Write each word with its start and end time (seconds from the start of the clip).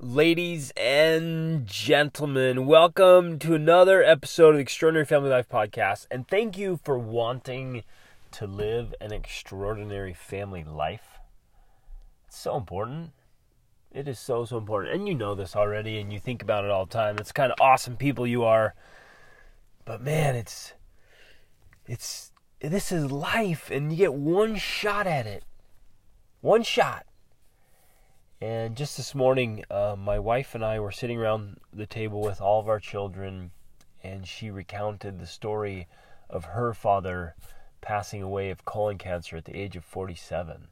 Ladies 0.00 0.72
and 0.76 1.68
gentlemen, 1.68 2.66
welcome 2.66 3.38
to 3.38 3.54
another 3.54 4.02
episode 4.02 4.48
of 4.48 4.54
the 4.56 4.60
Extraordinary 4.60 5.06
Family 5.06 5.30
Life 5.30 5.48
Podcast. 5.48 6.08
And 6.10 6.26
thank 6.26 6.58
you 6.58 6.80
for 6.82 6.98
wanting 6.98 7.84
to 8.32 8.44
live 8.44 8.92
an 9.00 9.12
extraordinary 9.12 10.12
family 10.12 10.64
life. 10.64 11.20
It's 12.26 12.36
so 12.36 12.56
important. 12.56 13.12
It 13.92 14.08
is 14.08 14.18
so, 14.18 14.44
so 14.44 14.58
important. 14.58 14.96
And 14.96 15.06
you 15.06 15.14
know 15.14 15.36
this 15.36 15.54
already, 15.54 16.00
and 16.00 16.12
you 16.12 16.18
think 16.18 16.42
about 16.42 16.64
it 16.64 16.72
all 16.72 16.86
the 16.86 16.92
time. 16.92 17.16
It's 17.18 17.30
kind 17.30 17.52
of 17.52 17.60
awesome 17.60 17.96
people 17.96 18.26
you 18.26 18.42
are. 18.42 18.74
But 19.84 20.02
man, 20.02 20.34
it's. 20.34 20.72
It's. 21.86 22.32
This 22.60 22.90
is 22.90 23.12
life, 23.12 23.70
and 23.70 23.92
you 23.92 23.98
get 23.98 24.14
one 24.14 24.56
shot 24.56 25.06
at 25.06 25.28
it. 25.28 25.44
One 26.40 26.64
shot. 26.64 27.06
And 28.44 28.76
just 28.76 28.98
this 28.98 29.14
morning, 29.14 29.64
uh, 29.70 29.96
my 29.98 30.18
wife 30.18 30.54
and 30.54 30.62
I 30.62 30.78
were 30.78 30.92
sitting 30.92 31.18
around 31.18 31.60
the 31.72 31.86
table 31.86 32.20
with 32.20 32.42
all 32.42 32.60
of 32.60 32.68
our 32.68 32.78
children, 32.78 33.52
and 34.02 34.28
she 34.28 34.50
recounted 34.50 35.18
the 35.18 35.26
story 35.26 35.88
of 36.28 36.44
her 36.44 36.74
father 36.74 37.36
passing 37.80 38.20
away 38.20 38.50
of 38.50 38.66
colon 38.66 38.98
cancer 38.98 39.38
at 39.38 39.46
the 39.46 39.56
age 39.56 39.76
of 39.76 39.84
47. 39.86 40.68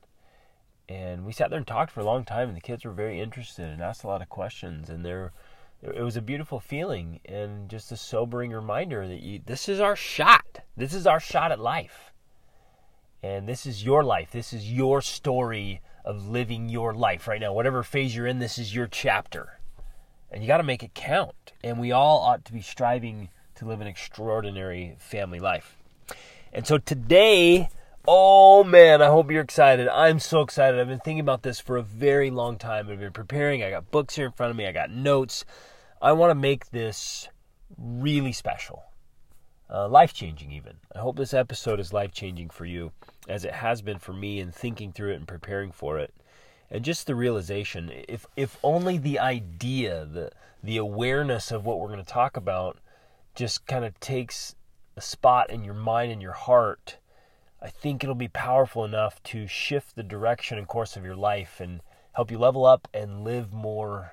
And 0.86 1.24
we 1.24 1.32
sat 1.32 1.48
there 1.48 1.56
and 1.56 1.66
talked 1.66 1.90
for 1.90 2.00
a 2.00 2.04
long 2.04 2.26
time, 2.26 2.48
and 2.48 2.56
the 2.58 2.60
kids 2.60 2.84
were 2.84 2.92
very 2.92 3.18
interested 3.18 3.70
and 3.70 3.80
asked 3.80 4.04
a 4.04 4.06
lot 4.06 4.20
of 4.20 4.28
questions. 4.28 4.90
And 4.90 5.02
there, 5.02 5.32
it 5.80 6.02
was 6.02 6.18
a 6.18 6.20
beautiful 6.20 6.60
feeling 6.60 7.20
and 7.24 7.70
just 7.70 7.90
a 7.90 7.96
sobering 7.96 8.50
reminder 8.50 9.08
that 9.08 9.22
you, 9.22 9.40
this 9.46 9.66
is 9.66 9.80
our 9.80 9.96
shot. 9.96 10.60
This 10.76 10.92
is 10.92 11.06
our 11.06 11.20
shot 11.20 11.50
at 11.50 11.58
life. 11.58 12.12
And 13.22 13.48
this 13.48 13.64
is 13.64 13.82
your 13.82 14.04
life. 14.04 14.30
This 14.30 14.52
is 14.52 14.70
your 14.70 15.00
story 15.00 15.80
of 16.04 16.28
living 16.28 16.68
your 16.68 16.94
life 16.94 17.28
right 17.28 17.40
now. 17.40 17.52
Whatever 17.52 17.82
phase 17.82 18.14
you're 18.14 18.26
in, 18.26 18.38
this 18.38 18.58
is 18.58 18.74
your 18.74 18.86
chapter. 18.86 19.58
And 20.30 20.42
you 20.42 20.46
got 20.46 20.58
to 20.58 20.62
make 20.62 20.82
it 20.82 20.94
count. 20.94 21.52
And 21.62 21.78
we 21.78 21.92
all 21.92 22.20
ought 22.20 22.44
to 22.46 22.52
be 22.52 22.62
striving 22.62 23.28
to 23.56 23.66
live 23.66 23.80
an 23.80 23.86
extraordinary 23.86 24.96
family 24.98 25.38
life. 25.38 25.76
And 26.52 26.66
so 26.66 26.78
today, 26.78 27.68
oh 28.06 28.64
man, 28.64 29.00
I 29.00 29.06
hope 29.06 29.30
you're 29.30 29.42
excited. 29.42 29.88
I'm 29.88 30.18
so 30.18 30.40
excited. 30.40 30.80
I've 30.80 30.88
been 30.88 30.98
thinking 30.98 31.20
about 31.20 31.42
this 31.42 31.60
for 31.60 31.76
a 31.76 31.82
very 31.82 32.30
long 32.30 32.58
time. 32.58 32.88
I've 32.90 33.00
been 33.00 33.12
preparing. 33.12 33.62
I 33.62 33.70
got 33.70 33.90
books 33.90 34.16
here 34.16 34.26
in 34.26 34.32
front 34.32 34.50
of 34.50 34.56
me, 34.56 34.66
I 34.66 34.72
got 34.72 34.90
notes. 34.90 35.44
I 36.00 36.12
want 36.12 36.30
to 36.30 36.34
make 36.34 36.70
this 36.70 37.28
really 37.78 38.32
special. 38.32 38.84
Uh, 39.72 39.88
life 39.88 40.12
changing, 40.12 40.52
even. 40.52 40.76
I 40.94 40.98
hope 40.98 41.16
this 41.16 41.32
episode 41.32 41.80
is 41.80 41.94
life 41.94 42.12
changing 42.12 42.50
for 42.50 42.66
you 42.66 42.92
as 43.26 43.46
it 43.46 43.54
has 43.54 43.80
been 43.80 43.98
for 43.98 44.12
me 44.12 44.38
in 44.38 44.52
thinking 44.52 44.92
through 44.92 45.12
it 45.12 45.16
and 45.16 45.26
preparing 45.26 45.72
for 45.72 45.98
it. 45.98 46.12
And 46.70 46.84
just 46.84 47.06
the 47.06 47.14
realization, 47.14 47.90
if 48.06 48.26
if 48.36 48.58
only 48.62 48.98
the 48.98 49.18
idea, 49.18 50.04
the 50.04 50.30
the 50.62 50.76
awareness 50.76 51.50
of 51.50 51.64
what 51.64 51.80
we're 51.80 51.88
going 51.88 52.04
to 52.04 52.12
talk 52.12 52.36
about 52.36 52.78
just 53.34 53.66
kind 53.66 53.84
of 53.84 53.98
takes 53.98 54.54
a 54.94 55.00
spot 55.00 55.48
in 55.48 55.64
your 55.64 55.74
mind 55.74 56.12
and 56.12 56.20
your 56.20 56.32
heart, 56.32 56.98
I 57.62 57.68
think 57.70 58.04
it'll 58.04 58.14
be 58.14 58.28
powerful 58.28 58.84
enough 58.84 59.22
to 59.24 59.46
shift 59.46 59.96
the 59.96 60.02
direction 60.02 60.58
and 60.58 60.68
course 60.68 60.96
of 60.96 61.04
your 61.04 61.16
life 61.16 61.60
and 61.60 61.80
help 62.12 62.30
you 62.30 62.36
level 62.36 62.66
up 62.66 62.88
and 62.92 63.24
live 63.24 63.54
more 63.54 64.12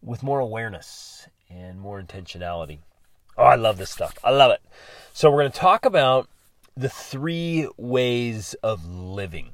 with 0.00 0.22
more 0.22 0.40
awareness 0.40 1.28
and 1.50 1.78
more 1.78 2.00
intentionality. 2.02 2.78
Oh, 3.36 3.44
I 3.44 3.54
love 3.54 3.78
this 3.78 3.90
stuff. 3.90 4.18
I 4.22 4.30
love 4.30 4.50
it. 4.52 4.60
So, 5.12 5.30
we're 5.30 5.42
going 5.42 5.52
to 5.52 5.58
talk 5.58 5.84
about 5.84 6.28
the 6.76 6.88
three 6.88 7.68
ways 7.76 8.54
of 8.62 8.86
living. 8.86 9.50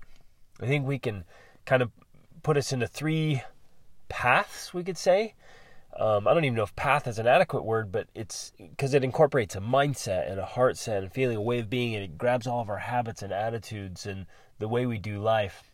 I 0.60 0.66
think 0.66 0.86
we 0.86 0.98
can 0.98 1.24
kind 1.64 1.82
of 1.82 1.90
put 2.42 2.56
us 2.56 2.72
into 2.72 2.86
three 2.86 3.42
paths, 4.08 4.72
we 4.72 4.84
could 4.84 4.98
say. 4.98 5.34
Um, 5.98 6.28
I 6.28 6.34
don't 6.34 6.44
even 6.44 6.54
know 6.54 6.62
if 6.62 6.76
path 6.76 7.08
is 7.08 7.18
an 7.18 7.26
adequate 7.26 7.64
word, 7.64 7.90
but 7.90 8.06
it's 8.14 8.52
because 8.56 8.94
it 8.94 9.02
incorporates 9.02 9.56
a 9.56 9.60
mindset 9.60 10.30
and 10.30 10.38
a 10.38 10.44
heart 10.44 10.76
set 10.76 11.02
and 11.02 11.12
feeling, 11.12 11.36
a 11.36 11.42
way 11.42 11.58
of 11.58 11.68
being, 11.68 11.94
and 11.94 12.04
it 12.04 12.16
grabs 12.16 12.46
all 12.46 12.60
of 12.60 12.68
our 12.68 12.78
habits 12.78 13.22
and 13.22 13.32
attitudes 13.32 14.06
and 14.06 14.26
the 14.58 14.68
way 14.68 14.86
we 14.86 14.98
do 14.98 15.18
life. 15.18 15.64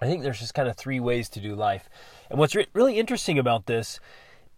I 0.00 0.06
think 0.06 0.22
there's 0.22 0.38
just 0.38 0.54
kind 0.54 0.68
of 0.68 0.76
three 0.76 1.00
ways 1.00 1.28
to 1.30 1.40
do 1.40 1.56
life. 1.56 1.88
And 2.30 2.38
what's 2.38 2.54
re- 2.54 2.68
really 2.72 2.98
interesting 2.98 3.38
about 3.38 3.66
this 3.66 3.98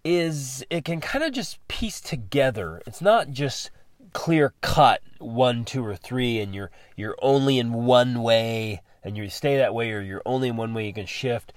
is 0.04 0.64
it 0.70 0.84
can 0.84 1.00
kind 1.00 1.24
of 1.24 1.32
just 1.32 1.66
piece 1.68 2.00
together. 2.00 2.82
It's 2.86 3.00
not 3.00 3.30
just 3.30 3.70
clear 4.12 4.54
cut 4.60 5.02
one, 5.18 5.64
two, 5.64 5.84
or 5.84 5.96
three, 5.96 6.40
and 6.40 6.54
you're 6.54 6.70
you're 6.96 7.16
only 7.22 7.58
in 7.58 7.72
one 7.72 8.22
way, 8.22 8.82
and 9.04 9.16
you 9.16 9.28
stay 9.28 9.56
that 9.56 9.74
way, 9.74 9.92
or 9.92 10.00
you're 10.00 10.22
only 10.24 10.48
in 10.48 10.56
one 10.56 10.74
way. 10.74 10.86
You 10.86 10.94
can 10.94 11.06
shift. 11.06 11.52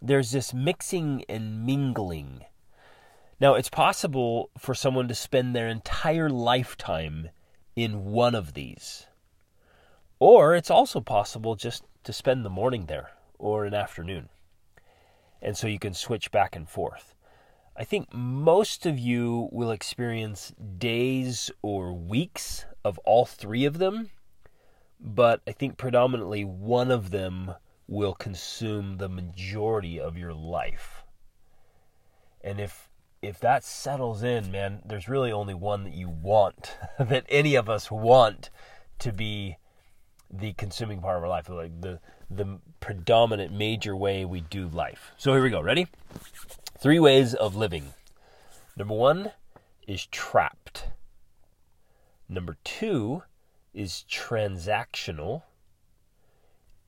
There's 0.00 0.30
this 0.30 0.54
mixing 0.54 1.24
and 1.28 1.66
mingling. 1.66 2.44
Now, 3.40 3.54
it's 3.54 3.68
possible 3.68 4.50
for 4.58 4.74
someone 4.74 5.08
to 5.08 5.14
spend 5.14 5.54
their 5.54 5.68
entire 5.68 6.28
lifetime 6.28 7.30
in 7.76 8.06
one 8.06 8.34
of 8.34 8.54
these, 8.54 9.06
or 10.18 10.56
it's 10.56 10.70
also 10.70 11.00
possible 11.00 11.54
just 11.54 11.84
to 12.04 12.12
spend 12.12 12.44
the 12.44 12.50
morning 12.50 12.86
there 12.86 13.10
or 13.38 13.64
an 13.64 13.74
afternoon, 13.74 14.28
and 15.40 15.56
so 15.56 15.68
you 15.68 15.78
can 15.78 15.94
switch 15.94 16.32
back 16.32 16.56
and 16.56 16.68
forth. 16.68 17.14
I 17.78 17.84
think 17.84 18.12
most 18.12 18.86
of 18.86 18.98
you 18.98 19.48
will 19.52 19.70
experience 19.70 20.52
days 20.78 21.48
or 21.62 21.92
weeks 21.92 22.66
of 22.84 22.98
all 22.98 23.24
three 23.24 23.64
of 23.64 23.78
them, 23.78 24.10
but 24.98 25.42
I 25.46 25.52
think 25.52 25.76
predominantly 25.76 26.44
one 26.44 26.90
of 26.90 27.10
them 27.10 27.54
will 27.86 28.14
consume 28.14 28.96
the 28.96 29.08
majority 29.08 30.00
of 30.00 30.18
your 30.18 30.34
life. 30.34 31.04
And 32.42 32.58
if 32.58 32.90
if 33.22 33.38
that 33.40 33.62
settles 33.62 34.24
in, 34.24 34.50
man, 34.50 34.82
there's 34.84 35.08
really 35.08 35.30
only 35.30 35.54
one 35.54 35.84
that 35.84 35.94
you 35.94 36.08
want, 36.08 36.76
that 36.98 37.26
any 37.28 37.54
of 37.54 37.68
us 37.70 37.92
want 37.92 38.50
to 38.98 39.12
be 39.12 39.56
the 40.30 40.52
consuming 40.54 41.00
part 41.00 41.16
of 41.16 41.22
our 41.22 41.28
life, 41.28 41.48
like 41.48 41.80
the 41.80 42.00
the 42.28 42.58
predominant 42.80 43.52
major 43.52 43.94
way 43.94 44.24
we 44.24 44.40
do 44.40 44.66
life. 44.68 45.12
So 45.16 45.32
here 45.32 45.42
we 45.44 45.50
go. 45.50 45.60
Ready? 45.60 45.86
Three 46.80 47.00
ways 47.00 47.34
of 47.34 47.56
living. 47.56 47.86
Number 48.76 48.94
one 48.94 49.32
is 49.88 50.06
trapped. 50.06 50.84
Number 52.28 52.56
two 52.62 53.24
is 53.74 54.04
transactional. 54.08 55.42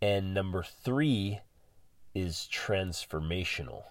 And 0.01 0.33
number 0.33 0.62
three 0.62 1.41
is 2.15 2.49
transformational. 2.53 3.83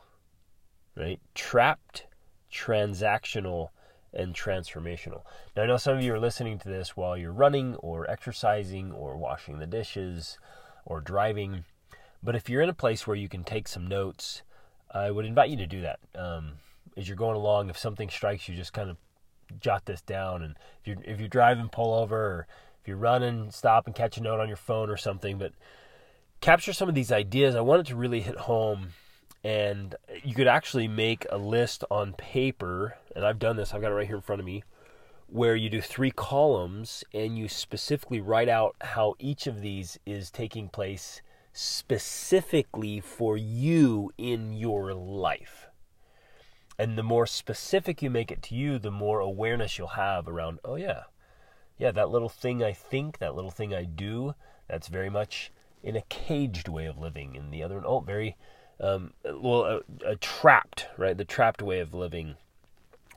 Right? 0.95 1.19
Trapped, 1.35 2.07
transactional, 2.49 3.67
and 4.13 4.33
transformational. 4.33 5.23
Now, 5.53 5.63
I 5.63 5.65
know 5.65 5.75
some 5.75 5.97
of 5.97 6.03
you 6.03 6.13
are 6.13 6.19
listening 6.19 6.59
to 6.59 6.69
this 6.69 6.95
while 6.95 7.17
you're 7.17 7.33
running 7.33 7.75
or 7.75 8.09
exercising 8.09 8.93
or 8.93 9.17
washing 9.17 9.59
the 9.59 9.67
dishes 9.67 10.39
or 10.85 11.01
driving. 11.01 11.65
But 12.23 12.37
if 12.37 12.49
you're 12.49 12.61
in 12.61 12.69
a 12.69 12.73
place 12.73 13.05
where 13.05 13.17
you 13.17 13.27
can 13.27 13.43
take 13.43 13.67
some 13.67 13.85
notes, 13.85 14.43
I 14.91 15.11
would 15.11 15.25
invite 15.25 15.49
you 15.49 15.57
to 15.57 15.67
do 15.67 15.81
that. 15.81 15.99
Um, 16.15 16.53
as 16.97 17.07
you're 17.07 17.17
going 17.17 17.35
along, 17.35 17.69
if 17.69 17.77
something 17.77 18.09
strikes 18.09 18.47
you, 18.49 18.55
just 18.55 18.73
kind 18.73 18.89
of 18.89 18.97
jot 19.59 19.85
this 19.85 20.01
down. 20.01 20.43
And 20.43 20.55
if 20.81 20.87
you're 20.87 20.97
if 21.05 21.19
you're 21.19 21.29
driving, 21.29 21.69
pull 21.69 21.93
over, 21.93 22.17
or 22.17 22.47
if 22.81 22.87
you're 22.87 22.97
running, 22.97 23.51
stop 23.51 23.85
and 23.85 23.95
catch 23.95 24.17
a 24.17 24.23
note 24.23 24.39
on 24.39 24.47
your 24.47 24.57
phone 24.57 24.89
or 24.89 24.97
something. 24.97 25.37
But 25.37 25.53
capture 26.41 26.73
some 26.73 26.89
of 26.89 26.95
these 26.95 27.11
ideas. 27.11 27.55
I 27.55 27.61
want 27.61 27.81
it 27.81 27.87
to 27.87 27.95
really 27.95 28.21
hit 28.21 28.37
home. 28.37 28.89
And 29.41 29.95
you 30.23 30.35
could 30.35 30.47
actually 30.47 30.89
make 30.89 31.25
a 31.31 31.37
list 31.37 31.85
on 31.89 32.11
paper, 32.13 32.97
and 33.15 33.25
I've 33.25 33.39
done 33.39 33.55
this. 33.55 33.73
I've 33.73 33.81
got 33.81 33.91
it 33.91 33.95
right 33.95 34.07
here 34.07 34.17
in 34.17 34.21
front 34.21 34.41
of 34.41 34.45
me, 34.45 34.63
where 35.27 35.55
you 35.55 35.69
do 35.69 35.79
three 35.79 36.11
columns 36.11 37.05
and 37.13 37.37
you 37.37 37.47
specifically 37.47 38.19
write 38.19 38.49
out 38.49 38.75
how 38.81 39.15
each 39.17 39.47
of 39.47 39.61
these 39.61 39.97
is 40.05 40.29
taking 40.29 40.67
place 40.67 41.21
specifically 41.61 43.01
for 43.01 43.35
you 43.35 44.09
in 44.17 44.53
your 44.53 44.93
life. 44.93 45.67
And 46.77 46.97
the 46.97 47.03
more 47.03 47.27
specific 47.27 48.01
you 48.01 48.09
make 48.09 48.31
it 48.31 48.41
to 48.43 48.55
you, 48.55 48.79
the 48.79 48.91
more 48.91 49.19
awareness 49.19 49.77
you'll 49.77 49.87
have 49.89 50.29
around, 50.29 50.59
oh, 50.63 50.75
yeah, 50.75 51.03
yeah, 51.77 51.91
that 51.91 52.11
little 52.11 52.29
thing 52.29 52.63
I 52.63 52.71
think, 52.71 53.17
that 53.17 53.35
little 53.35 53.51
thing 53.51 53.73
I 53.73 53.83
do, 53.83 54.35
that's 54.69 54.87
very 54.87 55.09
much 55.09 55.51
in 55.83 55.97
a 55.97 56.01
caged 56.03 56.69
way 56.69 56.85
of 56.85 56.97
living. 56.97 57.35
And 57.35 57.51
the 57.51 57.61
other, 57.61 57.83
oh, 57.85 57.99
very, 57.99 58.37
um, 58.79 59.11
well, 59.25 59.65
a, 59.65 60.11
a 60.11 60.15
trapped, 60.15 60.87
right? 60.97 61.17
The 61.17 61.25
trapped 61.25 61.61
way 61.61 61.81
of 61.81 61.93
living, 61.93 62.35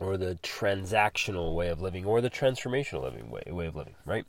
or 0.01 0.17
the 0.17 0.37
transactional 0.43 1.55
way 1.55 1.69
of 1.69 1.81
living, 1.81 2.05
or 2.05 2.21
the 2.21 2.31
transformational 2.31 3.05
living 3.05 3.31
way, 3.31 3.45
way 3.47 3.67
of 3.67 3.77
living, 3.77 3.95
right? 4.05 4.25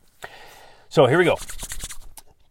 So 0.87 1.07
here 1.07 1.17
we 1.17 1.25
go 1.25 1.37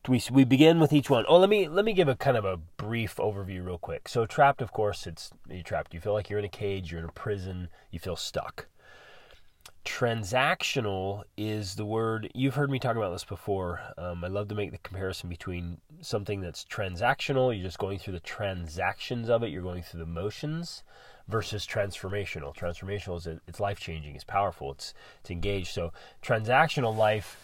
we 0.08 0.22
we 0.31 0.44
begin 0.44 0.81
with 0.81 0.93
each 0.93 1.08
one. 1.10 1.25
Oh, 1.28 1.38
let 1.38 1.49
me 1.49 1.69
let 1.69 1.84
me 1.84 1.93
give 1.93 2.08
a 2.08 2.16
kind 2.16 2.37
of 2.37 2.44
a 2.44 2.56
brief 2.56 3.16
overview 3.16 3.64
real 3.64 3.78
quick. 3.78 4.08
So 4.08 4.26
trapped, 4.26 4.60
of 4.60 4.72
course, 4.72 5.06
it's 5.06 5.31
you're 5.49 5.62
trapped. 5.62 5.94
You 5.94 6.00
feel 6.00 6.12
like 6.12 6.28
you're 6.28 6.38
in 6.38 6.44
a 6.44 6.49
cage, 6.49 6.90
you're 6.90 7.00
in 7.00 7.08
a 7.08 7.12
prison, 7.12 7.69
you 7.90 7.99
feel 7.99 8.16
stuck. 8.16 8.66
transactional 9.84 11.25
is 11.37 11.75
the 11.75 11.84
word 11.84 12.31
you've 12.34 12.54
heard 12.54 12.70
me 12.70 12.78
talk 12.78 12.96
about 12.96 13.10
this 13.10 13.25
before. 13.25 13.81
Um, 13.99 14.25
I 14.25 14.28
love 14.28 14.49
to 14.49 14.54
make 14.54 14.70
the 14.70 14.78
comparison 14.78 15.28
between 15.28 15.78
something 16.00 16.40
that's 16.40 16.64
transactional, 16.64 17.55
you're 17.55 17.64
just 17.64 17.78
going 17.78 17.98
through 17.98 18.14
the 18.14 18.20
transactions 18.20 19.28
of 19.28 19.43
it, 19.43 19.50
you're 19.50 19.62
going 19.62 19.82
through 19.82 20.00
the 20.00 20.06
motions, 20.06 20.84
versus 21.28 21.66
transformational. 21.66 22.55
Transformational 22.55 23.19
is 23.19 23.26
it's 23.48 23.60
life 23.60 23.81
changing, 23.81 24.14
it's 24.14 24.25
powerful, 24.25 24.72
it's 24.72 24.94
it's 25.20 25.31
engaged. 25.31 25.72
So 25.72 25.93
transactional 26.22 26.96
life 26.96 27.38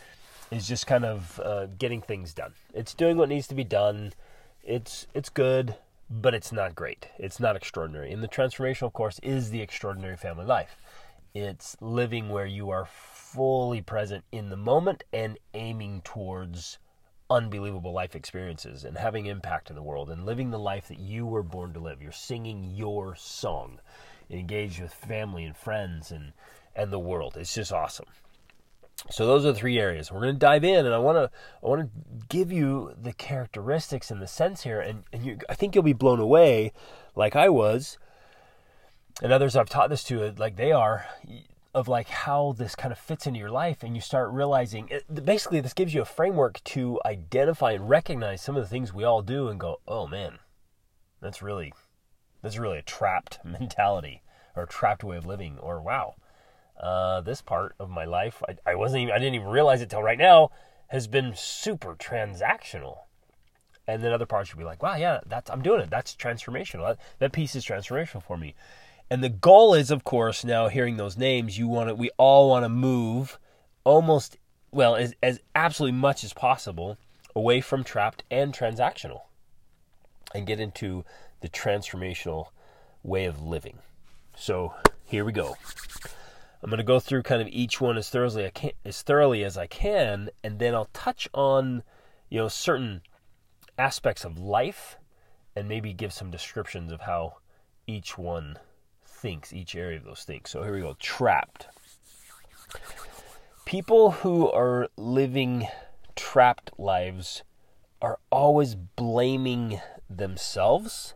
is 0.50 0.66
just 0.66 0.86
kind 0.86 1.04
of 1.04 1.40
uh, 1.40 1.66
getting 1.66 2.00
things 2.00 2.32
done. 2.32 2.52
It's 2.74 2.94
doing 2.94 3.16
what 3.16 3.28
needs 3.28 3.46
to 3.48 3.54
be 3.54 3.64
done. 3.64 4.12
It's 4.62 5.06
it's 5.14 5.28
good, 5.28 5.76
but 6.10 6.34
it's 6.34 6.52
not 6.52 6.74
great. 6.74 7.08
It's 7.18 7.40
not 7.40 7.56
extraordinary. 7.56 8.12
And 8.12 8.22
the 8.22 8.28
transformational, 8.28 8.92
course, 8.92 9.18
is 9.22 9.50
the 9.50 9.60
extraordinary 9.60 10.16
family 10.16 10.46
life. 10.46 10.76
It's 11.34 11.76
living 11.80 12.30
where 12.30 12.46
you 12.46 12.70
are 12.70 12.86
fully 12.86 13.82
present 13.82 14.24
in 14.32 14.48
the 14.48 14.56
moment 14.56 15.04
and 15.12 15.38
aiming 15.54 16.00
towards 16.02 16.78
unbelievable 17.30 17.92
life 17.92 18.16
experiences 18.16 18.84
and 18.84 18.96
having 18.96 19.26
impact 19.26 19.68
in 19.68 19.76
the 19.76 19.82
world 19.82 20.08
and 20.08 20.24
living 20.24 20.50
the 20.50 20.58
life 20.58 20.88
that 20.88 20.98
you 20.98 21.26
were 21.26 21.42
born 21.42 21.74
to 21.74 21.78
live. 21.78 22.00
You're 22.00 22.10
singing 22.10 22.72
your 22.74 23.14
song, 23.16 23.80
engaged 24.30 24.80
with 24.80 24.94
family 24.94 25.44
and 25.44 25.56
friends 25.56 26.10
and 26.10 26.32
and 26.74 26.92
the 26.92 26.98
world. 26.98 27.36
It's 27.36 27.54
just 27.54 27.72
awesome. 27.72 28.06
So 29.10 29.26
those 29.26 29.44
are 29.46 29.52
the 29.52 29.58
three 29.58 29.78
areas. 29.78 30.10
We're 30.10 30.20
going 30.20 30.34
to 30.34 30.38
dive 30.38 30.64
in, 30.64 30.84
and 30.84 30.94
I 30.94 30.98
want 30.98 31.16
to 31.16 31.30
I 31.62 31.68
want 31.68 31.82
to 31.82 32.26
give 32.28 32.52
you 32.52 32.94
the 33.00 33.12
characteristics 33.12 34.10
and 34.10 34.20
the 34.20 34.26
sense 34.26 34.62
here, 34.62 34.80
and, 34.80 35.04
and 35.12 35.24
you, 35.24 35.38
I 35.48 35.54
think 35.54 35.74
you'll 35.74 35.84
be 35.84 35.92
blown 35.92 36.20
away, 36.20 36.72
like 37.14 37.36
I 37.36 37.48
was, 37.48 37.96
and 39.22 39.32
others 39.32 39.56
I've 39.56 39.70
taught 39.70 39.88
this 39.88 40.04
to, 40.04 40.34
like 40.36 40.56
they 40.56 40.72
are, 40.72 41.06
of 41.74 41.86
like 41.86 42.08
how 42.08 42.54
this 42.58 42.74
kind 42.74 42.92
of 42.92 42.98
fits 42.98 43.26
into 43.26 43.38
your 43.38 43.50
life, 43.50 43.82
and 43.82 43.94
you 43.94 44.00
start 44.00 44.30
realizing. 44.32 44.88
It, 44.90 45.24
basically, 45.24 45.60
this 45.60 45.74
gives 45.74 45.94
you 45.94 46.02
a 46.02 46.06
framework 46.06 46.62
to 46.64 47.00
identify 47.04 47.72
and 47.72 47.88
recognize 47.88 48.42
some 48.42 48.56
of 48.56 48.62
the 48.62 48.68
things 48.68 48.92
we 48.92 49.04
all 49.04 49.22
do, 49.22 49.48
and 49.48 49.60
go, 49.60 49.80
oh 49.86 50.06
man, 50.06 50.38
that's 51.20 51.40
really 51.40 51.72
that's 52.42 52.58
really 52.58 52.78
a 52.78 52.82
trapped 52.82 53.38
mentality 53.44 54.22
or 54.56 54.64
a 54.64 54.68
trapped 54.68 55.04
way 55.04 55.16
of 55.16 55.24
living, 55.24 55.56
or 55.60 55.80
wow 55.80 56.16
uh, 56.80 57.20
this 57.20 57.42
part 57.42 57.74
of 57.78 57.90
my 57.90 58.04
life, 58.04 58.42
I, 58.48 58.70
I 58.70 58.74
wasn't 58.74 59.02
even, 59.02 59.14
I 59.14 59.18
didn't 59.18 59.34
even 59.34 59.48
realize 59.48 59.82
it 59.82 59.90
till 59.90 60.02
right 60.02 60.18
now, 60.18 60.50
has 60.88 61.06
been 61.06 61.34
super 61.36 61.94
transactional. 61.94 62.98
And 63.86 64.02
then 64.02 64.12
other 64.12 64.26
parts 64.26 64.52
would 64.52 64.58
be 64.58 64.64
like, 64.64 64.82
wow, 64.82 64.96
yeah, 64.96 65.20
that's 65.26 65.50
I'm 65.50 65.62
doing 65.62 65.80
it. 65.80 65.90
That's 65.90 66.14
transformational. 66.14 66.88
That, 66.88 66.98
that 67.18 67.32
piece 67.32 67.56
is 67.56 67.64
transformational 67.64 68.22
for 68.22 68.36
me. 68.36 68.54
And 69.10 69.24
the 69.24 69.30
goal 69.30 69.72
is, 69.72 69.90
of 69.90 70.04
course, 70.04 70.44
now 70.44 70.68
hearing 70.68 70.98
those 70.98 71.16
names, 71.16 71.56
you 71.56 71.66
want 71.66 71.88
to, 71.88 71.94
we 71.94 72.10
all 72.18 72.50
want 72.50 72.64
to 72.64 72.68
move 72.68 73.38
almost, 73.84 74.36
well, 74.70 74.94
as, 74.94 75.14
as 75.22 75.40
absolutely 75.54 75.98
much 75.98 76.22
as 76.22 76.34
possible 76.34 76.98
away 77.34 77.62
from 77.62 77.82
trapped 77.84 78.24
and 78.30 78.52
transactional 78.52 79.22
and 80.34 80.46
get 80.46 80.60
into 80.60 81.04
the 81.40 81.48
transformational 81.48 82.48
way 83.02 83.24
of 83.24 83.40
living. 83.40 83.78
So 84.36 84.74
here 85.06 85.24
we 85.24 85.32
go. 85.32 85.56
I'm 86.62 86.70
going 86.70 86.78
to 86.78 86.84
go 86.84 86.98
through 86.98 87.22
kind 87.22 87.40
of 87.40 87.48
each 87.48 87.80
one 87.80 87.96
as 87.96 88.10
thoroughly 88.10 88.44
I 88.46 88.50
can, 88.50 88.72
as 88.84 89.02
thoroughly 89.02 89.44
as 89.44 89.56
I 89.56 89.66
can, 89.66 90.30
and 90.42 90.58
then 90.58 90.74
I'll 90.74 90.90
touch 90.92 91.28
on 91.32 91.82
you 92.28 92.38
know 92.38 92.48
certain 92.48 93.02
aspects 93.78 94.24
of 94.24 94.38
life, 94.38 94.96
and 95.54 95.68
maybe 95.68 95.92
give 95.92 96.12
some 96.12 96.30
descriptions 96.30 96.92
of 96.92 97.02
how 97.02 97.36
each 97.86 98.18
one 98.18 98.58
thinks, 99.04 99.52
each 99.52 99.74
area 99.74 99.98
of 99.98 100.04
those 100.04 100.24
things. 100.24 100.50
So 100.50 100.62
here 100.62 100.74
we 100.74 100.80
go. 100.80 100.96
Trapped. 100.98 101.68
People 103.64 104.12
who 104.12 104.50
are 104.50 104.88
living 104.96 105.68
trapped 106.16 106.72
lives 106.78 107.42
are 108.00 108.18
always 108.30 108.74
blaming 108.74 109.80
themselves 110.08 111.14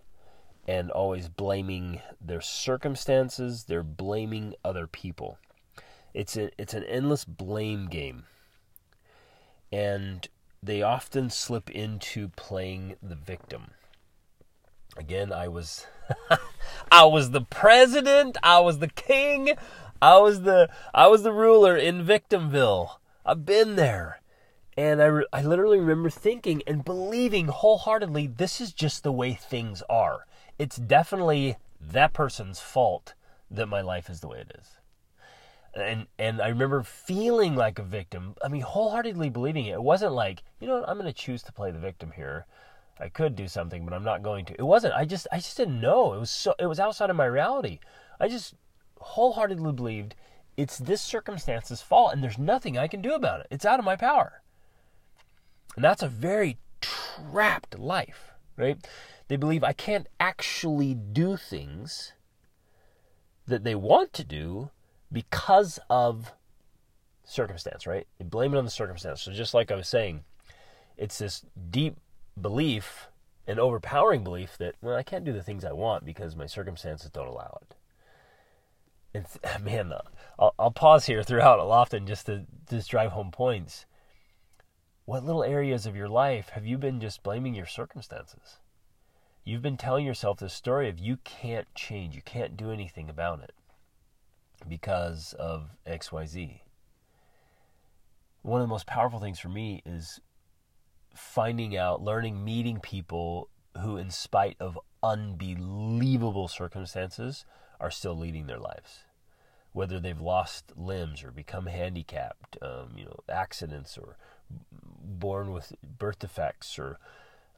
and 0.67 0.91
always 0.91 1.29
blaming 1.29 2.01
their 2.21 2.41
circumstances, 2.41 3.65
they're 3.65 3.83
blaming 3.83 4.55
other 4.65 4.87
people. 4.87 5.39
It's 6.15 6.37
a, 6.37 6.51
it's 6.59 6.75
an 6.75 6.85
endless 6.85 7.25
blame 7.25 7.87
game. 7.87 8.25
And 9.73 10.29
they 10.63 10.83
often 10.83 11.31
slip 11.31 11.71
into 11.71 12.29
playing 12.29 12.97
the 13.03 13.17
victim. 13.17 13.73
Again, 14.97 15.33
I 15.33 15.49
was 15.49 15.87
I 16.93 17.05
was 17.05 17.31
the 17.31 17.41
president, 17.41 18.37
I 18.43 18.61
was 18.61 18.79
the 18.79 18.89
king, 18.89 19.55
I 20.03 20.19
was 20.19 20.43
the 20.43 20.69
I 20.95 21.09
was 21.09 21.23
the 21.23 21.33
ruler 21.33 21.77
in 21.77 22.05
Victimville. 22.05 23.01
I've 23.25 23.47
been 23.47 23.77
there. 23.77 24.21
And 24.77 25.03
I, 25.03 25.07
re- 25.07 25.27
I 25.35 25.43
literally 25.43 25.79
remember 25.79 26.09
thinking 26.09 26.63
and 26.67 26.83
believing 26.83 27.49
wholeheartedly 27.49 28.27
this 28.27 28.59
is 28.59 28.73
just 28.73 29.03
the 29.03 29.13
way 29.13 29.35
things 29.35 29.83
are 29.91 30.25
it's 30.63 30.77
definitely 30.77 31.57
that 31.81 32.13
person's 32.13 32.61
fault 32.61 33.15
that 33.51 33.67
my 33.67 33.81
life 33.81 34.09
is 34.09 34.21
the 34.21 34.29
way 34.29 34.39
it 34.39 34.57
is. 34.61 34.77
And 35.75 36.07
and 36.21 36.41
I 36.41 36.49
remember 36.49 36.85
feeling 36.85 37.57
like 37.57 37.81
a 37.81 37.83
victim. 37.83 38.37
I 38.45 38.47
mean, 38.47 38.63
wholeheartedly 38.63 39.31
believing 39.31 39.67
it. 39.67 39.73
It 39.73 39.83
wasn't 39.83 40.13
like, 40.13 40.45
you 40.61 40.69
know, 40.69 40.79
what, 40.79 40.89
I'm 40.89 40.99
going 40.99 41.13
to 41.13 41.13
choose 41.13 41.43
to 41.45 41.53
play 41.53 41.73
the 41.73 41.81
victim 41.81 42.13
here. 42.15 42.47
I 43.01 43.09
could 43.09 43.35
do 43.35 43.49
something, 43.49 43.85
but 43.85 43.93
I'm 43.93 44.05
not 44.05 44.23
going 44.23 44.45
to. 44.45 44.55
It 44.55 44.63
wasn't. 44.63 44.95
I 44.95 45.05
just 45.05 45.27
I 45.33 45.39
just 45.39 45.57
didn't 45.57 45.81
know. 45.81 46.13
It 46.13 46.21
was 46.21 46.31
so 46.31 46.55
it 46.61 46.67
was 46.67 46.79
outside 46.79 47.11
of 47.11 47.17
my 47.17 47.25
reality. 47.25 47.81
I 48.21 48.29
just 48.29 48.55
wholeheartedly 49.01 49.73
believed 49.73 50.15
it's 50.57 50.79
this 50.79 51.03
circumstance's 51.03 51.83
fault 51.83 52.13
and 52.13 52.23
there's 52.23 52.39
nothing 52.39 52.79
I 52.79 52.87
can 52.87 53.03
do 53.03 53.15
about 53.15 53.41
it. 53.41 53.49
It's 53.51 53.65
out 53.65 53.81
of 53.81 53.85
my 53.85 53.97
power. 53.97 54.43
And 55.75 55.83
that's 55.83 56.03
a 56.03 56.09
very 56.09 56.59
trapped 56.81 57.79
life, 57.81 58.33
right? 58.57 58.79
They 59.33 59.39
believe 59.39 59.65
I 59.65 59.73
can't 59.73 60.09
actually 60.21 60.93
do 60.93 61.39
things 61.39 62.13
that 63.47 63.65
they 63.65 63.75
want 63.75 64.13
to 64.13 64.25
do 64.25 64.69
because 65.11 65.79
of 65.89 66.35
circumstance, 67.25 67.87
right? 67.87 68.07
They 68.19 68.27
blame 68.27 68.53
it 68.53 68.59
on 68.59 68.67
the 68.67 68.71
circumstance. 68.71 69.23
So 69.23 69.33
just 69.33 69.55
like 69.55 69.71
I 69.71 69.75
was 69.75 69.89
saying, 69.89 70.25
it's 70.99 71.17
this 71.17 71.47
deep 71.71 71.97
belief, 72.39 73.09
an 73.47 73.59
overpowering 73.59 74.23
belief 74.23 74.59
that, 74.59 74.75
well, 74.83 74.97
I 74.97 75.03
can't 75.03 75.25
do 75.25 75.33
the 75.33 75.43
things 75.43 75.65
I 75.65 75.73
want 75.73 76.05
because 76.05 76.37
my 76.37 76.45
circumstances 76.45 77.09
don't 77.09 77.27
allow 77.27 77.59
it. 77.63 77.75
And 79.15 79.65
man, 79.65 79.95
uh, 79.95 80.03
I'll, 80.39 80.55
I'll 80.59 80.71
pause 80.71 81.07
here 81.07 81.23
throughout 81.23 81.59
often 81.59 82.07
just 82.07 82.27
to 82.27 82.45
just 82.69 82.91
drive 82.91 83.13
home 83.13 83.31
points. 83.31 83.87
What 85.07 85.25
little 85.25 85.43
areas 85.43 85.87
of 85.87 85.97
your 85.97 86.11
life 86.11 86.51
have 86.51 86.67
you 86.67 86.77
been 86.77 87.01
just 87.01 87.23
blaming 87.23 87.55
your 87.55 87.65
circumstances? 87.65 88.59
You've 89.45 89.63
been 89.63 89.77
telling 89.77 90.07
yourself 90.07 90.39
this 90.39 90.55
story 90.55 90.89
of 90.89 91.01
you 91.01 91.17
can't 91.25 91.67
change, 91.75 92.15
you 92.15 92.23
can't 92.23 92.57
do 92.57 92.71
anything 92.71 93.11
about 93.11 93.43
it 93.43 93.53
because 94.69 95.35
of 95.37 95.71
XYZ. 95.85 96.61
One 98.43 98.61
of 98.61 98.65
the 98.65 98.73
most 98.73 98.87
powerful 98.87 99.19
things 99.19 99.41
for 99.41 99.49
me 99.49 99.83
is 99.85 100.21
finding 101.13 101.77
out, 101.77 102.03
learning, 102.03 102.45
meeting 102.45 102.79
people 102.79 103.49
who, 103.81 103.97
in 103.97 104.11
spite 104.11 104.57
of 104.61 104.79
unbelievable 105.03 106.47
circumstances, 106.47 107.45
are 107.81 107.91
still 107.91 108.17
leading 108.17 108.47
their 108.47 108.61
lives. 108.61 109.01
Whether 109.73 109.99
they've 109.99 110.21
lost 110.21 110.73
limbs 110.77 111.25
or 111.25 111.33
become 111.33 111.67
handicapped, 111.67 112.59
um, 112.63 112.91
you 112.97 113.07
know, 113.07 113.21
accidents 113.29 113.99
or 113.99 114.17
born 115.03 115.51
with 115.51 115.73
birth 115.83 116.21
defects 116.21 116.79
or 116.79 116.99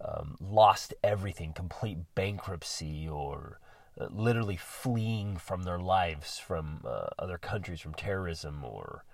um, 0.01 0.37
lost 0.41 0.95
everything, 1.03 1.53
complete 1.53 1.99
bankruptcy, 2.15 3.09
or 3.09 3.61
uh, 4.01 4.07
literally 4.11 4.57
fleeing 4.57 5.37
from 5.37 5.63
their 5.63 5.79
lives 5.79 6.39
from 6.39 6.81
uh, 6.85 7.07
other 7.19 7.39
countries, 7.39 7.81
from 7.81 7.95
terrorism 7.95 8.65
or 8.65 9.05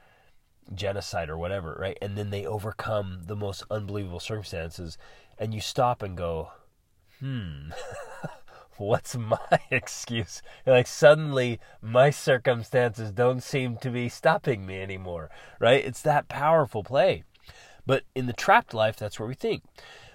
genocide 0.74 1.28
or 1.28 1.38
whatever, 1.38 1.76
right? 1.80 1.98
And 2.00 2.16
then 2.16 2.30
they 2.30 2.46
overcome 2.46 3.22
the 3.26 3.36
most 3.36 3.64
unbelievable 3.70 4.20
circumstances, 4.20 4.98
and 5.38 5.54
you 5.54 5.60
stop 5.60 6.02
and 6.02 6.16
go, 6.16 6.50
hmm. 7.20 7.70
What's 8.80 9.14
my 9.14 9.36
excuse? 9.70 10.40
Like 10.64 10.86
suddenly 10.86 11.60
my 11.82 12.08
circumstances 12.08 13.12
don't 13.12 13.42
seem 13.42 13.76
to 13.76 13.90
be 13.90 14.08
stopping 14.08 14.64
me 14.64 14.80
anymore, 14.80 15.28
right? 15.58 15.84
It's 15.84 16.00
that 16.02 16.28
powerful 16.28 16.82
play. 16.82 17.24
But 17.84 18.04
in 18.14 18.24
the 18.24 18.32
trapped 18.32 18.72
life, 18.72 18.96
that's 18.96 19.20
where 19.20 19.28
we 19.28 19.34
think 19.34 19.64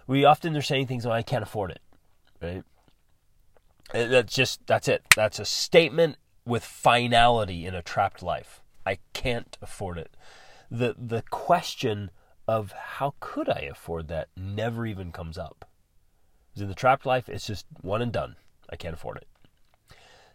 we 0.08 0.26
often 0.26 0.56
are 0.56 0.62
saying 0.62 0.88
things 0.88 1.06
like, 1.06 1.20
I 1.20 1.24
can't 1.24 1.44
afford 1.44 1.72
it, 1.72 1.82
right? 2.42 2.64
And 3.94 4.12
that's 4.12 4.34
just, 4.34 4.66
that's 4.68 4.88
it. 4.88 5.04
That's 5.16 5.40
a 5.40 5.46
statement 5.46 6.18
with 6.46 6.64
finality 6.64 7.66
in 7.66 7.74
a 7.74 7.82
trapped 7.82 8.22
life. 8.22 8.62
I 8.86 9.00
can't 9.14 9.58
afford 9.62 9.98
it. 9.98 10.16
The, 10.70 10.96
the 10.98 11.24
question 11.30 12.12
of 12.48 12.72
how 12.72 13.16
could 13.20 13.50
I 13.50 13.68
afford 13.72 14.08
that 14.08 14.30
never 14.38 14.86
even 14.86 15.12
comes 15.12 15.38
up. 15.38 15.70
Because 16.50 16.64
in 16.64 16.68
the 16.68 16.76
trapped 16.76 17.06
life, 17.06 17.28
it's 17.28 17.48
just 17.48 17.66
one 17.82 18.02
and 18.02 18.12
done. 18.12 18.36
I 18.70 18.76
can't 18.76 18.94
afford 18.94 19.18
it. 19.18 19.28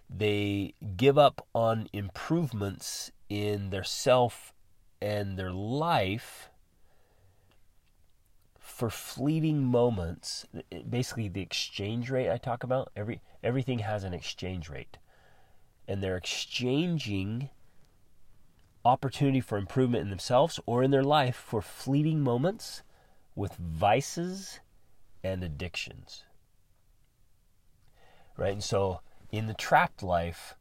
They 0.08 0.74
give 0.96 1.16
up 1.16 1.46
on 1.54 1.88
improvements 1.92 3.12
in 3.28 3.70
their 3.70 3.84
self 3.84 4.52
and 5.00 5.38
their 5.38 5.52
life 5.52 6.50
for 8.80 8.90
fleeting 8.90 9.62
moments 9.62 10.46
basically 10.88 11.28
the 11.28 11.42
exchange 11.42 12.10
rate 12.10 12.30
i 12.30 12.38
talk 12.38 12.64
about 12.64 12.90
every 12.96 13.20
everything 13.42 13.80
has 13.80 14.04
an 14.04 14.14
exchange 14.14 14.68
rate. 14.68 14.99
And 15.88 16.02
they're 16.02 16.16
exchanging 16.16 17.50
opportunity 18.84 19.40
for 19.40 19.58
improvement 19.58 20.02
in 20.02 20.10
themselves 20.10 20.60
or 20.66 20.82
in 20.82 20.90
their 20.90 21.02
life 21.02 21.37
for 21.37 21.60
fleeting 21.60 22.20
moments 22.20 22.82
with 23.34 23.56
vices 23.56 24.60
and 25.22 25.42
addictions. 25.42 26.25
Right? 28.37 28.52
And 28.52 28.64
so 28.64 29.00
in 29.30 29.46
the 29.46 29.54
trapped 29.54 30.02
life 30.02 30.54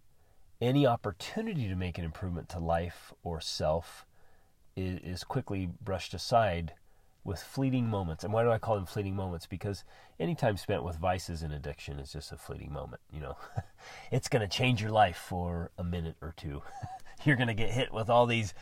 any 0.62 0.86
opportunity 0.86 1.70
to 1.70 1.76
make 1.76 1.98
an 1.98 2.04
improvement 2.04 2.50
to 2.50 2.60
life 2.60 3.14
or 3.24 3.40
self 3.40 4.06
is, 4.76 5.00
is 5.00 5.24
quickly 5.24 5.70
brushed 5.82 6.14
aside 6.14 6.74
with 7.30 7.42
fleeting 7.42 7.88
moments. 7.88 8.26
And 8.26 8.34
why 8.34 8.44
do 8.44 8.52
I 8.52 8.58
call 8.58 8.76
them 8.76 8.86
fleeting 8.86 9.16
moments? 9.16 9.46
Because 9.46 9.86
any 10.20 10.36
time 10.36 10.58
spent 10.58 10.84
with 10.84 10.98
vices 10.98 11.42
and 11.42 11.54
addiction 11.54 12.00
is 12.00 12.12
just 12.12 12.34
a 12.34 12.38
fleeting 12.38 12.74
moment. 12.74 13.02
You 13.14 13.22
know, 13.22 13.38
it's 14.12 14.28
going 14.28 14.42
to 14.42 14.48
change 14.48 14.82
your 14.82 14.92
life 14.92 15.18
for 15.18 15.72
a 15.78 15.84
minute 15.84 16.18
or 16.22 16.34
two. 16.36 16.62
You're 17.24 17.38
going 17.38 17.48
to 17.48 17.54
get 17.54 17.70
hit 17.70 17.94
with 17.94 18.10
all 18.10 18.26
these, 18.26 18.54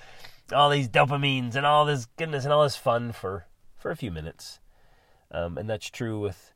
all 0.53 0.69
these 0.69 0.87
dopamines 0.87 1.55
and 1.55 1.65
all 1.65 1.85
this 1.85 2.05
goodness 2.17 2.43
and 2.43 2.53
all 2.53 2.63
this 2.63 2.75
fun 2.75 3.11
for 3.11 3.47
for 3.77 3.91
a 3.91 3.95
few 3.95 4.11
minutes. 4.11 4.59
Um, 5.31 5.57
and 5.57 5.69
that's 5.69 5.89
true 5.89 6.19
with 6.19 6.53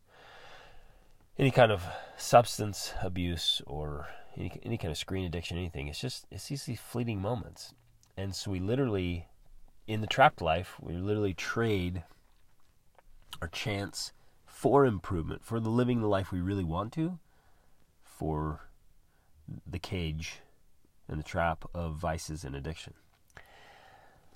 any 1.37 1.51
kind 1.51 1.71
of 1.71 1.83
substance 2.17 2.93
abuse 3.01 3.61
or 3.65 4.07
any, 4.37 4.59
any 4.63 4.77
kind 4.77 4.91
of 4.91 4.97
screen 4.97 5.25
addiction, 5.25 5.57
anything. 5.57 5.87
It's 5.87 5.99
just 5.99 6.25
it's 6.31 6.47
these, 6.47 6.65
these 6.65 6.79
fleeting 6.79 7.21
moments, 7.21 7.73
and 8.17 8.35
so 8.35 8.51
we 8.51 8.59
literally, 8.59 9.27
in 9.91 10.01
the 10.01 10.07
trapped 10.07 10.41
life, 10.41 10.75
we 10.79 10.93
literally 10.93 11.33
trade 11.33 12.03
our 13.41 13.47
chance 13.47 14.13
for 14.45 14.85
improvement, 14.85 15.43
for 15.43 15.59
the 15.59 15.69
living 15.69 16.01
the 16.01 16.07
life 16.07 16.31
we 16.31 16.41
really 16.41 16.63
want 16.63 16.93
to, 16.93 17.19
for 18.03 18.69
the 19.65 19.79
cage 19.79 20.39
and 21.07 21.19
the 21.19 21.23
trap 21.23 21.65
of 21.73 21.95
vices 21.95 22.43
and 22.43 22.55
addiction. 22.55 22.93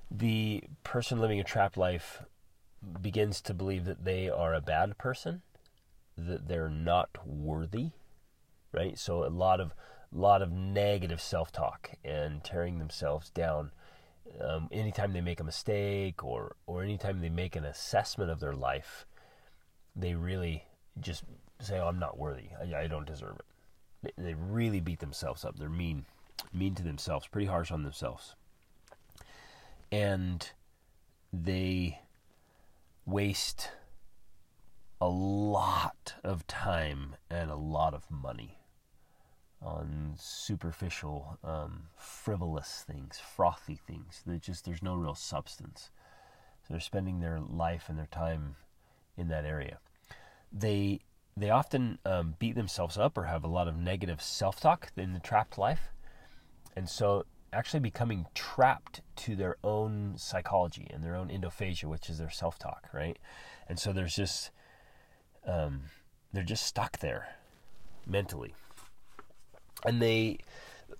The 0.09 0.63
person 0.83 1.19
living 1.19 1.39
a 1.39 1.43
trapped 1.43 1.77
life 1.77 2.23
begins 3.01 3.41
to 3.41 3.53
believe 3.53 3.85
that 3.85 4.05
they 4.05 4.29
are 4.29 4.53
a 4.53 4.61
bad 4.61 4.97
person, 4.97 5.41
that 6.17 6.47
they're 6.47 6.69
not 6.69 7.09
worthy 7.25 7.91
right? 8.75 8.99
So 8.99 9.25
a 9.25 9.29
lot 9.29 9.59
of 9.59 9.73
lot 10.11 10.41
of 10.41 10.51
negative 10.51 11.19
self-talk 11.19 11.91
and 12.03 12.43
tearing 12.43 12.77
themselves 12.77 13.29
down 13.31 13.71
um, 14.41 14.67
anytime 14.71 15.13
they 15.13 15.21
make 15.21 15.39
a 15.39 15.43
mistake 15.43 16.23
or 16.23 16.55
or 16.65 16.83
anytime 16.83 17.21
they 17.21 17.29
make 17.29 17.55
an 17.55 17.65
assessment 17.65 18.31
of 18.31 18.39
their 18.39 18.53
life 18.53 19.05
they 19.95 20.15
really 20.15 20.65
just 20.99 21.23
say 21.59 21.79
oh 21.79 21.87
i'm 21.87 21.99
not 21.99 22.17
worthy. 22.17 22.49
I, 22.59 22.81
I 22.81 22.87
don't 22.87 23.05
deserve 23.05 23.37
it. 23.39 23.45
They, 24.17 24.23
they 24.23 24.33
really 24.33 24.79
beat 24.79 24.99
themselves 24.99 25.45
up. 25.45 25.57
They're 25.57 25.69
mean 25.69 26.05
mean 26.53 26.75
to 26.75 26.83
themselves 26.83 27.27
pretty 27.27 27.47
harsh 27.47 27.71
on 27.71 27.83
themselves. 27.83 28.35
And 29.91 30.49
they 31.31 31.99
waste 33.05 33.69
a 34.99 35.07
lot 35.07 36.15
of 36.23 36.47
time 36.47 37.15
and 37.29 37.51
a 37.51 37.55
lot 37.55 37.93
of 37.93 38.09
money 38.09 38.57
on 39.61 40.13
superficial, 40.17 41.37
um, 41.43 41.83
frivolous 41.97 42.83
things, 42.87 43.19
frothy 43.19 43.75
things. 43.75 44.21
That 44.25 44.41
just 44.41 44.65
there's 44.65 44.83
no 44.83 44.95
real 44.95 45.15
substance. 45.15 45.89
So 46.63 46.73
they're 46.73 46.81
spending 46.81 47.19
their 47.19 47.39
life 47.39 47.85
and 47.89 47.97
their 47.97 48.07
time 48.07 48.55
in 49.17 49.27
that 49.29 49.45
area. 49.45 49.79
They 50.51 51.01
they 51.37 51.49
often 51.49 51.99
um, 52.05 52.35
beat 52.39 52.55
themselves 52.55 52.97
up 52.97 53.17
or 53.17 53.23
have 53.23 53.43
a 53.43 53.49
lot 53.49 53.67
of 53.67 53.77
negative 53.77 54.21
self-talk 54.21 54.91
in 54.95 55.13
the 55.13 55.19
trapped 55.19 55.57
life, 55.57 55.91
and 56.75 56.87
so 56.89 57.25
actually 57.51 57.79
becoming 57.79 58.25
trapped 58.33 59.01
to 59.15 59.35
their 59.35 59.55
own 59.63 60.13
psychology 60.17 60.87
and 60.93 61.03
their 61.03 61.15
own 61.15 61.29
endophasia, 61.29 61.85
which 61.85 62.09
is 62.09 62.17
their 62.17 62.29
self-talk, 62.29 62.89
right? 62.93 63.17
And 63.67 63.79
so 63.79 63.93
there's 63.93 64.15
just 64.15 64.51
um, 65.45 65.83
they're 66.33 66.43
just 66.43 66.65
stuck 66.65 66.99
there 66.99 67.35
mentally 68.05 68.53
and 69.85 70.01
they 70.01 70.39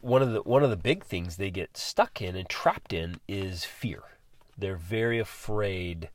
one 0.02 0.22
of 0.22 0.32
the 0.32 0.42
one 0.44 0.64
of 0.64 0.70
the 0.70 0.78
big 0.78 1.04
things 1.04 1.38
they 1.38 1.52
get 1.52 1.78
stuck 1.78 2.22
in 2.22 2.36
and 2.36 2.48
trapped 2.48 2.94
in 2.94 3.20
is 3.28 3.66
fear. 3.66 4.04
They're 4.58 4.76
very 4.76 5.20
afraid 5.20 6.10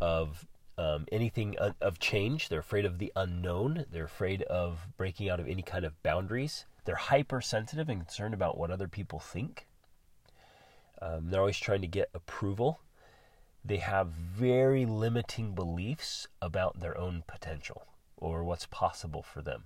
of 0.00 0.46
um, 0.78 1.06
anything 1.10 1.56
of 1.58 1.98
change. 1.98 2.48
They're 2.48 2.60
afraid 2.60 2.84
of 2.84 2.98
the 2.98 3.12
unknown. 3.16 3.86
They're 3.90 4.04
afraid 4.04 4.42
of 4.42 4.88
breaking 4.96 5.28
out 5.28 5.40
of 5.40 5.48
any 5.48 5.62
kind 5.62 5.84
of 5.84 6.00
boundaries. 6.02 6.66
They're 6.84 6.94
hypersensitive 6.94 7.88
and 7.88 8.00
concerned 8.00 8.34
about 8.34 8.58
what 8.58 8.70
other 8.70 8.88
people 8.88 9.18
think. 9.18 9.66
Um, 11.00 11.30
they're 11.30 11.40
always 11.40 11.58
trying 11.58 11.80
to 11.82 11.86
get 11.86 12.10
approval. 12.14 12.80
They 13.64 13.78
have 13.78 14.08
very 14.08 14.86
limiting 14.86 15.54
beliefs 15.54 16.28
about 16.40 16.80
their 16.80 16.96
own 16.96 17.24
potential 17.26 17.86
or 18.16 18.44
what's 18.44 18.66
possible 18.66 19.22
for 19.22 19.42
them. 19.42 19.64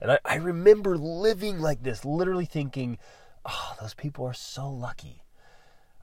And 0.00 0.12
I, 0.12 0.18
I 0.24 0.34
remember 0.36 0.96
living 0.96 1.60
like 1.60 1.82
this, 1.82 2.04
literally 2.04 2.46
thinking, 2.46 2.98
oh, 3.44 3.74
those 3.80 3.94
people 3.94 4.24
are 4.24 4.34
so 4.34 4.68
lucky. 4.68 5.22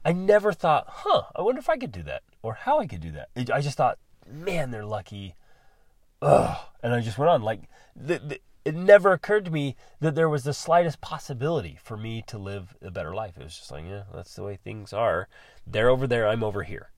I 0.04 0.12
never 0.12 0.52
thought, 0.52 0.86
huh, 0.88 1.24
I 1.34 1.42
wonder 1.42 1.58
if 1.58 1.68
I 1.68 1.76
could 1.76 1.92
do 1.92 2.02
that 2.04 2.22
or 2.42 2.54
how 2.54 2.78
I 2.78 2.86
could 2.86 3.00
do 3.00 3.12
that. 3.12 3.28
I 3.52 3.60
just 3.60 3.76
thought, 3.76 3.98
man, 4.26 4.70
they're 4.70 4.84
lucky. 4.84 5.34
Ugh. 6.22 6.56
And 6.82 6.94
I 6.94 7.00
just 7.00 7.18
went 7.18 7.30
on. 7.30 7.42
Like, 7.42 7.62
the, 7.96 8.18
the, 8.18 8.40
it 8.64 8.74
never 8.74 9.12
occurred 9.12 9.44
to 9.46 9.50
me 9.50 9.76
that 10.00 10.14
there 10.14 10.28
was 10.28 10.44
the 10.44 10.52
slightest 10.52 11.00
possibility 11.00 11.78
for 11.82 11.96
me 11.96 12.22
to 12.26 12.38
live 12.38 12.76
a 12.82 12.90
better 12.90 13.14
life. 13.14 13.36
It 13.36 13.44
was 13.44 13.56
just 13.56 13.70
like, 13.70 13.84
yeah, 13.88 14.04
that's 14.14 14.34
the 14.34 14.44
way 14.44 14.56
things 14.56 14.92
are. 14.92 15.28
They're 15.66 15.88
over 15.88 16.06
there, 16.06 16.28
I'm 16.28 16.44
over 16.44 16.62
here. 16.62 16.90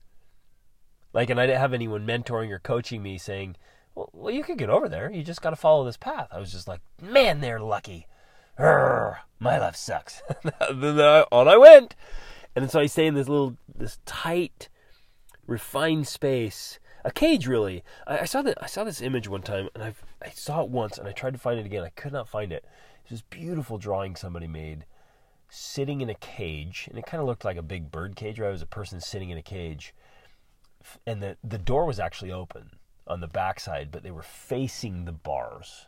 Like, 1.13 1.29
and 1.29 1.39
I 1.39 1.45
didn't 1.45 1.61
have 1.61 1.73
anyone 1.73 2.05
mentoring 2.05 2.51
or 2.51 2.59
coaching 2.59 3.03
me 3.03 3.17
saying, 3.17 3.55
well, 3.95 4.09
well, 4.13 4.33
you 4.33 4.43
could 4.43 4.57
get 4.57 4.69
over 4.69 4.87
there. 4.87 5.11
You 5.11 5.23
just 5.23 5.41
got 5.41 5.49
to 5.51 5.55
follow 5.55 5.83
this 5.83 5.97
path. 5.97 6.27
I 6.31 6.39
was 6.39 6.51
just 6.51 6.67
like, 6.67 6.81
man, 7.01 7.41
they're 7.41 7.59
lucky. 7.59 8.07
Urgh, 8.59 9.17
my 9.39 9.57
life 9.57 9.75
sucks. 9.75 10.21
then 10.73 10.99
on 10.99 11.47
I 11.47 11.57
went, 11.57 11.95
and 12.55 12.69
so 12.69 12.79
I 12.79 12.85
stay 12.85 13.07
in 13.07 13.15
this 13.15 13.29
little, 13.29 13.57
this 13.73 13.99
tight, 14.05 14.69
refined 15.47 16.07
space, 16.07 16.79
a 17.03 17.11
cage 17.11 17.47
really. 17.47 17.83
I, 18.05 18.19
I 18.19 18.25
saw 18.25 18.41
that. 18.43 18.61
I 18.61 18.67
saw 18.67 18.83
this 18.83 19.01
image 19.01 19.27
one 19.27 19.41
time, 19.41 19.69
and 19.73 19.83
I 19.83 19.93
I 20.21 20.29
saw 20.29 20.61
it 20.61 20.69
once, 20.69 20.97
and 20.97 21.07
I 21.07 21.11
tried 21.11 21.33
to 21.33 21.39
find 21.39 21.59
it 21.59 21.65
again. 21.65 21.83
I 21.83 21.89
could 21.89 22.13
not 22.13 22.29
find 22.29 22.51
it. 22.51 22.65
It's 23.01 23.11
this 23.11 23.21
beautiful 23.21 23.77
drawing 23.77 24.15
somebody 24.15 24.47
made, 24.47 24.85
sitting 25.49 26.01
in 26.01 26.09
a 26.09 26.15
cage, 26.15 26.87
and 26.89 26.99
it 26.99 27.05
kind 27.05 27.19
of 27.19 27.27
looked 27.27 27.45
like 27.45 27.57
a 27.57 27.63
big 27.63 27.91
bird 27.91 28.15
cage. 28.15 28.39
Right, 28.39 28.49
it 28.49 28.51
was 28.51 28.61
a 28.61 28.67
person 28.67 29.01
sitting 29.01 29.31
in 29.31 29.37
a 29.37 29.43
cage, 29.43 29.93
and 31.07 31.21
the 31.23 31.37
the 31.43 31.57
door 31.57 31.85
was 31.85 31.99
actually 31.99 32.31
open 32.31 32.71
on 33.07 33.19
the 33.19 33.27
backside, 33.27 33.91
but 33.91 34.03
they 34.03 34.11
were 34.11 34.21
facing 34.21 35.05
the 35.05 35.11
bars. 35.11 35.87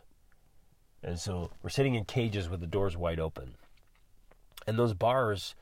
And 1.02 1.18
so 1.18 1.50
we're 1.62 1.70
sitting 1.70 1.94
in 1.94 2.04
cages 2.04 2.48
with 2.48 2.60
the 2.60 2.66
doors 2.66 2.96
wide 2.96 3.20
open. 3.20 3.54
And 4.66 4.78
those 4.78 4.94
bars 4.94 5.54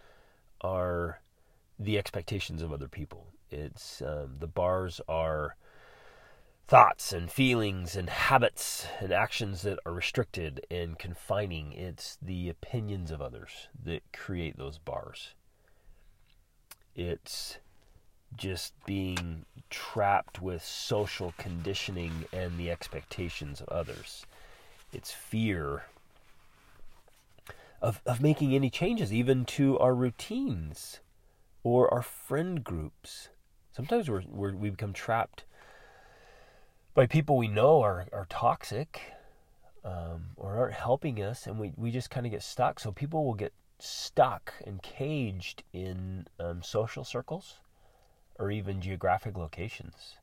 are 0.60 1.20
the 1.78 1.98
expectations 1.98 2.62
of 2.62 2.72
other 2.72 2.88
people. 2.88 3.26
It's 3.50 4.00
um, 4.02 4.36
the 4.38 4.46
bars 4.46 5.00
are 5.08 5.56
thoughts 6.68 7.12
and 7.12 7.30
feelings 7.30 7.96
and 7.96 8.08
habits 8.08 8.86
and 9.00 9.12
actions 9.12 9.62
that 9.62 9.78
are 9.84 9.92
restricted 9.92 10.64
and 10.70 10.98
confining. 10.98 11.72
It's 11.72 12.16
the 12.22 12.48
opinions 12.48 13.10
of 13.10 13.20
others 13.20 13.68
that 13.84 14.02
create 14.12 14.56
those 14.56 14.78
bars. 14.78 15.34
It's 16.94 17.58
just 18.36 18.72
being 18.84 19.44
trapped 19.70 20.40
with 20.40 20.64
social 20.64 21.34
conditioning 21.38 22.26
and 22.32 22.58
the 22.58 22.70
expectations 22.70 23.60
of 23.60 23.68
others. 23.68 24.26
It's 24.92 25.10
fear 25.10 25.84
of, 27.80 28.00
of 28.06 28.20
making 28.20 28.54
any 28.54 28.70
changes, 28.70 29.12
even 29.12 29.44
to 29.46 29.78
our 29.78 29.94
routines 29.94 31.00
or 31.64 31.92
our 31.92 32.02
friend 32.02 32.62
groups. 32.62 33.28
Sometimes 33.72 34.08
we're, 34.08 34.22
we're, 34.28 34.54
we 34.54 34.70
become 34.70 34.92
trapped 34.92 35.44
by 36.94 37.06
people 37.06 37.36
we 37.36 37.48
know 37.48 37.80
are, 37.80 38.06
are 38.12 38.26
toxic 38.28 39.00
um, 39.84 40.26
or 40.36 40.54
aren't 40.54 40.74
helping 40.74 41.22
us, 41.22 41.46
and 41.46 41.58
we, 41.58 41.72
we 41.76 41.90
just 41.90 42.10
kind 42.10 42.26
of 42.26 42.32
get 42.32 42.42
stuck. 42.42 42.78
So 42.78 42.92
people 42.92 43.24
will 43.24 43.34
get 43.34 43.52
stuck 43.78 44.52
and 44.66 44.80
caged 44.82 45.64
in 45.72 46.26
um, 46.38 46.62
social 46.62 47.02
circles 47.02 47.58
or 48.38 48.50
even 48.50 48.80
geographic 48.80 49.36
locations. 49.36 50.16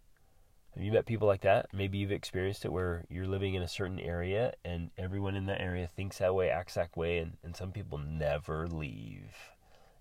Have 0.75 0.83
you 0.83 0.91
met 0.91 1.05
people 1.05 1.27
like 1.27 1.41
that? 1.41 1.67
Maybe 1.73 1.97
you've 1.97 2.11
experienced 2.11 2.63
it 2.63 2.71
where 2.71 3.03
you're 3.09 3.27
living 3.27 3.55
in 3.55 3.63
a 3.63 3.67
certain 3.67 3.99
area 3.99 4.53
and 4.63 4.91
everyone 4.97 5.35
in 5.35 5.47
that 5.47 5.61
area 5.61 5.89
thinks 5.95 6.19
that 6.19 6.33
way, 6.35 6.49
acts 6.49 6.75
that 6.75 6.95
way, 6.95 7.17
and, 7.17 7.37
and 7.43 7.55
some 7.55 7.71
people 7.71 7.97
never 7.97 8.67
leave. 8.67 9.35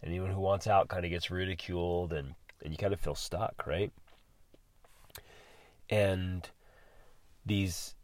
Anyone 0.04 0.30
who 0.30 0.40
wants 0.40 0.66
out 0.66 0.88
kind 0.88 1.04
of 1.04 1.10
gets 1.10 1.30
ridiculed 1.30 2.12
and, 2.12 2.34
and 2.62 2.72
you 2.72 2.78
kind 2.78 2.92
of 2.92 3.00
feel 3.00 3.14
stuck, 3.14 3.66
right? 3.66 3.90
And 5.90 6.48
these 7.44 7.94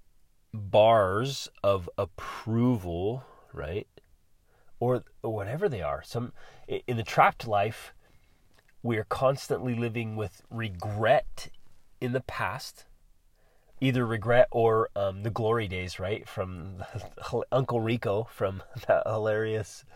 bars 0.52 1.48
of 1.62 1.88
approval, 1.96 3.24
right? 3.52 3.86
Or, 4.80 5.04
or 5.22 5.32
whatever 5.32 5.68
they 5.68 5.82
are. 5.82 6.02
Some 6.02 6.32
in 6.66 6.96
the 6.96 7.02
trapped 7.02 7.46
life, 7.46 7.93
we 8.84 8.98
are 8.98 9.04
constantly 9.04 9.74
living 9.74 10.14
with 10.14 10.42
regret 10.50 11.48
in 12.02 12.12
the 12.12 12.20
past, 12.20 12.84
either 13.80 14.06
regret 14.06 14.46
or 14.50 14.90
um, 14.94 15.22
the 15.22 15.30
glory 15.30 15.66
days, 15.66 15.98
right? 15.98 16.28
From 16.28 16.84
Uncle 17.50 17.80
Rico 17.80 18.28
from 18.30 18.62
that 18.86 19.02
hilarious, 19.06 19.86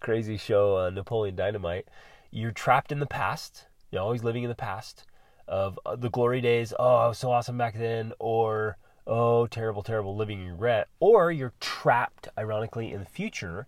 crazy 0.00 0.36
show, 0.36 0.78
uh, 0.78 0.90
Napoleon 0.90 1.34
Dynamite. 1.34 1.88
You're 2.30 2.52
trapped 2.52 2.92
in 2.92 3.00
the 3.00 3.06
past. 3.06 3.66
You're 3.90 4.02
always 4.02 4.22
living 4.22 4.44
in 4.44 4.48
the 4.48 4.54
past 4.54 5.04
of 5.48 5.76
uh, 5.84 5.96
the 5.96 6.08
glory 6.08 6.40
days. 6.40 6.72
Oh, 6.78 6.96
I 6.96 7.08
was 7.08 7.18
so 7.18 7.32
awesome 7.32 7.58
back 7.58 7.76
then, 7.76 8.12
or 8.20 8.76
oh, 9.08 9.48
terrible, 9.48 9.82
terrible, 9.82 10.14
living 10.14 10.40
in 10.40 10.52
regret. 10.52 10.86
Or 11.00 11.32
you're 11.32 11.52
trapped, 11.58 12.28
ironically, 12.38 12.92
in 12.92 13.00
the 13.00 13.06
future, 13.06 13.66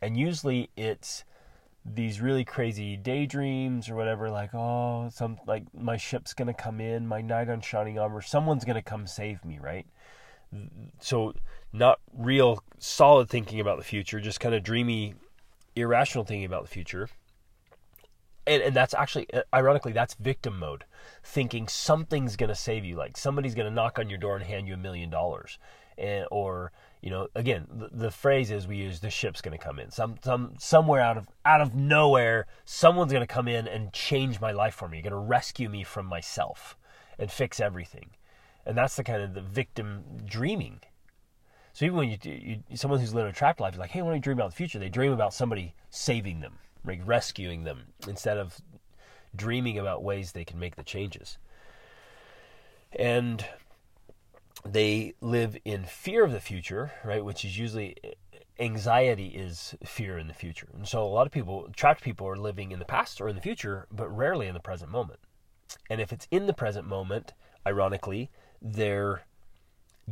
and 0.00 0.16
usually 0.16 0.70
it's 0.74 1.24
these 1.84 2.20
really 2.20 2.44
crazy 2.44 2.96
daydreams 2.96 3.88
or 3.88 3.94
whatever 3.94 4.30
like 4.30 4.54
oh 4.54 5.08
some 5.12 5.38
like 5.46 5.64
my 5.74 5.96
ship's 5.96 6.34
gonna 6.34 6.52
come 6.52 6.80
in 6.80 7.06
my 7.06 7.22
knight 7.22 7.48
on 7.48 7.60
shining 7.60 7.98
armor 7.98 8.20
someone's 8.20 8.64
gonna 8.64 8.82
come 8.82 9.06
save 9.06 9.44
me 9.44 9.58
right? 9.60 9.86
So 11.00 11.32
not 11.72 12.00
real 12.12 12.62
solid 12.78 13.28
thinking 13.28 13.60
about 13.60 13.78
the 13.78 13.84
future 13.84 14.20
just 14.20 14.40
kind 14.40 14.54
of 14.54 14.62
dreamy 14.62 15.14
irrational 15.76 16.24
thinking 16.24 16.44
about 16.44 16.62
the 16.62 16.68
future. 16.68 17.08
And, 18.46 18.62
and 18.62 18.74
that's 18.74 18.94
actually 18.94 19.28
ironically 19.54 19.92
that's 19.92 20.14
victim 20.14 20.58
mode. 20.58 20.84
Thinking 21.22 21.68
something's 21.68 22.36
going 22.36 22.48
to 22.48 22.54
save 22.54 22.84
you 22.84 22.96
like 22.96 23.16
somebody's 23.16 23.54
going 23.54 23.68
to 23.68 23.74
knock 23.74 23.98
on 23.98 24.08
your 24.10 24.18
door 24.18 24.36
and 24.36 24.44
hand 24.44 24.66
you 24.66 24.74
a 24.74 24.78
million 24.78 25.08
dollars 25.10 25.58
and 25.96 26.26
or 26.30 26.72
you 27.00 27.10
know 27.10 27.28
again 27.34 27.66
the, 27.70 27.88
the 27.92 28.10
phrase 28.10 28.50
is 28.50 28.66
we 28.66 28.76
use 28.76 29.00
the 29.00 29.10
ship's 29.10 29.40
going 29.40 29.56
to 29.56 29.64
come 29.64 29.78
in. 29.78 29.90
Some 29.90 30.16
some 30.22 30.54
somewhere 30.58 31.00
out 31.00 31.16
of 31.16 31.28
out 31.44 31.60
of 31.60 31.74
nowhere 31.74 32.46
someone's 32.64 33.12
going 33.12 33.26
to 33.26 33.32
come 33.32 33.48
in 33.48 33.66
and 33.66 33.92
change 33.92 34.40
my 34.40 34.52
life 34.52 34.74
for 34.74 34.88
me 34.88 35.02
going 35.02 35.12
to 35.12 35.16
rescue 35.16 35.68
me 35.68 35.84
from 35.84 36.06
myself 36.06 36.76
and 37.18 37.30
fix 37.30 37.60
everything. 37.60 38.10
And 38.66 38.76
that's 38.76 38.96
the 38.96 39.04
kind 39.04 39.22
of 39.22 39.34
the 39.34 39.40
victim 39.40 40.04
dreaming. 40.24 40.80
So 41.72 41.84
even 41.84 41.96
when 41.96 42.10
you, 42.10 42.18
you 42.68 42.76
someone 42.76 43.00
who's 43.00 43.14
living 43.14 43.30
a 43.30 43.34
trapped 43.34 43.60
life 43.60 43.74
is 43.74 43.78
like 43.78 43.90
hey 43.90 44.02
when 44.02 44.12
do 44.12 44.16
you 44.16 44.22
dream 44.22 44.38
about 44.38 44.50
the 44.50 44.56
future 44.56 44.78
they 44.78 44.88
dream 44.88 45.12
about 45.12 45.32
somebody 45.32 45.74
saving 45.88 46.40
them 46.40 46.58
like 46.84 47.00
rescuing 47.04 47.64
them 47.64 47.86
instead 48.06 48.38
of 48.38 48.60
dreaming 49.34 49.78
about 49.78 50.02
ways 50.02 50.32
they 50.32 50.44
can 50.44 50.58
make 50.58 50.76
the 50.76 50.82
changes. 50.82 51.38
And 52.92 53.44
they 54.64 55.14
live 55.20 55.56
in 55.64 55.84
fear 55.84 56.24
of 56.24 56.32
the 56.32 56.40
future, 56.40 56.92
right? 57.04 57.24
Which 57.24 57.44
is 57.44 57.58
usually 57.58 57.96
eh, 58.04 58.10
anxiety 58.58 59.28
is 59.28 59.74
fear 59.84 60.18
in 60.18 60.28
the 60.28 60.34
future. 60.34 60.68
And 60.74 60.86
so 60.86 61.02
a 61.02 61.08
lot 61.08 61.26
of 61.26 61.32
people, 61.32 61.68
trapped 61.74 62.02
people, 62.02 62.28
are 62.28 62.36
living 62.36 62.72
in 62.72 62.78
the 62.78 62.84
past 62.84 63.20
or 63.20 63.28
in 63.28 63.36
the 63.36 63.42
future, 63.42 63.86
but 63.90 64.14
rarely 64.14 64.46
in 64.46 64.54
the 64.54 64.60
present 64.60 64.90
moment. 64.90 65.20
And 65.88 66.00
if 66.00 66.12
it's 66.12 66.28
in 66.30 66.46
the 66.46 66.52
present 66.52 66.86
moment, 66.86 67.32
ironically, 67.66 68.30
they're 68.60 69.24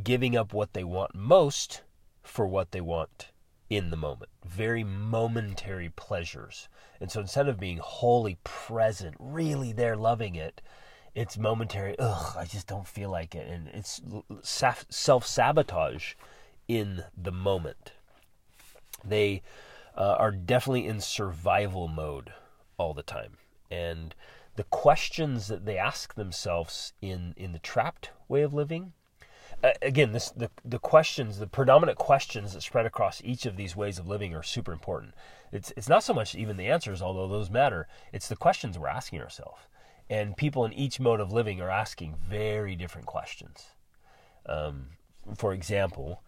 giving 0.01 0.35
up 0.35 0.53
what 0.53 0.73
they 0.73 0.83
want 0.83 1.13
most 1.13 1.81
for 2.23 2.47
what 2.47 2.71
they 2.71 2.81
want 2.81 3.31
in 3.69 3.91
the 3.91 3.97
moment, 3.97 4.31
very 4.43 4.83
momentary 4.83 5.89
pleasures. 5.89 6.67
And 6.99 7.11
so 7.11 7.19
instead 7.19 7.47
of 7.47 7.59
being 7.59 7.77
wholly 7.77 8.37
present, 8.43 9.15
really 9.19 9.71
there 9.71 9.95
loving 9.95 10.35
it, 10.35 10.61
it's 11.15 11.37
momentary, 11.37 11.95
ugh, 11.99 12.35
I 12.37 12.45
just 12.45 12.67
don't 12.67 12.87
feel 12.87 13.09
like 13.09 13.35
it. 13.35 13.47
And 13.47 13.67
it's 13.69 14.01
self 14.41 15.25
sabotage 15.25 16.13
in 16.67 17.03
the 17.17 17.31
moment. 17.31 17.93
They 19.03 19.41
uh, 19.97 20.15
are 20.17 20.31
definitely 20.31 20.87
in 20.87 21.01
survival 21.01 21.87
mode 21.87 22.33
all 22.77 22.93
the 22.93 23.03
time. 23.03 23.37
And 23.71 24.15
the 24.55 24.63
questions 24.63 25.47
that 25.47 25.65
they 25.65 25.77
ask 25.77 26.15
themselves 26.15 26.93
in, 27.01 27.33
in 27.37 27.53
the 27.53 27.59
trapped 27.59 28.11
way 28.27 28.41
of 28.41 28.53
living 28.53 28.93
again, 29.81 30.11
this 30.11 30.29
the 30.31 30.49
the 30.63 30.79
questions, 30.79 31.39
the 31.39 31.47
predominant 31.47 31.97
questions 31.97 32.53
that 32.53 32.61
spread 32.61 32.85
across 32.85 33.21
each 33.23 33.45
of 33.45 33.57
these 33.57 33.75
ways 33.75 33.99
of 33.99 34.07
living 34.07 34.33
are 34.33 34.43
super 34.43 34.71
important. 34.71 35.13
It's 35.51 35.73
it's 35.75 35.89
not 35.89 36.03
so 36.03 36.13
much 36.13 36.35
even 36.35 36.57
the 36.57 36.67
answers, 36.67 37.01
although 37.01 37.27
those 37.27 37.49
matter. 37.49 37.87
It's 38.13 38.29
the 38.29 38.35
questions 38.35 38.77
we're 38.77 38.87
asking 38.87 39.21
ourselves, 39.21 39.61
and 40.09 40.35
people 40.35 40.65
in 40.65 40.73
each 40.73 40.99
mode 40.99 41.19
of 41.19 41.31
living 41.31 41.61
are 41.61 41.69
asking 41.69 42.15
very 42.27 42.75
different 42.75 43.07
questions. 43.07 43.67
Um, 44.45 44.87
for 45.35 45.53
example, 45.53 46.23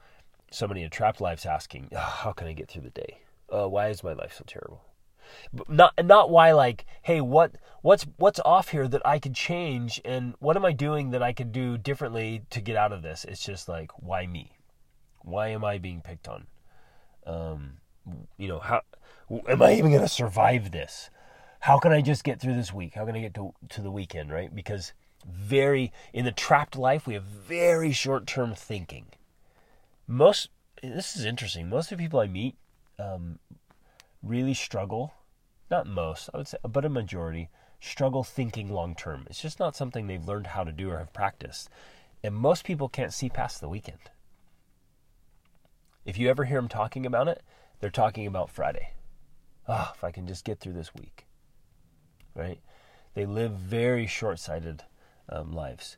somebody 0.52 0.82
in 0.82 0.88
a 0.88 0.90
trapped 0.90 1.22
life's 1.22 1.46
asking, 1.46 1.90
oh, 1.94 1.98
"How 1.98 2.32
can 2.32 2.48
I 2.48 2.54
get 2.54 2.70
through 2.70 2.84
the 2.84 2.90
day? 2.92 3.20
Uh, 3.52 3.68
why 3.68 3.90
is 3.90 4.04
my 4.04 4.14
life 4.14 4.34
so 4.38 4.44
terrible? 4.46 4.84
not 5.68 5.94
not 6.04 6.30
why 6.30 6.52
like 6.52 6.86
hey 7.04 7.22
what 7.22 7.54
what's 7.82 8.06
what's 8.18 8.40
off 8.46 8.70
here 8.70 8.88
that 8.88 9.02
I 9.06 9.20
could 9.20 9.34
change 9.34 10.02
and 10.06 10.36
what 10.40 10.56
am 10.56 10.66
I 10.66 10.72
doing 10.72 11.12
that 11.12 11.24
I 11.24 11.34
could 11.34 11.52
do 11.52 11.78
differently 11.78 12.44
to 12.50 12.62
get 12.62 12.76
out 12.76 12.92
of 12.92 13.02
this 13.02 13.26
it's 13.28 13.44
just 13.44 13.68
like 13.68 13.92
why 14.02 14.28
me 14.28 14.58
why 15.20 15.50
am 15.50 15.64
I 15.64 15.78
being 15.78 16.02
picked 16.02 16.28
on 16.28 16.48
um 17.26 17.74
you 18.38 18.48
know 18.48 18.60
how 18.60 18.82
am 19.48 19.62
I 19.62 19.74
even 19.74 19.92
going 19.92 20.02
to 20.02 20.08
survive 20.08 20.72
this 20.72 21.10
how 21.62 21.80
can 21.80 21.92
I 21.92 22.02
just 22.02 22.24
get 22.24 22.40
through 22.40 22.56
this 22.56 22.74
week 22.74 22.94
how 22.96 23.06
can 23.06 23.16
I 23.16 23.22
get 23.22 23.34
to 23.36 23.54
to 23.70 23.82
the 23.82 23.92
weekend 23.92 24.32
right 24.32 24.54
because 24.54 24.94
very 25.26 25.92
in 26.14 26.26
the 26.26 26.32
trapped 26.32 26.76
life 26.76 27.06
we 27.06 27.14
have 27.14 27.24
very 27.24 27.92
short-term 27.92 28.56
thinking 28.56 29.06
most 30.08 30.50
this 30.82 31.16
is 31.16 31.26
interesting 31.26 31.70
most 31.70 31.92
of 31.92 31.98
the 31.98 32.04
people 32.04 32.20
I 32.20 32.28
meet 32.28 32.56
um, 33.00 33.40
really 34.24 34.54
struggle, 34.54 35.14
not 35.70 35.88
most, 35.88 36.30
I 36.34 36.38
would 36.38 36.48
say, 36.48 36.58
but 36.68 36.86
a 36.86 36.90
majority, 36.90 37.50
struggle 37.80 38.24
thinking 38.24 38.70
long 38.70 38.96
term. 38.96 39.26
It's 39.30 39.42
just 39.42 39.60
not 39.60 39.76
something 39.76 40.08
they've 40.08 40.28
learned 40.28 40.48
how 40.48 40.64
to 40.64 40.72
do 40.72 40.90
or 40.92 41.00
have 41.00 41.14
practiced. 41.14 41.70
And 42.24 42.36
most 42.36 42.64
people 42.64 42.90
can't 42.90 43.14
see 43.14 43.30
past 43.30 43.62
the 43.62 43.70
weekend. 43.70 44.12
If 46.06 46.18
you 46.18 46.30
ever 46.30 46.46
hear 46.46 46.60
them 46.60 46.70
talking 46.70 47.06
about 47.06 47.28
it, 47.28 47.42
they're 47.80 47.90
talking 47.90 48.28
about 48.28 48.50
Friday. 48.50 48.94
Ah, 49.68 49.90
oh, 49.90 49.94
if 49.96 50.04
I 50.04 50.12
can 50.12 50.28
just 50.28 50.46
get 50.46 50.60
through 50.60 50.74
this 50.74 50.94
week. 50.94 51.26
Right? 52.36 52.60
They 53.14 53.26
live 53.26 53.52
very 53.52 54.08
short 54.08 54.40
sighted 54.40 54.84
um, 55.30 55.54
lives. 55.54 55.98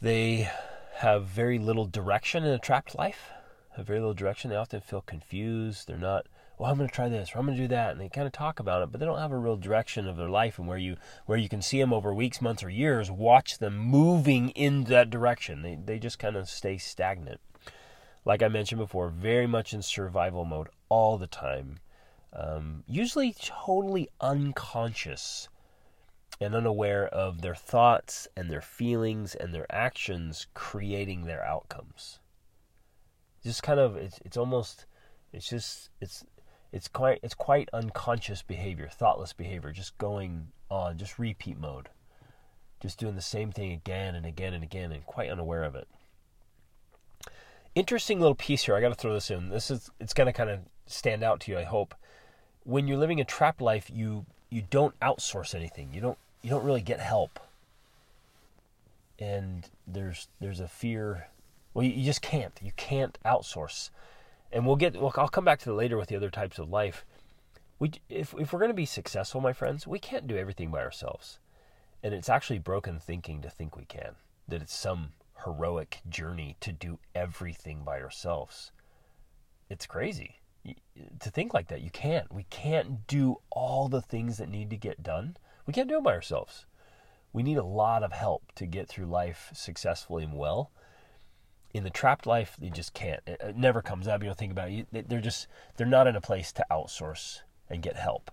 They 0.00 0.50
have 0.96 1.24
very 1.24 1.58
little 1.58 1.86
direction 1.86 2.44
in 2.44 2.50
a 2.50 2.58
trapped 2.58 2.96
life, 2.96 3.30
have 3.76 3.86
very 3.86 4.00
little 4.00 4.14
direction. 4.14 4.50
They 4.50 4.56
often 4.56 4.80
feel 4.80 5.02
confused. 5.02 5.86
They're 5.86 5.96
not 5.96 6.26
well, 6.58 6.70
I'm 6.70 6.76
going 6.76 6.88
to 6.88 6.94
try 6.94 7.08
this 7.08 7.34
or 7.34 7.38
I'm 7.38 7.46
going 7.46 7.56
to 7.56 7.64
do 7.64 7.68
that, 7.68 7.90
and 7.90 8.00
they 8.00 8.08
kind 8.08 8.26
of 8.26 8.32
talk 8.32 8.60
about 8.60 8.82
it, 8.82 8.92
but 8.92 9.00
they 9.00 9.06
don't 9.06 9.18
have 9.18 9.32
a 9.32 9.36
real 9.36 9.56
direction 9.56 10.06
of 10.06 10.16
their 10.16 10.28
life 10.28 10.60
and 10.60 10.68
where 10.68 10.78
you 10.78 10.96
where 11.26 11.38
you 11.38 11.48
can 11.48 11.60
see 11.60 11.80
them 11.80 11.92
over 11.92 12.14
weeks, 12.14 12.40
months, 12.40 12.62
or 12.62 12.70
years, 12.70 13.10
watch 13.10 13.58
them 13.58 13.76
moving 13.76 14.50
in 14.50 14.84
that 14.84 15.10
direction. 15.10 15.62
They 15.62 15.74
they 15.74 15.98
just 15.98 16.20
kind 16.20 16.36
of 16.36 16.48
stay 16.48 16.78
stagnant. 16.78 17.40
Like 18.24 18.42
I 18.42 18.48
mentioned 18.48 18.80
before, 18.80 19.08
very 19.08 19.48
much 19.48 19.74
in 19.74 19.82
survival 19.82 20.44
mode 20.44 20.68
all 20.88 21.18
the 21.18 21.26
time. 21.26 21.80
Um, 22.32 22.84
usually 22.86 23.34
totally 23.38 24.08
unconscious 24.20 25.48
and 26.40 26.54
unaware 26.54 27.06
of 27.08 27.42
their 27.42 27.54
thoughts 27.54 28.26
and 28.36 28.50
their 28.50 28.62
feelings 28.62 29.34
and 29.34 29.54
their 29.54 29.66
actions 29.70 30.46
creating 30.54 31.24
their 31.24 31.44
outcomes. 31.44 32.20
Just 33.44 33.62
kind 33.62 33.78
of, 33.78 33.96
it's, 33.96 34.18
it's 34.24 34.36
almost, 34.36 34.86
it's 35.32 35.48
just, 35.48 35.90
it's 36.00 36.24
it's 36.72 36.88
quite 36.88 37.20
it's 37.22 37.34
quite 37.34 37.68
unconscious 37.72 38.42
behavior, 38.42 38.88
thoughtless 38.90 39.32
behavior, 39.34 39.72
just 39.72 39.96
going 39.98 40.48
on, 40.70 40.96
just 40.96 41.18
repeat 41.18 41.58
mode, 41.58 41.90
just 42.80 42.98
doing 42.98 43.14
the 43.14 43.22
same 43.22 43.52
thing 43.52 43.72
again 43.72 44.14
and 44.14 44.24
again 44.24 44.54
and 44.54 44.64
again, 44.64 44.90
and 44.90 45.04
quite 45.04 45.30
unaware 45.30 45.64
of 45.64 45.74
it. 45.74 45.86
Interesting 47.74 48.20
little 48.20 48.34
piece 48.34 48.64
here. 48.64 48.74
I 48.74 48.80
got 48.80 48.88
to 48.88 48.94
throw 48.94 49.12
this 49.12 49.30
in. 49.30 49.50
This 49.50 49.70
is 49.70 49.90
it's 50.00 50.14
going 50.14 50.26
to 50.26 50.32
kind 50.32 50.48
of 50.48 50.60
stand 50.86 51.22
out 51.22 51.40
to 51.40 51.52
you. 51.52 51.58
I 51.58 51.64
hope 51.64 51.94
when 52.64 52.86
you're 52.86 52.98
living 52.98 53.20
a 53.20 53.24
trap 53.24 53.60
life, 53.60 53.90
you 53.92 54.26
you 54.50 54.62
don't 54.70 54.98
outsource 55.00 55.54
anything. 55.54 55.90
You 55.92 56.00
don't 56.00 56.18
you 56.42 56.50
don't 56.50 56.64
really 56.64 56.82
get 56.82 57.00
help, 57.00 57.40
and 59.18 59.68
there's 59.86 60.28
there's 60.40 60.60
a 60.60 60.68
fear. 60.68 61.28
Well, 61.74 61.84
you, 61.84 61.92
you 61.92 62.04
just 62.04 62.22
can't. 62.22 62.58
You 62.62 62.72
can't 62.76 63.18
outsource 63.24 63.90
and 64.52 64.66
we'll 64.66 64.76
get 64.76 65.00
well, 65.00 65.12
I'll 65.16 65.28
come 65.28 65.44
back 65.44 65.58
to 65.60 65.64
that 65.66 65.74
later 65.74 65.96
with 65.96 66.08
the 66.08 66.16
other 66.16 66.30
types 66.30 66.58
of 66.58 66.68
life. 66.68 67.04
We 67.78 67.92
if 68.08 68.34
if 68.38 68.52
we're 68.52 68.58
going 68.58 68.70
to 68.70 68.74
be 68.74 68.86
successful, 68.86 69.40
my 69.40 69.52
friends, 69.52 69.86
we 69.86 69.98
can't 69.98 70.26
do 70.26 70.36
everything 70.36 70.70
by 70.70 70.82
ourselves. 70.82 71.38
And 72.02 72.12
it's 72.12 72.28
actually 72.28 72.58
broken 72.58 72.98
thinking 72.98 73.40
to 73.42 73.50
think 73.50 73.76
we 73.76 73.84
can. 73.84 74.16
That 74.46 74.60
it's 74.60 74.74
some 74.74 75.12
heroic 75.44 76.00
journey 76.08 76.56
to 76.60 76.72
do 76.72 76.98
everything 77.14 77.82
by 77.84 78.00
ourselves. 78.00 78.72
It's 79.70 79.86
crazy. 79.86 80.36
To 81.20 81.30
think 81.30 81.54
like 81.54 81.68
that. 81.68 81.82
You 81.82 81.90
can't. 81.90 82.32
We 82.32 82.44
can't 82.44 83.06
do 83.06 83.36
all 83.50 83.88
the 83.88 84.02
things 84.02 84.38
that 84.38 84.48
need 84.48 84.70
to 84.70 84.76
get 84.76 85.02
done. 85.02 85.36
We 85.66 85.72
can't 85.72 85.88
do 85.88 85.98
it 85.98 86.04
by 86.04 86.12
ourselves. 86.12 86.66
We 87.32 87.42
need 87.42 87.58
a 87.58 87.64
lot 87.64 88.02
of 88.02 88.12
help 88.12 88.52
to 88.56 88.66
get 88.66 88.88
through 88.88 89.06
life 89.06 89.50
successfully 89.54 90.24
and 90.24 90.36
well. 90.36 90.70
In 91.72 91.84
the 91.84 91.90
trapped 91.90 92.26
life, 92.26 92.56
they 92.58 92.68
just 92.68 92.92
can't. 92.92 93.22
It, 93.26 93.56
never 93.56 93.80
comes 93.80 94.06
up. 94.06 94.22
You 94.22 94.28
don't 94.28 94.38
think 94.38 94.52
about 94.52 94.70
it. 94.70 95.08
They're 95.08 95.20
just 95.20 95.46
they're 95.76 95.86
not 95.86 96.06
in 96.06 96.16
a 96.16 96.20
place 96.20 96.52
to 96.52 96.66
outsource 96.70 97.40
and 97.70 97.82
get 97.82 97.96
help. 97.96 98.30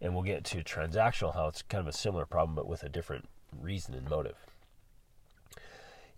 And 0.00 0.14
we'll 0.14 0.22
get 0.22 0.44
to 0.44 0.64
transactional 0.64 1.34
how 1.34 1.48
it's 1.48 1.62
kind 1.62 1.82
of 1.82 1.88
a 1.88 1.96
similar 1.96 2.24
problem, 2.24 2.54
but 2.54 2.66
with 2.66 2.82
a 2.82 2.88
different 2.88 3.28
reason 3.60 3.94
and 3.94 4.08
motive. 4.08 4.36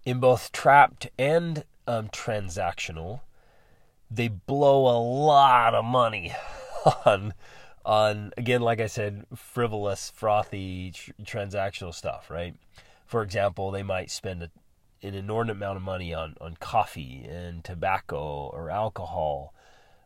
In 0.04 0.20
both 0.20 0.52
trapped 0.52 1.08
and 1.18 1.64
um, 1.88 2.08
transactional, 2.08 3.20
they 4.10 4.28
blow 4.28 4.86
a 4.86 4.98
lot 4.98 5.74
of 5.74 5.84
money 5.84 6.34
on 7.04 7.34
on 7.84 8.32
again 8.36 8.60
like 8.60 8.80
i 8.80 8.86
said 8.86 9.24
frivolous 9.34 10.10
frothy 10.14 10.90
tr- 10.92 11.12
transactional 11.22 11.94
stuff 11.94 12.30
right? 12.30 12.54
For 13.06 13.22
example 13.22 13.70
they 13.70 13.84
might 13.84 14.10
spend 14.10 14.42
a, 14.42 14.50
an 15.02 15.14
inordinate 15.14 15.56
amount 15.56 15.76
of 15.76 15.82
money 15.82 16.12
on 16.12 16.34
on 16.40 16.56
coffee 16.58 17.24
and 17.28 17.62
tobacco 17.62 18.50
or 18.52 18.70
alcohol 18.70 19.54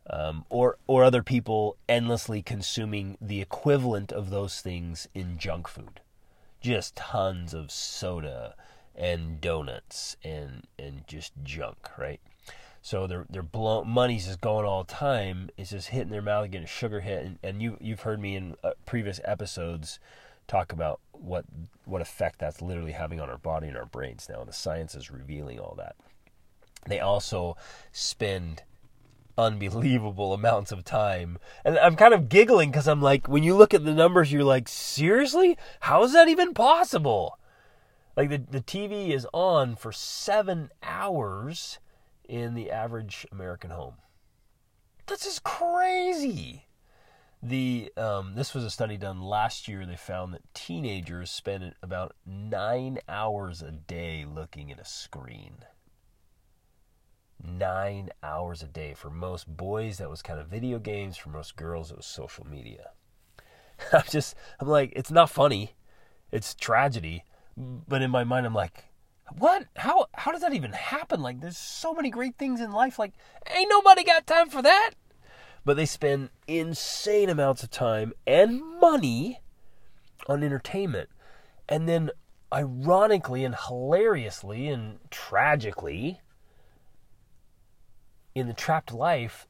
um, 0.09 0.45
or 0.49 0.77
or 0.87 1.03
other 1.03 1.23
people 1.23 1.77
endlessly 1.87 2.41
consuming 2.41 3.17
the 3.21 3.41
equivalent 3.41 4.11
of 4.11 4.29
those 4.29 4.61
things 4.61 5.07
in 5.13 5.37
junk 5.37 5.67
food. 5.67 6.01
Just 6.59 6.95
tons 6.95 7.53
of 7.53 7.71
soda 7.71 8.55
and 8.95 9.41
donuts 9.41 10.17
and 10.23 10.67
and 10.77 11.07
just 11.07 11.33
junk 11.43 11.89
right 11.97 12.21
so 12.81 13.05
their 13.05 13.25
their 13.29 13.43
blow, 13.43 13.83
money's 13.83 14.25
just 14.25 14.41
going 14.41 14.65
all 14.65 14.83
the 14.83 14.93
time. 14.93 15.49
It's 15.55 15.69
just 15.69 15.89
hitting 15.89 16.09
their 16.09 16.21
mouth, 16.21 16.49
getting 16.49 16.65
a 16.65 16.67
sugar 16.67 17.01
hit. 17.01 17.25
And, 17.25 17.39
and 17.43 17.61
you 17.61 17.77
you've 17.79 18.01
heard 18.01 18.19
me 18.19 18.35
in 18.35 18.55
uh, 18.63 18.71
previous 18.85 19.19
episodes 19.23 19.99
talk 20.47 20.73
about 20.73 20.99
what 21.11 21.45
what 21.85 22.01
effect 22.01 22.39
that's 22.39 22.61
literally 22.61 22.93
having 22.93 23.19
on 23.19 23.29
our 23.29 23.37
body 23.37 23.67
and 23.67 23.77
our 23.77 23.85
brains. 23.85 24.27
Now 24.29 24.43
the 24.43 24.53
science 24.53 24.95
is 24.95 25.11
revealing 25.11 25.59
all 25.59 25.75
that. 25.77 25.95
They 26.87 26.99
also 26.99 27.55
spend 27.91 28.63
unbelievable 29.37 30.33
amounts 30.33 30.71
of 30.71 30.83
time. 30.83 31.37
And 31.63 31.77
I'm 31.77 31.95
kind 31.95 32.15
of 32.15 32.29
giggling 32.29 32.71
because 32.71 32.87
I'm 32.87 33.01
like, 33.01 33.27
when 33.27 33.43
you 33.43 33.55
look 33.55 33.75
at 33.75 33.85
the 33.85 33.93
numbers, 33.93 34.31
you're 34.31 34.43
like, 34.43 34.67
seriously? 34.67 35.55
How 35.81 36.03
is 36.03 36.13
that 36.13 36.27
even 36.27 36.55
possible? 36.55 37.37
Like 38.17 38.29
the, 38.29 38.39
the 38.39 38.61
TV 38.61 39.11
is 39.11 39.27
on 39.31 39.75
for 39.75 39.91
seven 39.91 40.71
hours 40.81 41.79
in 42.31 42.53
the 42.53 42.71
average 42.71 43.27
American 43.29 43.71
home. 43.71 43.95
That's 45.05 45.25
just 45.25 45.43
crazy. 45.43 46.65
The 47.43 47.91
um, 47.97 48.35
this 48.35 48.53
was 48.53 48.63
a 48.63 48.69
study 48.69 48.95
done 48.95 49.21
last 49.21 49.67
year. 49.67 49.85
They 49.85 49.97
found 49.97 50.33
that 50.33 50.53
teenagers 50.53 51.29
spend 51.29 51.75
about 51.83 52.15
nine 52.25 52.99
hours 53.09 53.61
a 53.61 53.71
day 53.71 54.25
looking 54.25 54.71
at 54.71 54.79
a 54.79 54.85
screen. 54.85 55.65
Nine 57.43 58.11
hours 58.23 58.63
a 58.63 58.67
day 58.67 58.93
for 58.93 59.09
most 59.09 59.45
boys. 59.57 59.97
That 59.97 60.09
was 60.09 60.21
kind 60.21 60.39
of 60.39 60.47
video 60.47 60.79
games. 60.79 61.17
For 61.17 61.29
most 61.29 61.57
girls, 61.57 61.91
it 61.91 61.97
was 61.97 62.05
social 62.05 62.47
media. 62.47 62.91
I'm 63.91 64.03
just, 64.09 64.35
I'm 64.59 64.69
like, 64.69 64.93
it's 64.95 65.11
not 65.11 65.29
funny. 65.29 65.75
It's 66.31 66.53
tragedy. 66.53 67.25
But 67.57 68.01
in 68.01 68.11
my 68.11 68.23
mind, 68.23 68.45
I'm 68.45 68.53
like, 68.53 68.90
what? 69.37 69.65
How 69.75 70.07
how 70.13 70.31
does 70.31 70.41
that 70.41 70.53
even 70.53 70.73
happen? 70.73 71.21
Like 71.21 71.39
there's 71.39 71.57
so 71.57 71.93
many 71.93 72.09
great 72.09 72.37
things 72.37 72.59
in 72.59 72.71
life. 72.71 72.99
Like 72.99 73.13
ain't 73.53 73.69
nobody 73.69 74.03
got 74.03 74.27
time 74.27 74.49
for 74.49 74.61
that. 74.61 74.91
But 75.63 75.77
they 75.77 75.85
spend 75.85 76.29
insane 76.47 77.29
amounts 77.29 77.63
of 77.63 77.69
time 77.69 78.13
and 78.25 78.61
money 78.79 79.39
on 80.27 80.43
entertainment. 80.43 81.09
And 81.69 81.87
then 81.87 82.09
ironically 82.53 83.45
and 83.45 83.55
hilariously 83.55 84.67
and 84.67 84.99
tragically 85.09 86.19
in 88.33 88.47
the 88.47 88.53
trapped 88.53 88.91
life 88.91 89.47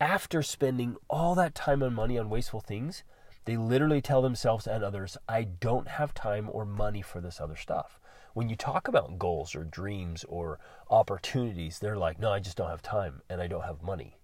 after 0.00 0.42
spending 0.42 0.96
all 1.08 1.34
that 1.36 1.54
time 1.54 1.82
and 1.82 1.94
money 1.94 2.18
on 2.18 2.28
wasteful 2.28 2.60
things, 2.60 3.04
they 3.44 3.56
literally 3.56 4.00
tell 4.00 4.20
themselves 4.20 4.66
and 4.66 4.84
others, 4.84 5.16
I 5.28 5.44
don't 5.44 5.88
have 5.88 6.12
time 6.12 6.48
or 6.50 6.64
money 6.64 7.02
for 7.02 7.20
this 7.20 7.40
other 7.40 7.56
stuff 7.56 7.98
when 8.34 8.48
you 8.48 8.56
talk 8.56 8.88
about 8.88 9.18
goals 9.18 9.54
or 9.54 9.64
dreams 9.64 10.24
or 10.28 10.58
opportunities, 10.90 11.78
they're 11.78 11.96
like, 11.96 12.18
no, 12.18 12.32
I 12.32 12.40
just 12.40 12.56
don't 12.56 12.70
have 12.70 12.82
time 12.82 13.22
and 13.28 13.40
I 13.40 13.46
don't 13.46 13.64
have 13.64 13.82
money. 13.82 14.16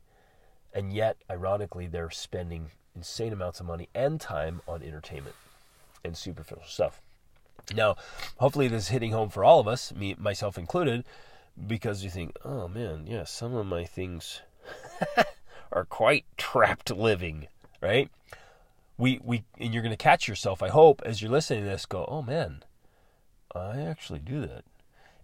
And 0.72 0.92
yet, 0.92 1.16
ironically, 1.30 1.86
they're 1.86 2.10
spending 2.10 2.70
insane 2.94 3.32
amounts 3.32 3.60
of 3.60 3.66
money 3.66 3.88
and 3.94 4.20
time 4.20 4.60
on 4.66 4.82
entertainment 4.82 5.36
and 6.04 6.16
superficial 6.16 6.64
stuff. 6.66 7.00
Now, 7.74 7.96
hopefully, 8.38 8.68
this 8.68 8.84
is 8.84 8.88
hitting 8.88 9.12
home 9.12 9.28
for 9.28 9.44
all 9.44 9.60
of 9.60 9.68
us, 9.68 9.94
me 9.94 10.14
myself 10.18 10.56
included, 10.56 11.04
because 11.66 12.04
you 12.04 12.10
think, 12.10 12.36
oh 12.44 12.68
man, 12.68 13.06
yeah, 13.06 13.24
some 13.24 13.54
of 13.54 13.66
my 13.66 13.84
things 13.84 14.40
are 15.72 15.84
quite 15.84 16.24
trapped 16.36 16.90
living, 16.90 17.48
right? 17.82 18.10
We 18.96 19.20
we 19.22 19.44
and 19.58 19.72
you're 19.72 19.82
going 19.82 19.90
to 19.90 19.96
catch 19.96 20.28
yourself, 20.28 20.62
I 20.62 20.68
hope, 20.68 21.02
as 21.04 21.20
you're 21.20 21.30
listening 21.30 21.64
to 21.64 21.70
this, 21.70 21.86
go, 21.86 22.04
oh 22.08 22.22
man, 22.22 22.62
I 23.54 23.80
actually 23.80 24.20
do 24.20 24.40
that. 24.42 24.64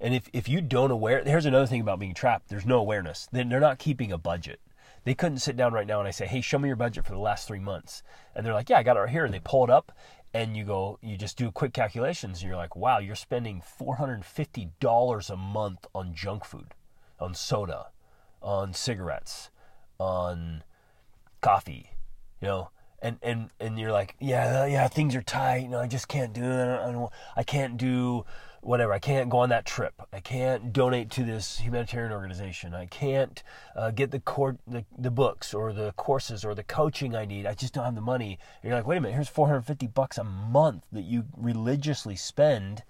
And 0.01 0.15
if, 0.15 0.29
if 0.33 0.49
you 0.49 0.61
don't 0.61 0.91
aware, 0.91 1.23
here's 1.25 1.47
another 1.47 1.67
thing 1.67 1.81
about 1.81 1.99
being 1.99 2.15
trapped. 2.15 2.49
There's 2.49 2.67
no 2.67 2.79
awareness. 2.79 3.29
They're 3.33 3.45
not 3.45 3.79
keeping 3.79 4.13
a 4.13 4.19
budget. 4.19 4.61
They 5.05 5.15
couldn't 5.15 5.39
sit 5.39 5.57
down 5.57 5.73
right 5.73 5.87
now 5.87 5.99
and 5.99 6.09
I 6.09 6.13
say, 6.13 6.27
hey, 6.27 6.41
show 6.41 6.59
me 6.59 6.69
your 6.69 6.77
budget 6.77 7.05
for 7.05 7.13
the 7.13 7.19
last 7.19 7.47
three 7.47 7.59
months. 7.59 8.03
And 8.35 8.45
they're 8.45 8.55
like, 8.55 8.71
yeah, 8.71 8.79
I 8.79 8.83
got 8.83 8.97
it 8.97 9.01
right 9.01 9.11
here. 9.11 9.25
And 9.25 9.35
they 9.35 9.41
pull 9.41 9.65
it 9.65 9.71
up 9.71 9.93
and 10.33 10.57
you 10.57 10.65
go, 10.65 10.99
you 11.03 11.17
just 11.17 11.37
do 11.37 11.51
quick 11.51 11.73
calculations 11.73 12.41
and 12.41 12.49
you're 12.49 12.57
like, 12.57 12.75
wow, 12.75 12.99
you're 12.99 13.15
spending 13.15 13.63
$450 13.81 15.31
a 15.31 15.37
month 15.37 15.87
on 15.95 16.15
junk 16.15 16.45
food, 16.45 16.75
on 17.21 17.35
soda, 17.35 17.89
on 18.43 18.75
cigarettes, 18.75 19.51
on 19.99 20.65
coffee, 21.41 21.91
you 22.41 22.49
know, 22.49 22.71
and 23.05 23.19
and 23.23 23.51
and 23.61 23.79
you're 23.79 23.93
like, 23.93 24.17
yeah, 24.19 24.65
yeah, 24.65 24.89
things 24.89 25.15
are 25.15 25.23
tight. 25.23 25.69
No, 25.69 25.79
I 25.79 25.87
just 25.87 26.09
can't 26.09 26.33
do 26.33 26.43
it. 26.43 26.81
I, 26.81 26.91
don't, 26.91 27.13
I 27.37 27.43
can't 27.43 27.77
do 27.77 28.25
whatever. 28.63 28.95
I 28.95 28.99
can't 28.99 29.29
go 29.29 29.39
on 29.39 29.51
that 29.51 29.67
trip. 29.67 29.93
I 30.11 30.21
can't 30.21 30.73
donate 30.73 31.11
to 31.11 31.23
this 31.23 31.59
humanitarian 31.59 32.13
organization. 32.13 32.73
I 32.73 32.87
can't 32.87 33.43
uh, 33.77 33.91
get 33.91 34.11
the, 34.11 34.21
court, 34.21 34.57
the 34.67 34.87
the 34.97 35.11
books 35.11 35.53
or 35.53 35.75
the 35.75 35.93
courses 35.93 36.47
or 36.47 36.55
the 36.55 36.65
coaching 36.65 37.15
I 37.15 37.27
need. 37.27 37.45
I 37.45 37.53
just 37.53 37.75
don't 37.75 37.85
have 37.85 37.95
the 37.95 38.01
money. 38.01 38.39
And 38.63 38.71
you're 38.71 38.79
like, 38.79 38.87
wait 38.87 38.97
a 38.97 39.01
minute. 39.03 39.15
Here's 39.15 39.29
450 39.29 39.87
bucks 39.89 40.17
a 40.17 40.25
month 40.25 40.85
that 40.91 41.05
you 41.05 41.27
religiously 41.37 42.17
spend 42.17 42.85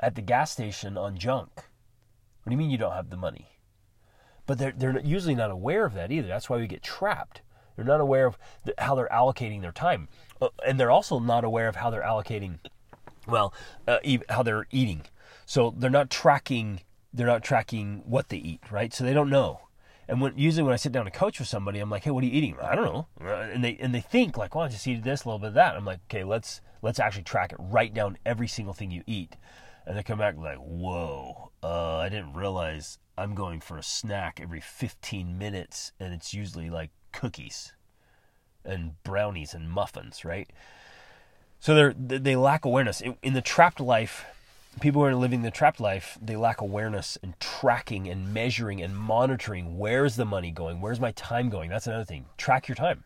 at 0.00 0.16
the 0.16 0.22
gas 0.22 0.50
station 0.50 0.98
on 0.98 1.16
junk. 1.16 1.50
What 1.54 2.50
do 2.50 2.50
you 2.50 2.58
mean 2.58 2.70
you 2.70 2.78
don't 2.78 2.92
have 2.92 3.10
the 3.10 3.16
money? 3.16 3.60
But 4.46 4.58
they're 4.58 4.74
they're 4.76 4.98
usually 4.98 5.36
not 5.36 5.52
aware 5.52 5.84
of 5.84 5.94
that 5.94 6.10
either. 6.10 6.26
That's 6.26 6.50
why 6.50 6.56
we 6.56 6.66
get 6.66 6.82
trapped 6.82 7.40
they're 7.76 7.84
not 7.84 8.00
aware 8.00 8.26
of 8.26 8.38
how 8.78 8.94
they're 8.94 9.08
allocating 9.12 9.60
their 9.60 9.72
time. 9.72 10.08
Uh, 10.40 10.48
and 10.66 10.78
they're 10.78 10.90
also 10.90 11.18
not 11.18 11.44
aware 11.44 11.68
of 11.68 11.76
how 11.76 11.90
they're 11.90 12.02
allocating, 12.02 12.58
well, 13.26 13.52
uh, 13.86 13.98
how 14.28 14.42
they're 14.42 14.66
eating. 14.70 15.02
So 15.46 15.74
they're 15.76 15.90
not 15.90 16.10
tracking 16.10 16.80
they're 17.14 17.26
not 17.28 17.44
tracking 17.44 18.02
what 18.04 18.28
they 18.28 18.36
eat, 18.36 18.60
right? 18.70 18.92
So 18.92 19.04
they 19.04 19.14
don't 19.14 19.30
know. 19.30 19.60
And 20.08 20.20
when 20.20 20.36
usually 20.36 20.64
when 20.64 20.74
I 20.74 20.76
sit 20.76 20.92
down 20.92 21.06
to 21.06 21.10
coach 21.10 21.38
with 21.38 21.48
somebody, 21.48 21.78
I'm 21.78 21.88
like, 21.88 22.04
"Hey, 22.04 22.10
what 22.10 22.22
are 22.24 22.26
you 22.26 22.32
eating?" 22.32 22.56
I 22.60 22.74
don't 22.74 22.84
know, 22.84 23.06
and 23.20 23.64
they 23.64 23.76
and 23.80 23.94
they 23.94 24.02
think 24.02 24.36
like, 24.36 24.54
"Well, 24.54 24.64
I 24.64 24.68
just 24.68 24.86
eat 24.86 25.02
this, 25.02 25.24
a 25.24 25.28
little 25.28 25.38
bit 25.38 25.48
of 25.48 25.54
that." 25.54 25.76
I'm 25.76 25.86
like, 25.86 26.00
"Okay, 26.10 26.24
let's 26.24 26.60
let's 26.82 26.98
actually 26.98 27.22
track 27.22 27.52
it. 27.52 27.58
Write 27.58 27.94
down 27.94 28.18
every 28.26 28.48
single 28.48 28.74
thing 28.74 28.90
you 28.90 29.02
eat." 29.06 29.36
And 29.86 29.96
they 29.96 30.02
come 30.02 30.18
back 30.18 30.36
like, 30.36 30.58
"Whoa, 30.58 31.52
uh, 31.62 31.98
I 31.98 32.10
didn't 32.10 32.34
realize 32.34 32.98
I'm 33.16 33.34
going 33.34 33.60
for 33.60 33.78
a 33.78 33.82
snack 33.82 34.40
every 34.42 34.60
15 34.60 35.38
minutes, 35.38 35.92
and 35.98 36.12
it's 36.12 36.34
usually 36.34 36.68
like 36.68 36.90
cookies 37.14 37.72
and 38.64 39.02
brownies 39.02 39.54
and 39.54 39.70
muffins, 39.70 40.24
right? 40.24 40.50
So 41.60 41.92
they 41.92 42.18
they 42.18 42.36
lack 42.36 42.64
awareness 42.64 43.00
in 43.22 43.32
the 43.32 43.40
trapped 43.40 43.80
life. 43.80 44.26
People 44.80 45.02
who 45.02 45.06
are 45.06 45.14
living 45.14 45.42
the 45.42 45.52
trapped 45.52 45.80
life, 45.80 46.18
they 46.20 46.34
lack 46.34 46.60
awareness 46.60 47.16
and 47.22 47.38
tracking 47.38 48.08
and 48.08 48.34
measuring 48.34 48.82
and 48.82 48.96
monitoring. 48.96 49.78
Where's 49.78 50.16
the 50.16 50.24
money 50.24 50.50
going? 50.50 50.80
Where's 50.80 50.98
my 50.98 51.12
time 51.12 51.48
going? 51.48 51.70
That's 51.70 51.86
another 51.86 52.04
thing. 52.04 52.26
Track 52.36 52.66
your 52.66 52.74
time. 52.74 53.04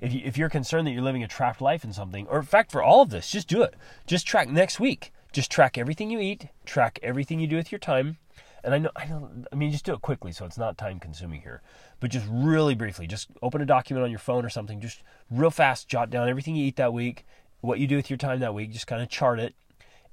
If, 0.00 0.14
you, 0.14 0.22
if 0.24 0.38
you're 0.38 0.48
concerned 0.48 0.86
that 0.86 0.92
you're 0.92 1.02
living 1.02 1.22
a 1.22 1.28
trapped 1.28 1.60
life 1.60 1.84
in 1.84 1.92
something, 1.92 2.26
or 2.28 2.38
in 2.38 2.46
fact, 2.46 2.72
for 2.72 2.82
all 2.82 3.02
of 3.02 3.10
this, 3.10 3.30
just 3.30 3.46
do 3.46 3.62
it. 3.62 3.74
Just 4.06 4.26
track 4.26 4.48
next 4.48 4.80
week. 4.80 5.12
Just 5.32 5.50
track 5.50 5.78
everything 5.78 6.10
you 6.10 6.18
eat, 6.18 6.48
track 6.64 6.98
everything 7.02 7.38
you 7.38 7.46
do 7.46 7.56
with 7.56 7.70
your 7.70 7.78
time, 7.78 8.16
and 8.64 8.74
I 8.74 8.78
know, 8.78 8.90
I 8.96 9.06
know, 9.06 9.30
I 9.52 9.56
mean, 9.56 9.72
just 9.72 9.84
do 9.84 9.94
it 9.94 10.02
quickly 10.02 10.32
so 10.32 10.44
it's 10.44 10.58
not 10.58 10.78
time 10.78 11.00
consuming 11.00 11.42
here. 11.42 11.62
But 12.00 12.10
just 12.10 12.26
really 12.28 12.74
briefly, 12.74 13.06
just 13.06 13.28
open 13.42 13.60
a 13.60 13.66
document 13.66 14.04
on 14.04 14.10
your 14.10 14.18
phone 14.18 14.44
or 14.44 14.50
something, 14.50 14.80
just 14.80 15.02
real 15.30 15.50
fast, 15.50 15.88
jot 15.88 16.10
down 16.10 16.28
everything 16.28 16.56
you 16.56 16.66
eat 16.66 16.76
that 16.76 16.92
week, 16.92 17.26
what 17.60 17.78
you 17.78 17.86
do 17.86 17.96
with 17.96 18.10
your 18.10 18.16
time 18.16 18.40
that 18.40 18.54
week, 18.54 18.72
just 18.72 18.86
kind 18.86 19.02
of 19.02 19.08
chart 19.08 19.38
it, 19.38 19.54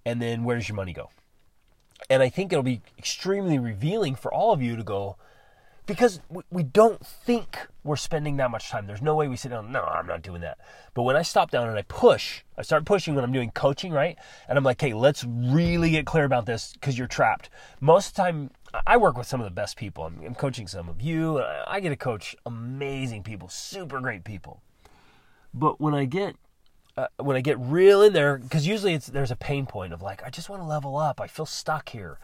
and 0.06 0.22
then 0.22 0.44
where 0.44 0.56
does 0.56 0.68
your 0.68 0.76
money 0.76 0.94
go? 0.94 1.10
And 2.10 2.22
I 2.22 2.30
think 2.30 2.52
it'll 2.52 2.64
be 2.64 2.82
extremely 2.98 3.60
revealing 3.60 4.16
for 4.16 4.34
all 4.34 4.54
of 4.54 4.62
you 4.62 4.76
to 4.76 4.84
go, 4.84 5.18
because 5.88 6.22
we, 6.30 6.44
we 6.52 6.64
don't 6.64 7.04
think 7.04 7.68
we're 7.84 7.96
spending 7.96 8.38
that 8.38 8.52
much 8.52 8.70
time. 8.70 8.86
There's 8.86 9.02
no 9.02 9.16
way 9.16 9.28
we 9.28 9.36
sit 9.36 9.50
down, 9.50 9.72
no, 9.72 9.82
I'm 9.82 10.06
not 10.06 10.22
doing 10.22 10.42
that. 10.42 10.60
But 10.94 11.04
when 11.04 11.16
I 11.16 11.24
stop 11.24 11.50
down 11.50 11.68
and 11.68 11.78
I 11.78 11.82
push, 11.84 12.42
I 12.58 12.62
start 12.62 12.86
pushing 12.86 13.16
when 13.16 13.24
I'm 13.24 13.32
doing 13.32 13.50
coaching, 13.52 13.92
right? 13.92 14.18
And 14.48 14.58
I'm 14.58 14.64
like, 14.64 14.80
hey, 14.80 14.94
let's 14.94 15.24
really 15.24 15.90
get 15.90 16.06
clear 16.06 16.26
about 16.26 16.46
this 16.46 16.74
because 16.74 16.98
you're 16.98 17.08
trapped. 17.08 17.50
Most 17.80 18.10
of 18.10 18.16
the 18.16 18.22
time, 18.22 18.52
I 18.86 18.98
work 18.98 19.18
with 19.18 19.26
some 19.26 19.40
of 19.40 19.46
the 19.46 19.52
best 19.52 19.78
people. 19.78 20.04
I'm, 20.04 20.22
I'm 20.24 20.36
coaching 20.36 20.68
some 20.68 20.90
of 20.90 21.02
you. 21.02 21.42
I 21.42 21.80
get 21.80 21.90
to 21.90 21.96
coach 21.96 22.36
amazing 22.46 23.24
people, 23.24 23.48
super 23.48 24.00
great 24.02 24.24
people. 24.24 24.62
But 25.54 25.82
when 25.82 25.96
I 25.96 26.06
get 26.06 26.36
uh, 26.98 27.08
when 27.18 27.38
I 27.38 27.42
get 27.42 27.60
real 27.60 28.02
in 28.02 28.14
there, 28.14 28.40
because 28.40 28.66
usually 28.66 28.94
it's 28.94 29.06
there's 29.08 29.30
a 29.30 29.36
pain 29.36 29.68
point 29.68 29.94
of 29.94 30.02
like, 30.02 30.24
I 30.24 30.32
just 30.32 30.50
want 30.50 30.64
to 30.64 30.68
level 30.68 30.98
up. 30.98 31.22
I 31.22 31.28
feel 31.28 31.46
stuck 31.46 31.90
here. 31.90 32.18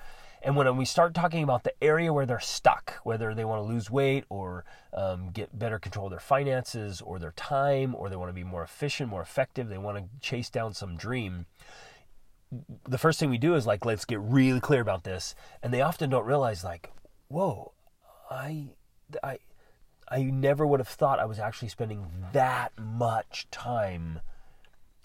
And 0.43 0.57
when 0.57 0.75
we 0.75 0.83
start 0.83 1.13
talking 1.13 1.41
about 1.41 1.63
the 1.63 1.73
area 1.81 2.11
where 2.11 2.25
they're 2.25 2.39
stuck, 2.41 2.95
whether 3.03 3.33
they 3.33 3.45
want 3.45 3.59
to 3.65 3.73
lose 3.73 3.89
weight 3.89 4.25
or 4.27 4.65
um, 4.93 5.29
get 5.31 5.57
better 5.57 5.79
control 5.79 6.07
of 6.07 6.11
their 6.11 6.19
finances 6.19 6.99
or 6.99 7.17
their 7.17 7.31
time, 7.31 7.95
or 7.95 8.09
they 8.09 8.17
want 8.17 8.27
to 8.27 8.33
be 8.33 8.43
more 8.43 8.61
efficient, 8.61 9.09
more 9.09 9.21
effective, 9.21 9.69
they 9.69 9.77
want 9.77 9.97
to 9.97 10.03
chase 10.19 10.49
down 10.49 10.73
some 10.73 10.97
dream, 10.97 11.45
the 12.87 12.97
first 12.97 13.19
thing 13.19 13.29
we 13.29 13.37
do 13.37 13.55
is 13.55 13.65
like, 13.65 13.85
let's 13.85 14.05
get 14.05 14.19
really 14.19 14.59
clear 14.59 14.81
about 14.81 15.05
this. 15.05 15.33
And 15.61 15.73
they 15.73 15.81
often 15.81 16.09
don't 16.09 16.25
realize, 16.25 16.63
like, 16.63 16.91
whoa, 17.29 17.71
I, 18.29 18.67
I, 19.23 19.39
I 20.09 20.23
never 20.23 20.67
would 20.67 20.79
have 20.79 20.89
thought 20.89 21.19
I 21.19 21.25
was 21.25 21.39
actually 21.39 21.69
spending 21.69 22.05
that 22.33 22.73
much 22.77 23.47
time 23.49 24.19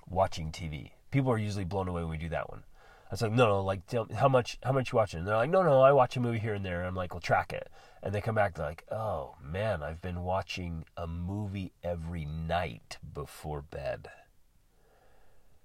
watching 0.08 0.50
TV. 0.50 0.90
People 1.10 1.30
are 1.30 1.38
usually 1.38 1.64
blown 1.64 1.88
away 1.88 2.02
when 2.02 2.10
we 2.10 2.18
do 2.18 2.28
that 2.30 2.50
one. 2.50 2.64
I 3.10 3.16
like, 3.22 3.32
no, 3.32 3.46
no, 3.46 3.62
like, 3.62 3.80
how 4.14 4.28
much, 4.28 4.58
how 4.62 4.72
much 4.72 4.92
you 4.92 4.96
watching? 4.96 5.20
And 5.20 5.28
they're 5.28 5.36
like, 5.36 5.48
no, 5.48 5.62
no, 5.62 5.80
I 5.80 5.92
watch 5.92 6.16
a 6.16 6.20
movie 6.20 6.38
here 6.38 6.52
and 6.52 6.64
there. 6.64 6.80
And 6.80 6.88
I'm 6.88 6.94
like, 6.94 7.14
well, 7.14 7.20
track 7.20 7.54
it. 7.54 7.70
And 8.02 8.14
they 8.14 8.20
come 8.20 8.34
back, 8.34 8.54
they're 8.54 8.66
like, 8.66 8.84
oh 8.92 9.34
man, 9.42 9.82
I've 9.82 10.02
been 10.02 10.22
watching 10.22 10.84
a 10.96 11.06
movie 11.06 11.72
every 11.82 12.26
night 12.26 12.98
before 13.14 13.62
bed. 13.62 14.08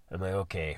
I'm 0.10 0.22
like, 0.22 0.34
okay, 0.34 0.78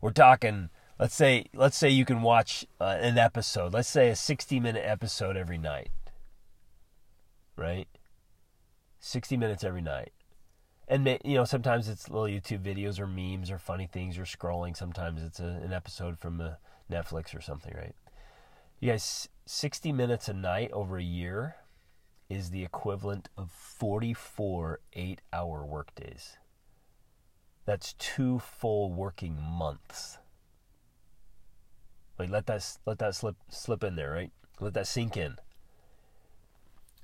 we're 0.00 0.10
talking. 0.14 0.68
Let's 1.00 1.14
say, 1.14 1.46
let's 1.54 1.76
say 1.76 1.88
you 1.88 2.04
can 2.04 2.22
watch 2.22 2.66
uh, 2.80 2.98
an 3.00 3.18
episode. 3.18 3.72
Let's 3.72 3.88
say 3.88 4.10
a 4.10 4.16
60 4.16 4.60
minute 4.60 4.82
episode 4.84 5.36
every 5.36 5.58
night, 5.58 5.90
right? 7.56 7.88
60 9.00 9.36
minutes 9.36 9.64
every 9.64 9.82
night 9.82 10.12
and 10.88 11.06
you 11.24 11.34
know 11.34 11.44
sometimes 11.44 11.88
it's 11.88 12.08
little 12.08 12.26
YouTube 12.26 12.62
videos 12.62 12.98
or 12.98 13.06
memes 13.06 13.50
or 13.50 13.58
funny 13.58 13.86
things 13.86 14.16
you're 14.16 14.26
scrolling. 14.26 14.76
Sometimes 14.76 15.22
it's 15.22 15.38
a, 15.38 15.60
an 15.62 15.72
episode 15.72 16.18
from 16.18 16.40
a 16.40 16.58
Netflix 16.90 17.36
or 17.36 17.40
something, 17.40 17.74
right? 17.76 17.94
You 18.80 18.92
guys, 18.92 19.28
60 19.46 19.92
minutes 19.92 20.28
a 20.28 20.32
night 20.32 20.70
over 20.72 20.96
a 20.96 21.02
year 21.02 21.56
is 22.30 22.50
the 22.50 22.62
equivalent 22.62 23.28
of 23.36 23.50
44 23.50 24.80
eight-hour 24.92 25.64
workdays. 25.64 26.36
That's 27.64 27.94
two 27.94 28.38
full 28.38 28.92
working 28.92 29.38
months. 29.40 30.18
Like 32.18 32.30
let 32.30 32.46
that 32.46 32.78
let 32.86 32.98
that 32.98 33.14
slip 33.14 33.36
slip 33.50 33.84
in 33.84 33.96
there, 33.96 34.10
right? 34.10 34.32
Let 34.58 34.74
that 34.74 34.86
sink 34.86 35.16
in. 35.16 35.36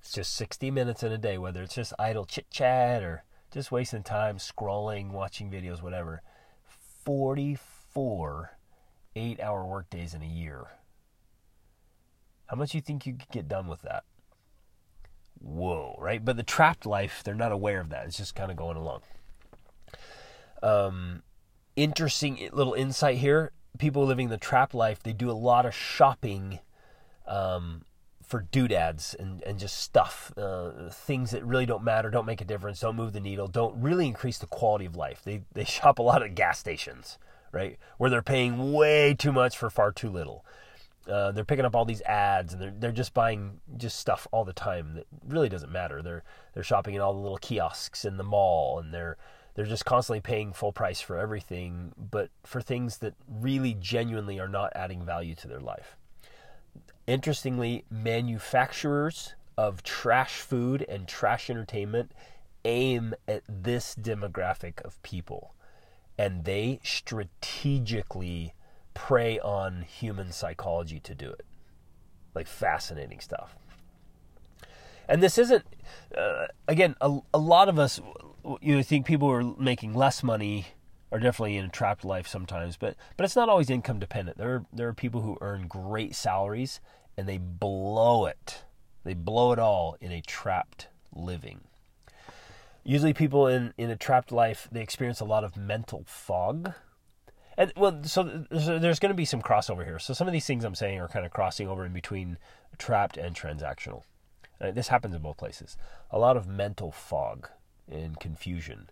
It's 0.01 0.13
just 0.13 0.35
60 0.35 0.71
minutes 0.71 1.03
in 1.03 1.13
a 1.13 1.19
day, 1.19 1.39
whether 1.39 1.63
it's 1.63 1.75
just 1.75 1.93
idle 1.99 2.25
chit 2.25 2.51
chat 2.51 3.03
or 3.03 3.25
just 3.55 3.71
wasting 3.71 4.03
time 4.03 4.39
scrolling, 4.39 5.13
watching 5.13 5.49
videos, 5.49 5.81
whatever. 5.81 6.23
44 7.05 8.59
eight 9.17 9.41
hour 9.41 9.65
workdays 9.65 10.13
in 10.13 10.23
a 10.23 10.27
year. 10.27 10.65
How 12.47 12.57
much 12.57 12.73
do 12.73 12.79
you 12.79 12.83
think 12.83 13.07
you 13.07 13.15
could 13.15 13.31
get 13.31 13.49
done 13.49 13.69
with 13.69 13.83
that? 13.83 14.03
Whoa, 15.39 15.97
right? 16.01 16.25
But 16.25 16.37
the 16.37 16.43
trapped 16.43 16.85
life, 16.85 17.23
they're 17.25 17.35
not 17.35 17.53
aware 17.53 17.81
of 17.81 17.91
that. 17.91 18.07
It's 18.07 18.17
just 18.17 18.35
kind 18.35 18.51
of 18.51 18.57
going 18.57 18.77
along. 18.77 19.03
Um, 20.61 21.23
interesting 21.77 22.49
little 22.53 22.75
insight 22.75 23.19
here. 23.19 23.53
People 23.79 24.05
living 24.05 24.31
the 24.31 24.37
trapped 24.37 24.75
life, 24.75 25.01
they 25.03 25.13
do 25.13 25.31
a 25.31 25.33
lot 25.33 25.65
of 25.65 25.75
shopping 25.75 26.59
um, 27.27 27.85
for 28.27 28.41
doodads 28.51 29.15
and, 29.19 29.43
and 29.43 29.59
just 29.59 29.79
stuff, 29.79 30.33
uh, 30.37 30.89
things 30.91 31.31
that 31.33 31.45
really 31.45 31.67
don't 31.67 31.85
matter, 31.85 32.11
don't 32.11 32.27
make 32.27 32.41
a 32.41 32.45
difference, 32.45 32.81
don't 32.81 32.97
move 32.97 33.13
the 33.13 33.21
needle, 33.21 33.47
don't 33.47 33.81
really 33.81 34.07
increase 34.07 34.39
the 34.39 34.47
quality 34.47 34.87
of 34.87 34.97
life. 34.97 35.23
They, 35.25 35.43
they 35.53 35.65
shop 35.65 35.99
a 35.99 36.03
lot 36.03 36.23
at 36.23 36.35
gas 36.35 36.59
stations, 36.59 37.19
right? 37.53 37.79
Where 37.99 38.11
they're 38.11 38.23
paying 38.23 38.73
way 38.73 39.15
too 39.15 39.33
much 39.33 39.57
for 39.59 39.71
far 39.71 39.93
too 39.93 40.11
little. 40.11 40.45
Uh, 41.09 41.33
they're 41.33 41.45
picking 41.45 41.67
up 41.67 41.77
all 41.77 41.85
these 41.85 42.01
ads 42.03 42.55
and 42.55 42.63
they're, 42.63 42.75
they're 42.79 42.93
just 42.93 43.13
buying 43.13 43.61
just 43.77 43.99
stuff 43.99 44.27
all 44.33 44.45
the 44.45 44.55
time 44.55 44.95
that 44.95 45.07
really 45.29 45.51
doesn't 45.51 45.71
matter. 45.71 46.01
They're, 46.01 46.23
they're 46.55 46.63
shopping 46.63 46.95
in 46.95 47.03
all 47.03 47.13
the 47.13 47.21
little 47.21 47.37
kiosks 47.37 48.07
in 48.07 48.17
the 48.17 48.25
mall 48.25 48.79
and 48.79 48.93
they're, 48.93 49.19
they're 49.55 49.67
just 49.67 49.85
constantly 49.85 50.21
paying 50.21 50.55
full 50.55 50.73
price 50.73 51.03
for 51.03 51.19
everything, 51.19 51.93
but 52.11 52.31
for 52.43 52.63
things 52.63 52.99
that 52.99 53.15
really 53.29 53.77
genuinely 53.79 54.41
are 54.41 54.49
not 54.49 54.73
adding 54.75 55.05
value 55.05 55.35
to 55.37 55.47
their 55.47 55.61
life. 55.61 55.97
Interestingly, 57.07 57.85
manufacturers 57.91 59.35
of 59.59 59.83
trash 59.83 60.37
food 60.37 60.85
and 60.89 61.07
trash 61.07 61.51
entertainment 61.51 62.13
aim 62.65 63.15
at 63.29 63.43
this 63.49 63.95
demographic 63.95 64.81
of 64.83 65.03
people. 65.03 65.55
And 66.17 66.45
they 66.45 66.81
strategically 66.83 68.55
prey 68.95 69.39
on 69.41 69.83
human 69.83 70.33
psychology 70.33 71.01
to 71.01 71.15
do 71.15 71.31
it. 71.31 71.45
Like 72.35 72.47
fascinating 72.47 73.21
stuff. 73.21 73.57
And 75.09 75.23
this 75.23 75.37
isn't, 75.37 75.65
uh, 76.17 76.47
again, 76.67 76.97
a, 77.01 77.19
a 77.35 77.39
lot 77.39 77.69
of 77.69 77.79
us, 77.79 78.01
you 78.63 78.77
know, 78.77 78.83
think 78.83 79.05
people 79.05 79.31
are 79.31 79.43
making 79.43 79.93
less 79.93 80.23
money 80.23 80.69
are 81.15 81.21
definitely 81.21 81.57
in 81.57 81.65
a 81.65 81.69
trapped 81.69 82.05
life 82.05 82.27
sometimes, 82.27 82.77
but 82.77 82.97
but 83.17 83.25
it's 83.25 83.37
not 83.37 83.49
always 83.49 83.71
income 83.71 84.01
dependent. 84.01 84.37
There 84.37 84.53
are, 84.53 84.65
there 84.73 84.89
are 84.89 84.93
people 84.93 85.21
who 85.21 85.39
earn 85.41 85.69
great 85.69 86.15
salaries 86.17 86.81
and 87.17 87.29
they 87.29 87.39
blow 87.39 88.27
it. 88.27 88.65
They 89.05 89.15
blow 89.15 89.53
it 89.53 89.61
all 89.61 89.97
in 90.01 90.11
a 90.11 90.21
trapped 90.21 90.89
living. 91.15 91.61
Usually 92.83 93.13
people 93.13 93.47
in 93.47 93.73
in 93.79 93.91
a 93.91 93.97
trapped 93.97 94.33
life, 94.33 94.69
they 94.73 94.83
experience 94.83 95.21
a 95.21 95.25
lot 95.25 95.45
of 95.45 95.57
mental 95.57 96.03
fog. 96.05 96.73
And 97.57 97.73
well, 97.77 98.03
so 98.03 98.25
there's, 98.51 98.99
going 98.99 99.11
to 99.11 99.15
be 99.15 99.25
some 99.25 99.41
crossover 99.41 99.85
here. 99.85 100.01
So 100.01 100.13
some 100.13 100.27
of 100.27 100.33
these 100.33 100.45
things 100.45 100.65
I'm 100.65 100.75
saying 100.75 100.99
are 100.99 101.07
kind 101.07 101.25
of 101.25 101.31
crossing 101.31 101.69
over 101.69 101.87
in 101.87 101.93
between 101.93 102.37
trapped 102.79 103.17
and 103.17 103.37
transactional. 103.37 104.03
Uh, 104.61 104.73
this 104.73 104.89
happens 104.89 105.15
in 105.15 105.23
both 105.23 105.37
places. 105.37 105.77
A 106.11 106.19
lot 106.19 106.37
of 106.37 106.49
mental 106.49 106.91
fog 106.91 107.49
and 107.89 108.19
confusion 108.19 108.91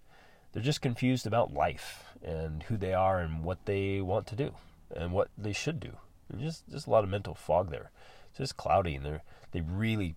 they're 0.52 0.62
just 0.62 0.82
confused 0.82 1.26
about 1.26 1.52
life 1.52 2.04
and 2.22 2.62
who 2.64 2.76
they 2.76 2.94
are 2.94 3.18
and 3.20 3.44
what 3.44 3.64
they 3.64 4.00
want 4.00 4.26
to 4.28 4.36
do 4.36 4.54
and 4.94 5.12
what 5.12 5.28
they 5.36 5.52
should 5.52 5.80
do. 5.80 5.96
There's 6.28 6.42
just 6.42 6.68
just 6.70 6.86
a 6.86 6.90
lot 6.90 7.04
of 7.04 7.10
mental 7.10 7.34
fog 7.34 7.70
there. 7.70 7.90
It's 8.30 8.38
just 8.38 8.56
cloudy 8.56 8.94
and 8.94 9.04
they 9.04 9.20
they 9.52 9.60
really 9.60 10.14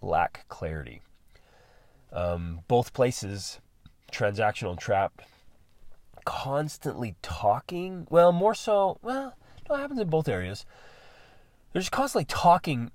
lack 0.00 0.46
clarity. 0.48 1.02
Um, 2.12 2.60
both 2.68 2.92
places, 2.92 3.58
transactional 4.12 4.70
and 4.70 4.78
trap, 4.78 5.22
constantly 6.24 7.16
talking. 7.22 8.06
Well, 8.10 8.32
more 8.32 8.54
so. 8.54 8.98
Well, 9.02 9.36
no, 9.68 9.74
it 9.74 9.78
happens 9.78 10.00
in 10.00 10.08
both 10.08 10.28
areas. 10.28 10.64
They're 11.72 11.82
just 11.82 11.92
constantly 11.92 12.26
talking 12.26 12.92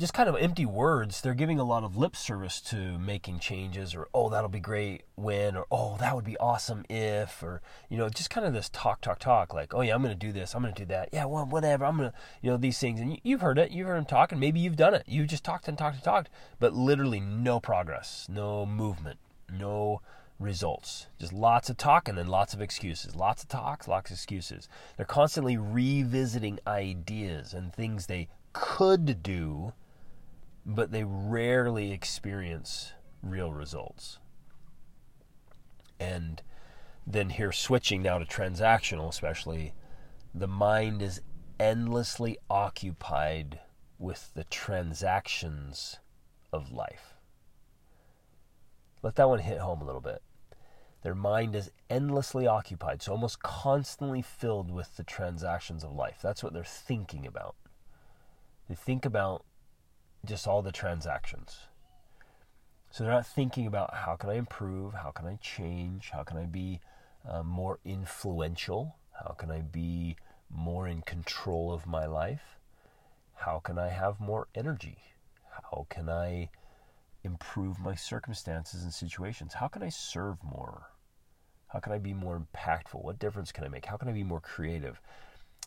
just 0.00 0.14
kind 0.14 0.28
of 0.28 0.36
empty 0.36 0.66
words. 0.66 1.20
They're 1.20 1.34
giving 1.34 1.60
a 1.60 1.64
lot 1.64 1.84
of 1.84 1.96
lip 1.96 2.16
service 2.16 2.60
to 2.62 2.98
making 2.98 3.38
changes 3.38 3.94
or, 3.94 4.08
oh, 4.14 4.30
that'll 4.30 4.48
be 4.48 4.58
great 4.58 5.02
when, 5.14 5.56
or, 5.56 5.66
oh, 5.70 5.96
that 6.00 6.16
would 6.16 6.24
be 6.24 6.36
awesome 6.38 6.84
if, 6.88 7.42
or, 7.42 7.60
you 7.88 7.98
know, 7.98 8.08
just 8.08 8.30
kind 8.30 8.46
of 8.46 8.52
this 8.52 8.68
talk, 8.70 9.00
talk, 9.00 9.18
talk, 9.18 9.54
like, 9.54 9.74
oh, 9.74 9.82
yeah, 9.82 9.94
I'm 9.94 10.02
going 10.02 10.18
to 10.18 10.26
do 10.26 10.32
this, 10.32 10.54
I'm 10.54 10.62
going 10.62 10.74
to 10.74 10.82
do 10.82 10.86
that. 10.86 11.10
Yeah, 11.12 11.26
well, 11.26 11.44
whatever, 11.44 11.84
I'm 11.84 11.98
going 11.98 12.10
to, 12.10 12.16
you 12.42 12.50
know, 12.50 12.56
these 12.56 12.78
things. 12.78 12.98
And 12.98 13.20
you've 13.22 13.42
heard 13.42 13.58
it, 13.58 13.70
you've 13.70 13.86
heard 13.86 13.98
them 13.98 14.06
talk, 14.06 14.32
and 14.32 14.40
maybe 14.40 14.58
you've 14.58 14.76
done 14.76 14.94
it. 14.94 15.04
You've 15.06 15.28
just 15.28 15.44
talked 15.44 15.68
and 15.68 15.76
talked 15.76 15.96
and 15.96 16.04
talked, 16.04 16.30
but 16.58 16.72
literally 16.72 17.20
no 17.20 17.60
progress, 17.60 18.26
no 18.28 18.64
movement, 18.66 19.18
no 19.52 20.00
results. 20.38 21.06
Just 21.18 21.32
lots 21.32 21.68
of 21.68 21.76
talking 21.76 22.12
and 22.12 22.18
then 22.18 22.26
lots 22.26 22.54
of 22.54 22.62
excuses. 22.62 23.14
Lots 23.14 23.42
of 23.42 23.48
talks, 23.48 23.86
lots 23.86 24.10
of 24.10 24.14
excuses. 24.14 24.68
They're 24.96 25.06
constantly 25.06 25.56
revisiting 25.56 26.58
ideas 26.66 27.52
and 27.52 27.72
things 27.72 28.06
they 28.06 28.28
could 28.52 29.22
do 29.22 29.74
but 30.74 30.92
they 30.92 31.02
rarely 31.04 31.90
experience 31.90 32.92
real 33.22 33.52
results. 33.52 34.18
And 35.98 36.40
then 37.06 37.30
here, 37.30 37.50
switching 37.50 38.02
now 38.02 38.18
to 38.18 38.24
transactional, 38.24 39.08
especially, 39.08 39.74
the 40.32 40.46
mind 40.46 41.02
is 41.02 41.20
endlessly 41.58 42.38
occupied 42.48 43.58
with 43.98 44.32
the 44.34 44.44
transactions 44.44 45.98
of 46.52 46.70
life. 46.70 47.14
Let 49.02 49.16
that 49.16 49.28
one 49.28 49.40
hit 49.40 49.58
home 49.58 49.82
a 49.82 49.84
little 49.84 50.00
bit. 50.00 50.22
Their 51.02 51.16
mind 51.16 51.56
is 51.56 51.72
endlessly 51.88 52.46
occupied, 52.46 53.02
so 53.02 53.12
almost 53.12 53.42
constantly 53.42 54.22
filled 54.22 54.70
with 54.70 54.96
the 54.96 55.04
transactions 55.04 55.82
of 55.82 55.92
life. 55.92 56.18
That's 56.22 56.44
what 56.44 56.52
they're 56.52 56.62
thinking 56.62 57.26
about. 57.26 57.56
They 58.68 58.74
think 58.76 59.04
about 59.04 59.44
just 60.24 60.46
all 60.46 60.62
the 60.62 60.72
transactions. 60.72 61.60
So 62.90 63.04
they're 63.04 63.12
not 63.12 63.26
thinking 63.26 63.66
about 63.66 63.94
how 63.94 64.16
can 64.16 64.30
I 64.30 64.34
improve, 64.34 64.94
how 64.94 65.10
can 65.10 65.26
I 65.26 65.38
change, 65.40 66.10
how 66.10 66.24
can 66.24 66.36
I 66.36 66.44
be 66.44 66.80
uh, 67.28 67.42
more 67.42 67.78
influential, 67.84 68.96
how 69.12 69.34
can 69.38 69.50
I 69.50 69.60
be 69.60 70.16
more 70.50 70.88
in 70.88 71.02
control 71.02 71.72
of 71.72 71.86
my 71.86 72.06
life, 72.06 72.58
how 73.34 73.60
can 73.60 73.78
I 73.78 73.88
have 73.90 74.20
more 74.20 74.48
energy, 74.54 74.98
how 75.50 75.86
can 75.88 76.08
I 76.08 76.50
improve 77.22 77.78
my 77.78 77.94
circumstances 77.94 78.82
and 78.82 78.92
situations, 78.92 79.54
how 79.54 79.68
can 79.68 79.82
I 79.82 79.88
serve 79.88 80.38
more, 80.42 80.88
how 81.68 81.78
can 81.78 81.92
I 81.92 81.98
be 81.98 82.14
more 82.14 82.40
impactful, 82.40 83.04
what 83.04 83.18
difference 83.18 83.52
can 83.52 83.64
I 83.64 83.68
make, 83.68 83.86
how 83.86 83.96
can 83.96 84.08
I 84.08 84.12
be 84.12 84.24
more 84.24 84.40
creative. 84.40 85.00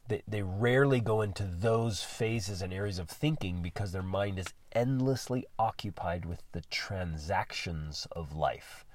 They, 0.08 0.22
they 0.28 0.42
rarely 0.42 1.00
go 1.00 1.22
into 1.22 1.44
those 1.44 2.04
phases 2.04 2.62
and 2.62 2.74
areas 2.74 3.00
of 3.00 3.10
thinking 3.10 3.62
because 3.62 3.92
their 3.92 4.04
mind 4.04 4.38
is 4.38 4.54
endlessly 4.74 5.46
occupied 5.58 6.26
with 6.26 6.44
the 6.52 6.62
transactions 6.70 8.08
of 8.12 8.36
life. 8.36 8.86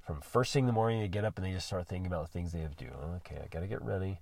From 0.00 0.22
first 0.22 0.54
thing 0.54 0.64
in 0.64 0.66
the 0.66 0.72
morning, 0.72 1.00
they 1.00 1.08
get 1.08 1.24
up 1.26 1.36
and 1.36 1.46
they 1.46 1.52
just 1.52 1.66
start 1.66 1.86
thinking 1.86 2.06
about 2.06 2.26
the 2.26 2.32
things 2.32 2.52
they 2.52 2.60
have 2.60 2.76
to 2.76 2.84
do. 2.84 2.90
Okay, 3.16 3.36
I 3.44 3.46
got 3.48 3.60
to 3.60 3.66
get 3.66 3.82
ready. 3.82 4.20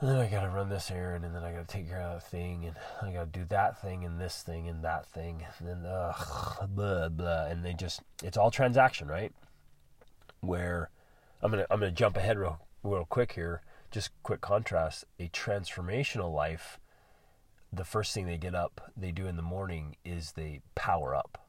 And 0.00 0.10
then 0.10 0.16
I 0.18 0.28
got 0.28 0.42
to 0.42 0.50
run 0.50 0.68
this 0.68 0.92
errand, 0.92 1.24
and 1.24 1.34
then 1.34 1.42
I 1.42 1.50
got 1.50 1.66
to 1.66 1.76
take 1.76 1.88
care 1.88 2.00
of 2.00 2.20
that 2.20 2.30
thing, 2.30 2.64
and 2.64 2.76
I 3.02 3.10
got 3.12 3.32
to 3.32 3.38
do 3.40 3.44
that 3.46 3.82
thing, 3.82 4.04
and 4.04 4.20
this 4.20 4.42
thing, 4.42 4.68
and 4.68 4.84
that 4.84 5.06
thing, 5.06 5.44
and 5.58 5.66
then 5.66 5.84
ugh, 5.84 6.68
blah 6.68 7.08
blah, 7.08 7.46
and 7.46 7.64
they 7.64 7.72
just—it's 7.72 8.36
all 8.36 8.52
transaction, 8.52 9.08
right? 9.08 9.32
Where 10.40 10.90
I'm 11.42 11.50
gonna 11.50 11.66
I'm 11.68 11.80
gonna 11.80 11.90
jump 11.90 12.16
ahead 12.16 12.38
real 12.38 12.60
real 12.84 13.06
quick 13.06 13.32
here. 13.32 13.62
Just 13.90 14.10
quick 14.22 14.40
contrast: 14.40 15.04
a 15.18 15.28
transformational 15.28 16.32
life. 16.34 16.78
The 17.72 17.84
first 17.84 18.14
thing 18.14 18.26
they 18.26 18.38
get 18.38 18.54
up, 18.54 18.92
they 18.96 19.12
do 19.12 19.26
in 19.26 19.36
the 19.36 19.42
morning 19.42 19.96
is 20.04 20.32
they 20.32 20.62
power 20.74 21.14
up 21.14 21.48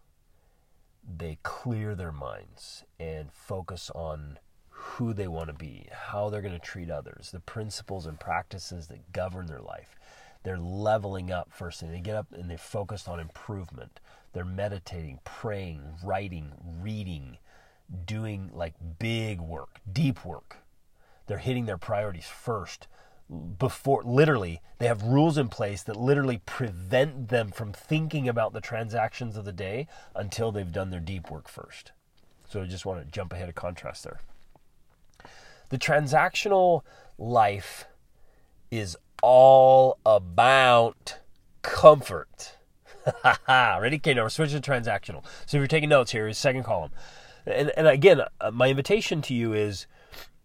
they 1.18 1.40
clear 1.44 1.96
their 1.96 2.12
minds 2.12 2.84
and 3.00 3.32
focus 3.32 3.90
on 3.96 4.38
who 4.70 5.14
they 5.14 5.28
want 5.28 5.48
to 5.48 5.54
be, 5.54 5.88
how 5.92 6.30
they're 6.30 6.42
going 6.42 6.54
to 6.54 6.60
treat 6.60 6.90
others, 6.90 7.32
the 7.32 7.40
principles 7.40 8.06
and 8.06 8.20
practices 8.20 8.88
that 8.88 9.12
govern 9.12 9.48
their 9.48 9.62
life. 9.62 10.00
They're 10.44 10.60
leveling 10.60 11.32
up 11.32 11.52
first 11.52 11.80
thing. 11.80 11.92
They 11.92 12.00
get 12.00 12.16
up 12.16 12.28
and 12.32 12.50
they 12.50 12.58
focus 12.58 13.08
on 13.08 13.20
improvement. 13.20 14.00
They're 14.32 14.46
meditating, 14.46 15.20
praying, 15.26 15.82
writing, 16.04 16.54
reading, 16.64 17.38
doing 18.06 18.50
like 18.54 18.76
big 19.00 19.42
work, 19.42 19.80
deep 19.92 20.24
work. 20.24 20.58
They're 21.30 21.38
hitting 21.38 21.68
their 21.68 21.78
priorities 21.78 22.26
first 22.26 22.88
before 23.60 24.02
literally 24.04 24.60
they 24.80 24.88
have 24.88 25.04
rules 25.04 25.38
in 25.38 25.48
place 25.48 25.84
that 25.84 25.96
literally 25.96 26.42
prevent 26.48 27.28
them 27.28 27.52
from 27.52 27.72
thinking 27.72 28.28
about 28.28 28.52
the 28.52 28.62
transactions 28.62 29.38
of 29.38 29.46
the 29.46 29.54
day 29.54 29.88
until 30.16 30.52
they've 30.52 30.72
done 30.72 30.90
their 30.90 31.00
deep 31.00 31.30
work 31.30 31.48
first. 31.48 31.92
So 32.48 32.64
I 32.64 32.66
just 32.66 32.84
want 32.84 33.06
to 33.06 33.12
jump 33.12 33.32
ahead 33.32 33.48
of 33.48 33.54
contrast 33.54 34.04
there. 34.04 34.22
The 35.70 35.78
transactional 35.78 36.82
life 37.20 37.86
is 38.72 38.98
all 39.22 40.00
about 40.08 41.20
comfort. 41.62 42.58
Ready? 43.48 43.98
Okay, 43.98 44.16
now 44.16 44.24
we're 44.24 44.30
switching 44.30 44.60
to 44.60 44.72
transactional. 44.72 45.24
So 45.46 45.58
if 45.58 45.62
you're 45.62 45.68
taking 45.68 45.90
notes 45.90 46.10
here, 46.10 46.28
is 46.28 46.40
second 46.40 46.64
column. 46.64 46.90
And, 47.46 47.72
and 47.78 47.88
again, 47.88 48.22
uh, 48.42 48.50
my 48.50 48.70
invitation 48.70 49.22
to 49.24 49.36
you 49.36 49.54
is 49.54 49.86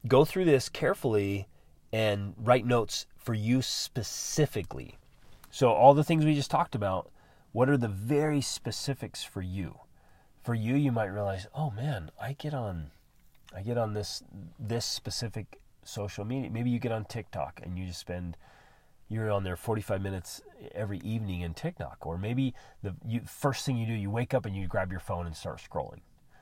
go 0.07 0.25
through 0.25 0.45
this 0.45 0.69
carefully 0.69 1.49
and 1.93 2.35
write 2.37 2.67
notes 2.67 3.07
for 3.17 3.35
you 3.35 3.63
specifically. 3.63 4.99
So, 5.51 5.71
all 5.71 5.95
the 5.95 6.05
things 6.05 6.25
we 6.25 6.35
just 6.35 6.51
talked 6.51 6.75
about, 6.75 7.11
what 7.53 7.69
are 7.69 7.77
the 7.77 7.89
very 7.89 8.41
specifics 8.41 9.23
for 9.23 9.41
you? 9.41 9.79
For 10.43 10.55
you, 10.55 10.75
you 10.75 10.91
might 10.93 11.07
realize, 11.07 11.47
oh 11.55 11.71
man, 11.71 12.11
I 12.21 12.33
get 12.33 12.53
on, 12.53 12.91
I 13.55 13.63
get 13.63 13.79
on 13.79 13.95
this 13.95 14.23
this 14.59 14.85
specific 14.85 15.61
social 15.85 16.25
media. 16.25 16.51
Maybe 16.51 16.71
you 16.71 16.79
get 16.79 16.93
on 16.93 17.05
TikTok 17.05 17.61
and 17.63 17.79
you 17.79 17.87
just 17.87 18.01
spend, 18.01 18.37
you're 19.09 19.31
on 19.31 19.45
there 19.45 19.57
45 19.57 20.03
minutes 20.03 20.43
every 20.75 20.99
evening 20.99 21.43
in 21.43 21.55
TikTok, 21.55 21.99
or 22.05 22.19
maybe 22.19 22.55
the 22.83 22.95
you, 23.07 23.21
first 23.21 23.65
thing 23.65 23.77
you 23.77 23.87
do, 23.87 23.93
you 23.93 24.11
wake 24.11 24.35
up 24.35 24.45
and 24.45 24.57
you 24.57 24.67
grab 24.67 24.91
your 24.91 25.01
phone 25.01 25.27
and 25.27 25.37
start 25.37 25.63
scrolling, 25.63 26.01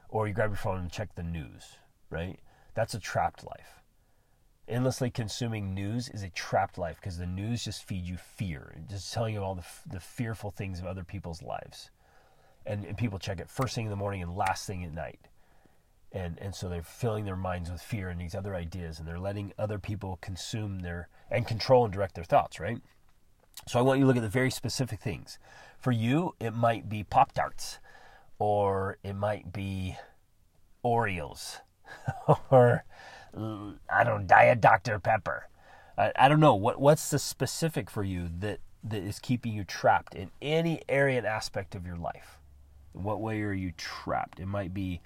or 0.09 0.27
you 0.27 0.35
grab 0.35 0.51
your 0.51 0.57
phone 0.57 0.79
and 0.79 0.90
check 0.90 1.14
the 1.14 1.22
news. 1.22 1.77
Right? 2.09 2.40
That's 2.74 2.94
a 2.94 3.00
trapped 3.00 3.44
life 3.44 3.82
endlessly 4.68 5.11
consuming 5.11 5.74
news 5.74 6.08
is 6.08 6.22
a 6.22 6.30
trapped 6.30 6.78
life 6.78 6.96
because 6.96 7.18
the 7.18 7.26
news 7.26 7.64
just 7.64 7.85
feeds 7.85 8.08
you 8.08 8.16
fear, 8.16 8.74
just 8.88 9.12
telling 9.12 9.35
you 9.35 9.40
all 9.40 9.54
the, 9.54 9.64
the 9.87 10.00
fearful 10.00 10.50
things 10.50 10.78
of 10.80 10.87
other 10.87 11.04
people's 11.04 11.42
lives. 11.42 11.90
And, 12.64 12.85
and 12.85 12.96
people 12.96 13.18
check 13.18 13.40
it 13.40 13.50
first 13.50 13.74
thing 13.74 13.87
in 13.87 13.90
the 13.90 13.96
morning 13.96 14.22
and 14.22 14.37
last 14.37 14.66
thing 14.66 14.85
at 14.85 14.92
night. 14.92 15.20
And, 16.12 16.38
and 16.40 16.54
so 16.54 16.68
they're 16.68 16.82
filling 16.82 17.24
their 17.24 17.37
minds 17.37 17.70
with 17.70 17.80
fear 17.80 18.08
and 18.08 18.20
these 18.20 18.35
other 18.35 18.54
ideas, 18.54 18.98
and 18.98 19.08
they're 19.08 19.18
letting 19.18 19.52
other 19.58 19.78
people 19.78 20.18
consume 20.20 20.80
their 20.80 21.08
and 21.30 21.46
control 21.46 21.85
and 21.85 21.92
direct 21.92 22.14
their 22.14 22.24
thoughts, 22.24 22.61
right? 22.61 22.78
So 23.66 23.78
I 23.78 23.82
want 23.82 23.98
you 23.98 24.04
to 24.04 24.08
look 24.08 24.16
at 24.16 24.22
the 24.22 24.28
very 24.28 24.50
specific 24.50 25.00
things. 25.00 25.38
For 25.78 25.90
you, 25.90 26.35
it 26.38 26.54
might 26.54 26.88
be 26.88 27.02
Pop 27.02 27.32
Tarts, 27.32 27.78
or 28.38 28.98
it 29.02 29.14
might 29.14 29.52
be 29.52 29.96
Oreos, 30.85 31.61
or 32.50 32.85
I 33.88 34.05
don't 34.05 34.26
diet 34.26 34.61
Dr 34.61 34.98
Pepper. 34.98 35.48
I, 35.96 36.12
I 36.16 36.28
don't 36.28 36.40
know 36.40 36.55
what 36.55 36.81
what's 36.81 37.11
the 37.11 37.18
specific 37.18 37.90
for 37.90 38.02
you 38.02 38.28
that 38.40 38.61
that 38.85 39.02
is 39.02 39.18
keeping 39.18 39.52
you 39.52 39.64
trapped 39.64 40.14
in 40.14 40.31
any 40.40 40.83
area 40.88 41.18
and 41.18 41.26
aspect 41.26 41.74
of 41.74 41.87
your 41.87 41.96
life. 41.96 42.38
In 42.94 43.05
what 43.05 43.20
way 43.20 43.42
are 43.42 43.52
you 43.52 43.72
trapped? 43.76 44.40
It 44.40 44.46
might 44.46 44.74
be 44.74 45.00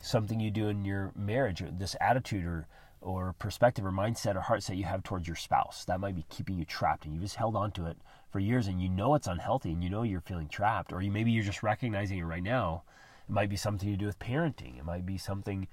something 0.00 0.40
you 0.40 0.50
do 0.50 0.68
in 0.68 0.84
your 0.84 1.12
marriage, 1.16 1.62
or 1.62 1.70
this 1.70 1.96
attitude 2.00 2.44
or 2.44 2.66
or 3.00 3.34
perspective 3.38 3.84
or 3.84 3.90
mindset 3.90 4.36
or 4.36 4.40
heart 4.40 4.62
set 4.62 4.76
you 4.76 4.84
have 4.84 5.02
towards 5.02 5.26
your 5.26 5.36
spouse. 5.36 5.84
That 5.86 6.00
might 6.00 6.14
be 6.14 6.24
keeping 6.28 6.56
you 6.56 6.64
trapped 6.64 7.04
and 7.04 7.12
you 7.12 7.20
just 7.20 7.34
held 7.34 7.56
on 7.56 7.72
to 7.72 7.86
it 7.86 7.96
for 8.30 8.38
years 8.38 8.68
and 8.68 8.80
you 8.80 8.88
know 8.88 9.14
it's 9.14 9.26
unhealthy 9.26 9.72
and 9.72 9.82
you 9.82 9.90
know 9.90 10.04
you're 10.04 10.20
feeling 10.20 10.48
trapped. 10.48 10.92
Or 10.92 11.02
you 11.02 11.10
maybe 11.10 11.32
you're 11.32 11.44
just 11.44 11.64
recognizing 11.64 12.18
it 12.18 12.24
right 12.24 12.42
now. 12.42 12.84
It 13.28 13.32
might 13.32 13.48
be 13.48 13.56
something 13.56 13.90
to 13.90 13.96
do 13.96 14.06
with 14.06 14.18
parenting. 14.18 14.78
It 14.78 14.84
might 14.84 15.04
be 15.04 15.18
something 15.18 15.66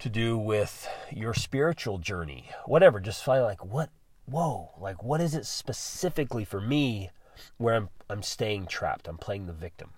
to 0.00 0.08
do 0.08 0.38
with 0.38 0.88
your 1.10 1.34
spiritual 1.34 1.98
journey, 1.98 2.50
whatever. 2.66 3.00
Just 3.00 3.24
find 3.24 3.42
like 3.42 3.64
what, 3.64 3.90
whoa, 4.26 4.70
like 4.78 5.02
what 5.02 5.20
is 5.20 5.34
it 5.34 5.46
specifically 5.46 6.44
for 6.44 6.60
me 6.60 7.10
where 7.56 7.74
I'm 7.74 7.88
I'm 8.10 8.22
staying 8.22 8.66
trapped? 8.66 9.08
I'm 9.08 9.18
playing 9.18 9.46
the 9.46 9.52
victim, 9.52 9.90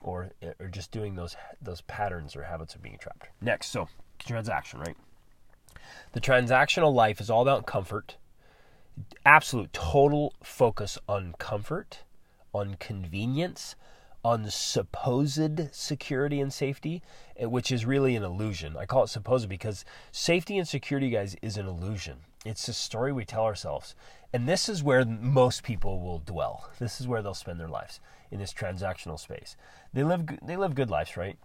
or 0.00 0.32
or 0.58 0.68
just 0.68 0.90
doing 0.90 1.14
those 1.14 1.36
those 1.60 1.80
patterns 1.82 2.34
or 2.36 2.42
habits 2.44 2.74
of 2.74 2.82
being 2.82 2.98
trapped. 2.98 3.28
Next, 3.40 3.68
so 3.70 3.88
transaction, 4.18 4.80
right? 4.80 4.96
The 6.12 6.20
transactional 6.20 6.92
life 6.92 7.20
is 7.20 7.30
all 7.30 7.42
about 7.42 7.66
comfort, 7.66 8.16
absolute 9.24 9.72
total 9.72 10.34
focus 10.42 10.98
on 11.08 11.34
comfort, 11.38 12.04
on 12.52 12.76
convenience, 12.78 13.74
on 14.24 14.48
supposed 14.50 15.74
security 15.74 16.40
and 16.40 16.52
safety, 16.52 17.02
eh, 17.36 17.46
which 17.46 17.72
is 17.72 17.84
really 17.84 18.14
an 18.14 18.22
illusion. 18.22 18.76
I 18.76 18.86
call 18.86 19.04
it 19.04 19.08
supposed 19.08 19.48
because 19.48 19.84
safety 20.12 20.58
and 20.58 20.68
security, 20.68 21.10
guys, 21.10 21.36
is 21.42 21.56
an 21.56 21.66
illusion. 21.66 22.18
It's 22.44 22.68
a 22.68 22.72
story 22.72 23.12
we 23.12 23.24
tell 23.24 23.44
ourselves. 23.44 23.94
And 24.32 24.48
this 24.48 24.68
is 24.68 24.82
where 24.82 25.04
most 25.04 25.62
people 25.62 26.00
will 26.00 26.18
dwell. 26.18 26.70
This 26.78 27.00
is 27.00 27.08
where 27.08 27.20
they'll 27.22 27.34
spend 27.34 27.60
their 27.60 27.68
lives 27.68 28.00
in 28.30 28.38
this 28.38 28.52
transactional 28.52 29.18
space. 29.18 29.56
They 29.92 30.04
live 30.04 30.26
they 30.42 30.56
live 30.56 30.74
good 30.74 30.90
lives, 30.90 31.16
right? 31.16 31.36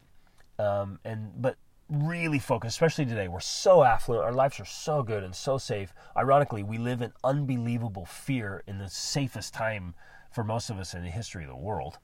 Um, 0.58 1.00
and 1.04 1.32
but 1.42 1.58
really 1.90 2.40
focus, 2.40 2.74
especially 2.74 3.06
today. 3.06 3.28
We're 3.28 3.40
so 3.40 3.84
affluent. 3.84 4.24
Our 4.24 4.34
lives 4.34 4.60
are 4.60 4.66
so 4.66 5.04
good 5.04 5.24
and 5.24 5.36
so 5.36 5.58
safe. 5.58 5.94
Ironically, 6.16 6.64
we 6.64 6.78
live 6.78 7.02
in 7.02 7.12
unbelievable 7.24 8.06
fear 8.06 8.64
in 8.68 8.78
the 8.78 8.90
safest 8.90 9.54
time 9.54 9.96
for 10.32 10.44
most 10.44 10.70
of 10.70 10.80
us 10.80 10.94
in 10.94 11.04
the 11.04 11.10
history 11.10 11.44
of 11.44 11.50
the 11.50 11.56
world 11.56 12.00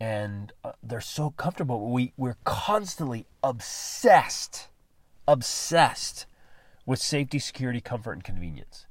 and 0.00 0.52
uh, 0.64 0.72
they're 0.82 1.00
so 1.00 1.30
comfortable. 1.30 1.90
We 1.90 2.12
we're 2.16 2.36
constantly 2.44 3.26
obsessed, 3.42 4.68
obsessed 5.26 6.26
with 6.86 6.98
safety, 7.00 7.38
security, 7.38 7.80
comfort, 7.80 8.12
and 8.12 8.24
convenience. 8.24 8.86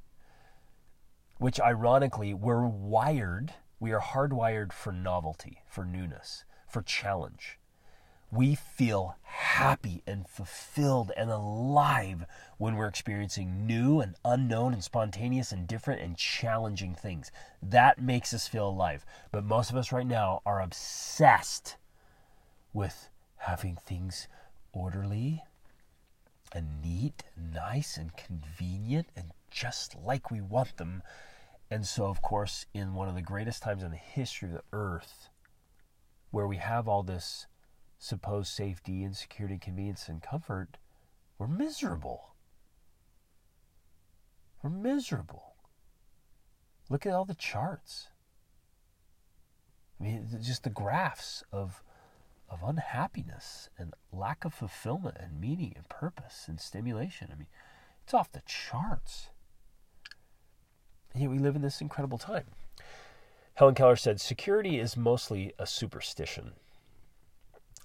Which, 1.38 1.60
ironically, 1.60 2.32
we're 2.32 2.66
wired. 2.66 3.54
We 3.80 3.92
are 3.92 4.00
hardwired 4.00 4.72
for 4.72 4.92
novelty, 4.92 5.62
for 5.68 5.84
newness, 5.84 6.44
for 6.68 6.80
challenge 6.80 7.58
we 8.34 8.54
feel 8.54 9.16
happy 9.22 10.02
and 10.06 10.28
fulfilled 10.28 11.12
and 11.16 11.30
alive 11.30 12.24
when 12.58 12.74
we're 12.74 12.88
experiencing 12.88 13.66
new 13.66 14.00
and 14.00 14.16
unknown 14.24 14.72
and 14.72 14.82
spontaneous 14.82 15.52
and 15.52 15.68
different 15.68 16.00
and 16.00 16.16
challenging 16.16 16.94
things. 16.94 17.30
That 17.62 18.00
makes 18.00 18.34
us 18.34 18.48
feel 18.48 18.68
alive. 18.68 19.06
But 19.30 19.44
most 19.44 19.70
of 19.70 19.76
us 19.76 19.92
right 19.92 20.06
now 20.06 20.42
are 20.44 20.60
obsessed 20.60 21.76
with 22.72 23.08
having 23.36 23.76
things 23.76 24.26
orderly 24.72 25.42
and 26.52 26.82
neat 26.82 27.22
and 27.36 27.52
nice 27.54 27.96
and 27.96 28.16
convenient 28.16 29.08
and 29.14 29.30
just 29.50 29.94
like 29.94 30.30
we 30.30 30.40
want 30.40 30.76
them. 30.76 31.02
And 31.70 31.86
so, 31.86 32.06
of 32.06 32.20
course, 32.20 32.66
in 32.74 32.94
one 32.94 33.08
of 33.08 33.14
the 33.14 33.22
greatest 33.22 33.62
times 33.62 33.82
in 33.82 33.90
the 33.90 33.96
history 33.96 34.48
of 34.48 34.54
the 34.54 34.62
earth, 34.72 35.28
where 36.30 36.46
we 36.46 36.56
have 36.56 36.88
all 36.88 37.02
this 37.02 37.46
supposed 38.04 38.52
safety 38.52 39.02
and 39.02 39.16
security, 39.16 39.58
convenience, 39.58 40.08
and 40.08 40.22
comfort, 40.22 40.76
we're 41.38 41.46
miserable. 41.46 42.34
We're 44.62 44.70
miserable. 44.70 45.54
Look 46.90 47.06
at 47.06 47.14
all 47.14 47.24
the 47.24 47.34
charts. 47.34 48.08
I 49.98 50.04
mean, 50.04 50.28
just 50.42 50.64
the 50.64 50.70
graphs 50.70 51.42
of 51.50 51.82
of 52.50 52.62
unhappiness 52.62 53.70
and 53.78 53.94
lack 54.12 54.44
of 54.44 54.52
fulfillment 54.52 55.16
and 55.18 55.40
meaning 55.40 55.72
and 55.74 55.88
purpose 55.88 56.44
and 56.46 56.60
stimulation. 56.60 57.30
I 57.32 57.36
mean, 57.36 57.46
it's 58.04 58.12
off 58.12 58.30
the 58.30 58.42
charts. 58.44 59.30
And 61.14 61.22
yet 61.22 61.30
we 61.30 61.38
live 61.38 61.56
in 61.56 61.62
this 61.62 61.80
incredible 61.80 62.18
time. 62.18 62.44
Helen 63.54 63.74
Keller 63.74 63.96
said, 63.96 64.20
Security 64.20 64.78
is 64.78 64.94
mostly 64.94 65.54
a 65.58 65.66
superstition. 65.66 66.52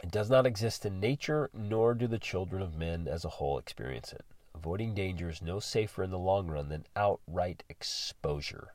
It 0.02 0.12
does 0.12 0.30
not 0.30 0.45
exist 0.45 0.86
in 0.86 1.00
nature, 1.00 1.50
nor 1.54 1.93
do 1.93 2.08
the 2.08 2.20
children 2.20 2.62
of 2.62 2.78
men 2.78 3.08
as 3.08 3.26
a 3.26 3.30
whole 3.30 3.58
experience 3.58 4.14
it. 4.14 4.24
Avoiding 4.56 4.93
danger 4.93 5.30
is 5.30 5.41
no 5.41 5.60
safer 5.60 6.04
in 6.04 6.12
the 6.12 6.18
long 6.18 6.47
run 6.47 6.70
than 6.70 6.86
outright 6.95 7.64
exposure. 7.70 8.70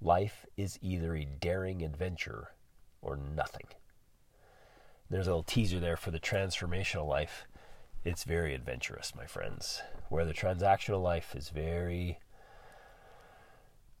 Life 0.00 0.46
is 0.56 0.78
either 0.80 1.14
a 1.14 1.24
daring 1.24 1.82
adventure 1.82 2.52
or 3.02 3.16
nothing. 3.16 3.66
There's 5.10 5.26
a 5.26 5.30
little 5.30 5.42
teaser 5.42 5.80
there 5.80 5.96
for 5.96 6.10
the 6.10 6.20
transformational 6.20 7.06
life. 7.06 7.46
It's 8.04 8.24
very 8.24 8.54
adventurous, 8.54 9.14
my 9.14 9.26
friends. 9.26 9.82
Where 10.08 10.24
the 10.24 10.32
transactional 10.32 11.02
life 11.02 11.34
is 11.34 11.48
very. 11.48 12.20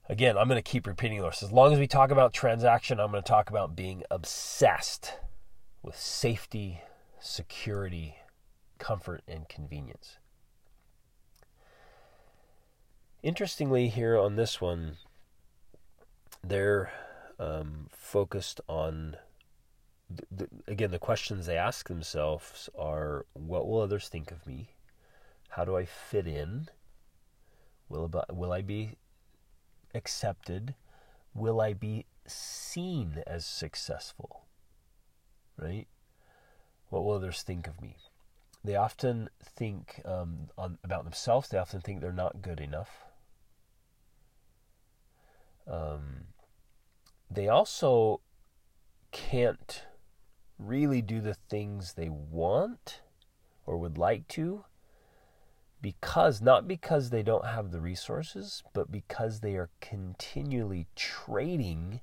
Again, 0.08 0.36
I'm 0.36 0.48
going 0.48 0.62
to 0.62 0.70
keep 0.70 0.86
repeating 0.86 1.20
this. 1.20 1.42
As 1.42 1.52
long 1.52 1.72
as 1.72 1.78
we 1.78 1.86
talk 1.86 2.10
about 2.10 2.32
transaction, 2.32 3.00
I'm 3.00 3.10
going 3.10 3.22
to 3.22 3.28
talk 3.28 3.50
about 3.50 3.74
being 3.74 4.02
obsessed 4.10 5.14
with 5.84 5.96
safety, 5.96 6.80
security, 7.20 8.16
comfort, 8.78 9.22
and 9.28 9.48
convenience. 9.48 10.16
Interestingly, 13.22 13.88
here 13.88 14.18
on 14.18 14.36
this 14.36 14.60
one, 14.60 14.96
they're 16.42 16.90
um, 17.38 17.88
focused 17.92 18.60
on 18.68 19.16
again, 20.66 20.90
the 20.90 20.98
questions 20.98 21.46
they 21.46 21.56
ask 21.56 21.88
themselves 21.88 22.68
are 22.78 23.26
what 23.32 23.66
will 23.66 23.80
others 23.80 24.08
think 24.08 24.30
of 24.30 24.46
me? 24.46 24.70
How 25.50 25.64
do 25.64 25.76
I 25.76 25.84
fit 25.84 26.26
in? 26.26 26.68
Will, 27.88 28.10
will 28.30 28.52
I 28.52 28.62
be 28.62 28.96
accepted? 29.94 30.74
Will 31.34 31.60
I 31.60 31.72
be 31.72 32.06
seen 32.26 33.22
as 33.26 33.44
successful? 33.46 34.44
Right? 35.56 35.86
What 36.88 37.04
will 37.04 37.12
others 37.14 37.42
think 37.42 37.66
of 37.66 37.80
me? 37.80 37.96
They 38.62 38.76
often 38.76 39.28
think 39.42 40.00
um, 40.04 40.48
on, 40.56 40.78
about 40.82 41.04
themselves, 41.04 41.48
they 41.48 41.58
often 41.58 41.80
think 41.80 42.00
they're 42.00 42.12
not 42.12 42.40
good 42.40 42.60
enough. 42.60 43.04
Um, 45.66 46.26
they 47.30 47.48
also 47.48 48.20
can't 49.12 49.84
really 50.58 51.02
do 51.02 51.20
the 51.20 51.34
things 51.34 51.92
they 51.92 52.08
want 52.08 53.00
or 53.66 53.76
would 53.78 53.98
like 53.98 54.28
to 54.28 54.64
because 55.80 56.40
not 56.40 56.66
because 56.66 57.10
they 57.10 57.22
don't 57.22 57.44
have 57.44 57.70
the 57.70 57.80
resources, 57.80 58.62
but 58.72 58.90
because 58.90 59.40
they 59.40 59.54
are 59.56 59.68
continually 59.82 60.86
trading 60.96 62.00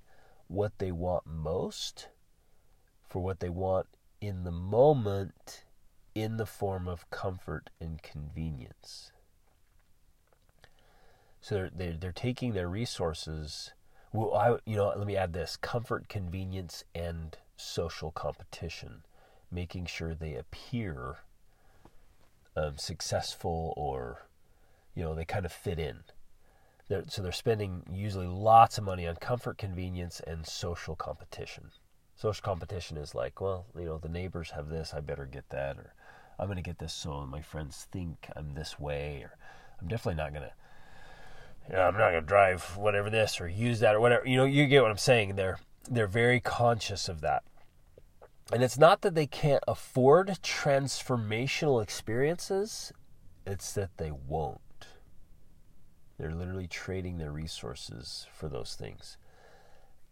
what 0.48 0.78
they 0.78 0.92
want 0.92 1.26
most 1.26 2.10
for 3.12 3.20
what 3.20 3.42
they 3.42 3.50
want 3.50 3.88
in 4.22 4.46
the 4.46 4.52
moment 4.52 5.66
in 6.16 6.38
the 6.38 6.46
form 6.46 6.88
of 6.88 7.10
comfort 7.10 7.70
and 7.82 8.02
convenience. 8.02 9.12
So 11.42 11.56
they're, 11.56 11.72
they're, 11.76 11.98
they're 12.00 12.12
taking 12.14 12.54
their 12.54 12.70
resources. 12.70 13.72
Well, 14.14 14.34
I, 14.34 14.58
you 14.66 14.78
know, 14.78 14.94
let 14.96 15.06
me 15.06 15.18
add 15.18 15.34
this 15.34 15.58
comfort, 15.58 16.08
convenience, 16.08 16.86
and 16.96 17.38
social 17.58 18.12
competition, 18.12 19.04
making 19.52 19.88
sure 19.88 20.16
they 20.16 20.36
appear 20.36 21.18
um, 22.56 22.78
successful 22.78 23.74
or, 23.76 24.28
you 24.96 25.04
know, 25.04 25.16
they 25.16 25.26
kind 25.26 25.46
of 25.46 25.52
fit 25.52 25.80
in. 25.80 25.98
They're, 26.88 27.04
so 27.10 27.22
they're 27.22 27.34
spending 27.34 27.84
usually 27.92 28.28
lots 28.28 28.78
of 28.78 28.86
money 28.86 29.06
on 29.06 29.18
comfort, 29.18 29.58
convenience, 29.58 30.22
and 30.26 30.46
social 30.46 30.96
competition. 30.96 31.72
Social 32.22 32.44
competition 32.44 32.98
is 32.98 33.16
like, 33.16 33.42
well, 33.42 33.66
you 33.76 33.86
know, 33.86 33.98
the 33.98 34.08
neighbors 34.08 34.52
have 34.52 34.70
this, 34.70 34.94
I 34.94 35.00
better 35.00 35.26
get 35.26 35.50
that, 35.50 35.78
or 35.78 35.96
I'm 36.38 36.46
going 36.46 36.56
to 36.58 36.62
get 36.62 36.78
this 36.78 36.94
so 36.94 37.26
my 37.26 37.42
friends 37.42 37.88
think 37.92 38.28
I'm 38.36 38.54
this 38.54 38.80
way, 38.80 39.24
or 39.24 39.36
I'm 39.82 39.88
definitely 39.88 40.22
not 40.22 40.32
going 40.32 40.44
to 40.44 40.54
you 41.68 41.76
know, 41.76 41.82
I'm 41.82 41.98
not 41.98 42.12
going 42.12 42.22
to 42.22 42.28
drive 42.28 42.78
whatever 42.78 43.10
this 43.10 43.42
or 43.42 43.48
use 43.48 43.80
that 43.80 43.96
or 43.96 44.00
whatever. 44.00 44.28
You 44.28 44.38
know, 44.38 44.44
you 44.44 44.68
get 44.68 44.84
what 44.84 44.92
I'm 44.92 44.98
saying. 44.98 45.36
They're 45.36 45.58
they're 45.90 46.06
very 46.06 46.40
conscious 46.40 47.10
of 47.10 47.22
that. 47.22 47.42
And 48.54 48.62
it's 48.62 48.78
not 48.78 49.02
that 49.02 49.16
they 49.16 49.26
can't 49.26 49.64
afford 49.68 50.28
transformational 50.44 51.82
experiences, 51.82 52.92
it's 53.48 53.74
that 53.74 53.98
they 53.98 54.12
won't. 54.12 54.60
They're 56.20 56.36
literally 56.36 56.68
trading 56.68 57.18
their 57.18 57.32
resources 57.32 58.28
for 58.32 58.48
those 58.48 58.76
things. 58.76 59.18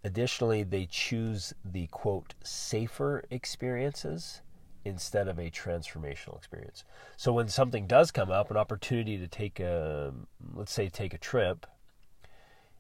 Additionally, 0.04 0.64
they 0.64 0.86
choose 0.86 1.54
the 1.64 1.88
quote 1.88 2.34
safer 2.44 3.24
experiences 3.30 4.42
instead 4.86 5.28
of 5.28 5.38
a 5.38 5.52
transformational 5.52 6.38
experience. 6.38 6.86
So 7.18 7.34
when 7.34 7.50
something 7.50 7.86
does 7.86 8.12
come 8.12 8.32
up, 8.32 8.50
an 8.50 8.58
opportunity 8.58 9.18
to 9.18 9.28
take 9.28 9.60
a 9.60 10.14
let's 10.54 10.72
say 10.72 10.88
take 10.88 11.14
a 11.14 11.18
trip, 11.18 11.68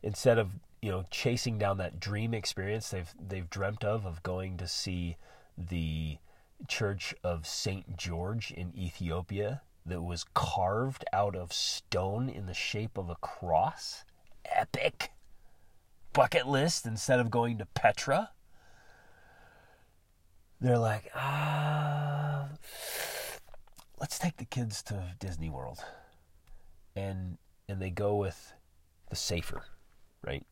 instead 0.01 0.37
of, 0.37 0.51
you 0.81 0.89
know, 0.91 1.03
chasing 1.11 1.57
down 1.57 1.77
that 1.77 1.99
dream 1.99 2.33
experience 2.33 2.89
they've 2.89 3.13
they've 3.19 3.49
dreamt 3.49 3.83
of 3.83 4.05
of 4.05 4.23
going 4.23 4.55
to 4.57 4.67
see 4.67 5.17
the 5.57 6.17
church 6.67 7.13
of 7.23 7.45
St. 7.45 7.97
George 7.97 8.51
in 8.51 8.73
Ethiopia 8.77 9.61
that 9.85 10.01
was 10.01 10.25
carved 10.33 11.03
out 11.11 11.35
of 11.35 11.51
stone 11.51 12.29
in 12.29 12.45
the 12.45 12.53
shape 12.53 12.97
of 12.97 13.09
a 13.09 13.15
cross. 13.15 14.03
Epic. 14.45 15.11
Bucket 16.13 16.47
list 16.47 16.85
instead 16.85 17.19
of 17.19 17.29
going 17.29 17.57
to 17.59 17.65
Petra. 17.65 18.31
They're 20.61 20.77
like, 20.77 21.09
ah, 21.15 22.49
let's 23.99 24.19
take 24.19 24.37
the 24.37 24.45
kids 24.45 24.83
to 24.83 25.15
Disney 25.19 25.49
World. 25.49 25.79
And 26.95 27.37
and 27.67 27.81
they 27.81 27.91
go 27.91 28.15
with 28.15 28.53
the 29.09 29.15
safer, 29.15 29.63
right? 30.25 30.45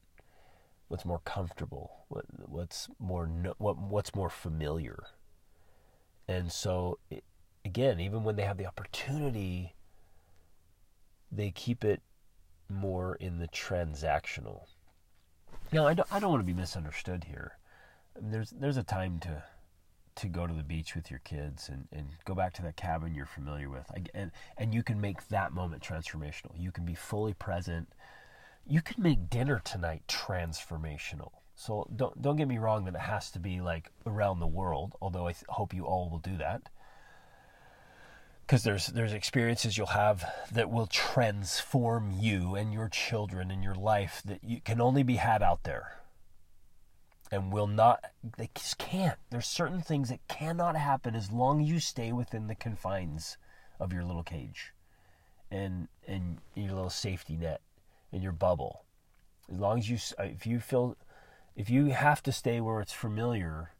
what's 0.88 1.06
more 1.06 1.22
comfortable, 1.26 2.06
what 2.08 2.26
what's 2.48 2.88
more 3.00 3.26
what 3.58 3.78
what's 3.78 4.16
more 4.16 4.30
familiar. 4.30 5.04
And 6.28 6.52
so 6.52 7.00
it, 7.10 7.24
again, 7.66 8.00
even 8.00 8.24
when 8.24 8.36
they 8.36 8.44
have 8.44 8.58
the 8.58 8.66
opportunity, 8.66 9.76
they 11.32 11.52
keep 11.52 11.84
it 11.84 12.02
more 12.70 13.16
in 13.16 13.40
the 13.40 13.48
transactional. 13.48 14.64
Now, 15.72 15.88
I 15.88 15.94
don't, 15.94 16.14
I 16.14 16.20
don't 16.20 16.32
want 16.32 16.42
to 16.42 16.54
be 16.54 16.60
misunderstood 16.60 17.26
here. 17.26 17.58
I 18.16 18.22
mean, 18.22 18.32
there's 18.32 18.52
there's 18.52 18.78
a 18.78 18.84
time 18.84 19.20
to 19.20 19.44
to 20.16 20.28
go 20.28 20.48
to 20.48 20.54
the 20.54 20.64
beach 20.64 20.96
with 20.96 21.12
your 21.12 21.20
kids 21.20 21.70
and, 21.70 21.88
and 21.92 22.08
go 22.26 22.34
back 22.34 22.54
to 22.56 22.64
that 22.64 22.76
cabin 22.76 23.14
you're 23.14 23.28
familiar 23.28 23.70
with. 23.70 23.86
I, 23.92 24.04
and 24.14 24.32
and 24.58 24.74
you 24.74 24.84
can 24.84 25.00
make 25.00 25.28
that 25.28 25.54
moment 25.54 25.84
transformational. 25.84 26.52
You 26.58 26.72
can 26.72 26.86
be 26.86 26.96
fully 26.96 27.34
present 27.34 27.90
you 28.70 28.82
can 28.82 29.02
make 29.02 29.30
dinner 29.30 29.62
tonight 29.64 30.04
transformational. 30.08 31.32
So 31.56 31.90
don't 31.96 32.22
don't 32.22 32.36
get 32.36 32.48
me 32.48 32.58
wrong 32.58 32.86
that 32.86 32.96
it 32.96 33.02
has 33.02 33.32
to 33.32 33.40
be 33.40 33.62
like 33.62 33.92
around 34.06 34.40
the 34.40 34.48
world, 34.48 34.96
although 35.02 35.28
I 35.28 35.32
th- 35.32 35.46
hope 35.50 35.74
you 35.74 35.86
all 35.86 36.10
will 36.10 36.20
do 36.20 36.38
that. 36.38 36.70
Cuz 38.48 38.64
there's 38.64 38.88
there's 38.88 39.14
experiences 39.14 39.78
you'll 39.78 39.88
have 39.88 40.26
that 40.52 40.70
will 40.70 40.88
transform 40.88 42.12
you 42.12 42.56
and 42.56 42.74
your 42.74 42.88
children 42.88 43.52
and 43.52 43.64
your 43.64 43.76
life 43.76 44.22
that 44.24 44.44
you 44.44 44.62
can 44.62 44.80
only 44.80 45.04
be 45.04 45.18
had 45.18 45.44
out 45.44 45.64
there. 45.64 46.02
And 47.30 47.52
will 47.52 47.68
not 47.68 48.06
they 48.38 48.50
just 48.56 48.78
can't. 48.78 49.20
There's 49.30 49.48
certain 49.48 49.82
things 49.82 50.10
that 50.10 50.28
cannot 50.30 50.78
happen 50.78 51.14
as 51.14 51.32
long 51.32 51.62
as 51.62 51.70
you 51.70 51.80
stay 51.80 52.14
within 52.14 52.48
the 52.48 52.56
confines 52.56 53.38
of 53.80 53.92
your 53.92 54.04
little 54.04 54.24
cage 54.24 54.74
and 55.52 55.88
and 56.08 56.40
your 56.56 56.74
little 56.74 56.90
safety 56.90 57.36
net 57.36 57.62
and 58.12 58.24
your 58.24 58.32
bubble. 58.32 58.84
As 59.52 59.60
long 59.60 59.80
as 59.80 59.90
you, 59.90 59.98
if 60.20 60.46
you 60.46 60.60
feel, 60.60 60.98
if 61.56 61.70
you 61.70 61.88
have 61.88 62.22
to 62.24 62.32
stay 62.32 62.60
where 62.60 62.82
it's 62.82 62.94
familiar 62.94 63.72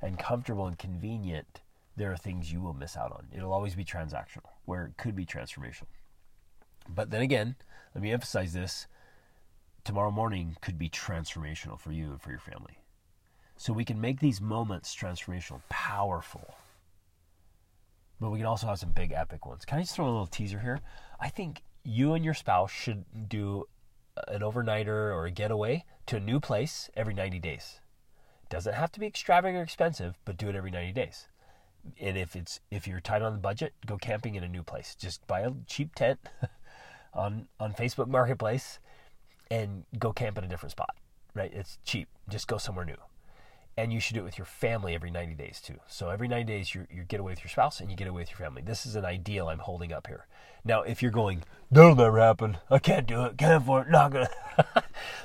and 0.00 0.18
comfortable 0.18 0.66
and 0.66 0.78
convenient, 0.78 1.60
there 1.96 2.12
are 2.12 2.16
things 2.16 2.52
you 2.52 2.60
will 2.60 2.74
miss 2.74 2.96
out 2.96 3.12
on. 3.12 3.28
It'll 3.32 3.52
always 3.52 3.74
be 3.74 3.84
transactional, 3.84 4.50
where 4.64 4.86
it 4.86 4.96
could 4.96 5.14
be 5.14 5.26
transformational. 5.26 5.86
But 6.88 7.10
then 7.10 7.22
again, 7.22 7.56
let 7.94 8.02
me 8.02 8.12
emphasize 8.12 8.52
this 8.52 8.86
tomorrow 9.84 10.10
morning 10.10 10.56
could 10.60 10.78
be 10.78 10.88
transformational 10.88 11.78
for 11.78 11.92
you 11.92 12.10
and 12.10 12.20
for 12.20 12.30
your 12.30 12.40
family. 12.40 12.78
So 13.56 13.72
we 13.72 13.84
can 13.84 14.00
make 14.00 14.20
these 14.20 14.40
moments 14.40 14.96
transformational, 14.96 15.60
powerful. 15.68 16.54
But 18.20 18.30
we 18.30 18.38
can 18.38 18.46
also 18.46 18.66
have 18.66 18.78
some 18.78 18.92
big 18.92 19.12
epic 19.12 19.46
ones. 19.46 19.64
Can 19.64 19.78
I 19.78 19.82
just 19.82 19.94
throw 19.94 20.06
a 20.06 20.10
little 20.10 20.26
teaser 20.26 20.60
here? 20.60 20.80
I 21.20 21.28
think 21.28 21.62
you 21.82 22.14
and 22.14 22.24
your 22.24 22.34
spouse 22.34 22.70
should 22.70 23.28
do 23.28 23.66
an 24.28 24.40
overnighter 24.40 24.88
or 24.88 25.26
a 25.26 25.30
getaway 25.30 25.84
to 26.06 26.16
a 26.16 26.20
new 26.20 26.40
place 26.40 26.90
every 26.96 27.14
90 27.14 27.38
days. 27.38 27.80
Doesn't 28.48 28.74
have 28.74 28.92
to 28.92 29.00
be 29.00 29.06
extravagant 29.06 29.60
or 29.60 29.62
expensive, 29.62 30.18
but 30.24 30.36
do 30.36 30.48
it 30.48 30.56
every 30.56 30.70
90 30.70 30.92
days. 30.92 31.28
And 32.00 32.16
if 32.16 32.36
it's 32.36 32.60
if 32.70 32.86
you're 32.86 33.00
tight 33.00 33.22
on 33.22 33.32
the 33.32 33.38
budget, 33.38 33.74
go 33.86 33.96
camping 33.96 34.34
in 34.34 34.44
a 34.44 34.48
new 34.48 34.62
place. 34.62 34.94
Just 34.98 35.26
buy 35.26 35.40
a 35.40 35.52
cheap 35.66 35.94
tent 35.94 36.20
on 37.14 37.48
on 37.58 37.72
Facebook 37.72 38.08
Marketplace 38.08 38.78
and 39.50 39.84
go 39.98 40.12
camp 40.12 40.38
in 40.38 40.44
a 40.44 40.48
different 40.48 40.72
spot. 40.72 40.94
Right? 41.34 41.52
It's 41.52 41.78
cheap. 41.84 42.08
Just 42.28 42.48
go 42.48 42.58
somewhere 42.58 42.84
new. 42.84 42.96
And 43.76 43.92
you 43.92 44.00
should 44.00 44.14
do 44.14 44.20
it 44.20 44.24
with 44.24 44.36
your 44.36 44.44
family 44.44 44.94
every 44.94 45.10
90 45.10 45.34
days 45.34 45.60
too. 45.60 45.78
So 45.86 46.10
every 46.10 46.28
90 46.28 46.44
days 46.44 46.74
you 46.74 46.86
you 46.90 47.04
get 47.04 47.20
away 47.20 47.32
with 47.32 47.42
your 47.42 47.50
spouse 47.50 47.80
and 47.80 47.90
you 47.90 47.96
get 47.96 48.08
away 48.08 48.22
with 48.22 48.30
your 48.30 48.38
family. 48.38 48.62
This 48.62 48.84
is 48.84 48.94
an 48.94 49.04
ideal 49.04 49.48
I'm 49.48 49.60
holding 49.60 49.92
up 49.92 50.06
here. 50.06 50.26
Now, 50.64 50.82
if 50.82 51.02
you're 51.02 51.10
going, 51.10 51.44
that'll 51.70 51.94
never 51.94 52.18
happen. 52.18 52.58
I 52.70 52.78
can't 52.78 53.06
do 53.06 53.24
it. 53.24 53.38
Can't 53.38 53.62
afford 53.62 53.86
it. 53.86 53.90
Not 53.90 54.12
gonna. 54.12 54.28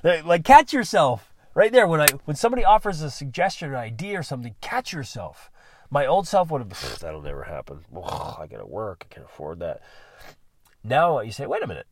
like 0.23 0.45
catch 0.45 0.71
yourself 0.71 1.33
right 1.53 1.71
there 1.71 1.87
when 1.87 2.01
I 2.01 2.07
when 2.25 2.35
somebody 2.35 2.63
offers 2.63 3.01
a 3.01 3.09
suggestion 3.09 3.71
or 3.71 3.77
idea 3.77 4.19
or 4.19 4.23
something. 4.23 4.55
Catch 4.61 4.93
yourself. 4.93 5.49
My 5.89 6.05
old 6.05 6.27
self 6.27 6.51
would 6.51 6.61
have 6.61 6.99
that'll 6.99 7.21
never 7.21 7.43
happen. 7.43 7.81
Oh, 7.95 8.37
I 8.39 8.47
gotta 8.47 8.65
work. 8.65 9.07
I 9.09 9.13
can't 9.13 9.25
afford 9.25 9.59
that. 9.59 9.81
Now 10.83 11.19
you 11.19 11.31
say, 11.31 11.45
wait 11.45 11.63
a 11.63 11.67
minute. 11.67 11.87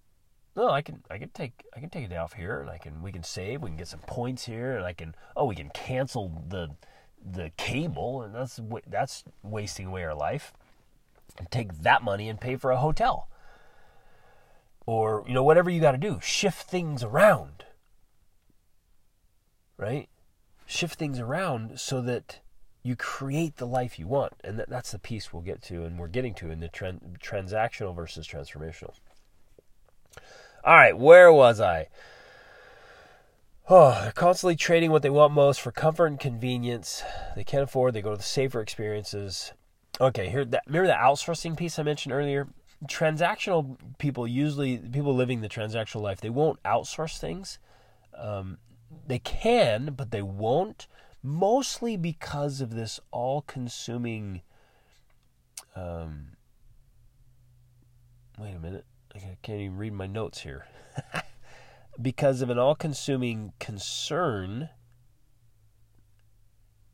No, 0.56 0.70
I 0.70 0.82
can 0.82 1.04
I 1.10 1.18
can 1.18 1.30
take 1.30 1.64
I 1.76 1.80
can 1.80 1.90
take 1.90 2.06
a 2.06 2.10
day 2.10 2.18
off 2.18 2.34
here 2.34 2.62
and 2.62 2.70
I 2.70 2.78
can 2.78 3.02
we 3.02 3.12
can 3.12 3.24
save, 3.24 3.62
we 3.62 3.70
can 3.70 3.78
get 3.78 3.88
some 3.88 4.02
points 4.02 4.46
here 4.46 4.76
and 4.76 4.86
I 4.86 4.94
can 4.94 5.16
oh 5.36 5.46
we 5.46 5.56
can 5.56 5.70
cancel 5.70 6.44
the 6.48 6.76
the 7.26 7.52
cable 7.58 8.22
and 8.22 8.36
that's 8.36 8.60
that's 8.88 9.24
wasting 9.42 9.88
away 9.88 10.04
our 10.04 10.16
life. 10.16 10.54
And 11.38 11.50
take 11.50 11.82
that 11.82 12.04
money 12.04 12.30
and 12.30 12.40
pay 12.40 12.58
for 12.58 12.70
a 12.70 12.78
hotel. 12.78 13.28
Or, 14.86 15.24
you 15.28 15.34
know, 15.34 15.44
whatever 15.44 15.70
you 15.70 15.82
got 15.82 15.94
to 15.94 15.98
do, 15.98 16.20
shift 16.22 16.70
things 16.70 17.04
around. 17.04 17.66
Right? 19.78 20.10
Shift 20.68 21.00
things 21.00 21.20
around 21.20 21.80
so 21.80 22.02
that 22.02 22.42
you 22.84 22.96
create 22.98 23.56
the 23.56 23.66
life 23.66 23.98
you 23.98 24.08
want. 24.08 24.34
And 24.44 24.60
that, 24.60 24.70
that's 24.70 24.92
the 24.92 25.00
piece 25.00 25.32
we'll 25.32 25.42
get 25.42 25.62
to 25.64 25.86
and 25.86 25.98
we're 25.98 26.08
getting 26.08 26.34
to 26.36 26.52
in 26.52 26.60
the 26.60 26.70
tran- 26.70 27.18
transactional 27.20 27.96
versus 27.96 28.28
transformational. 28.28 28.94
All 30.66 30.76
right, 30.76 30.98
where 30.98 31.32
was 31.32 31.60
I? 31.60 31.88
Oh, 33.70 33.98
they're 34.02 34.12
constantly 34.12 34.58
trading 34.58 34.92
what 34.92 35.02
they 35.02 35.10
want 35.10 35.34
most 35.34 35.62
for 35.62 35.72
comfort 35.72 36.08
and 36.08 36.20
convenience. 36.20 37.02
They 37.36 37.46
can't 37.46 37.64
afford, 37.64 37.94
they 37.94 38.02
go 38.02 38.12
to 38.12 38.18
the 38.18 38.24
safer 38.24 38.62
experiences. 38.62 39.54
Okay, 40.02 40.30
here 40.30 40.44
that 40.44 40.64
remember 40.68 40.88
the 40.88 40.94
outsourcing 40.94 41.56
piece 41.56 41.80
I 41.80 41.84
mentioned 41.84 42.14
earlier? 42.14 42.48
Transactional 42.90 43.78
people 43.98 44.28
usually 44.28 44.78
people 44.78 45.16
living 45.16 45.40
the 45.40 45.48
transactional 45.48 46.02
life, 46.02 46.20
they 46.20 46.30
won't 46.30 46.62
outsource 46.64 47.18
things. 47.18 47.60
Um, 48.18 48.58
they 49.08 49.20
can, 49.20 49.94
but 49.96 50.12
they 50.12 50.22
won't 50.22 50.88
mostly 51.24 51.96
because 51.96 52.62
of 52.62 52.76
this 52.76 53.00
all 53.12 53.42
consuming. 53.42 54.42
Um, 55.76 56.38
wait 58.38 58.54
a 58.54 58.60
minute. 58.60 58.86
I 59.16 59.38
can't 59.42 59.62
even 59.62 59.78
read 59.78 59.94
my 59.94 60.08
notes 60.08 60.42
here. 60.42 60.68
because 62.02 62.42
of 62.42 62.50
an 62.50 62.60
all 62.60 62.76
consuming 62.76 63.54
concern 63.60 64.70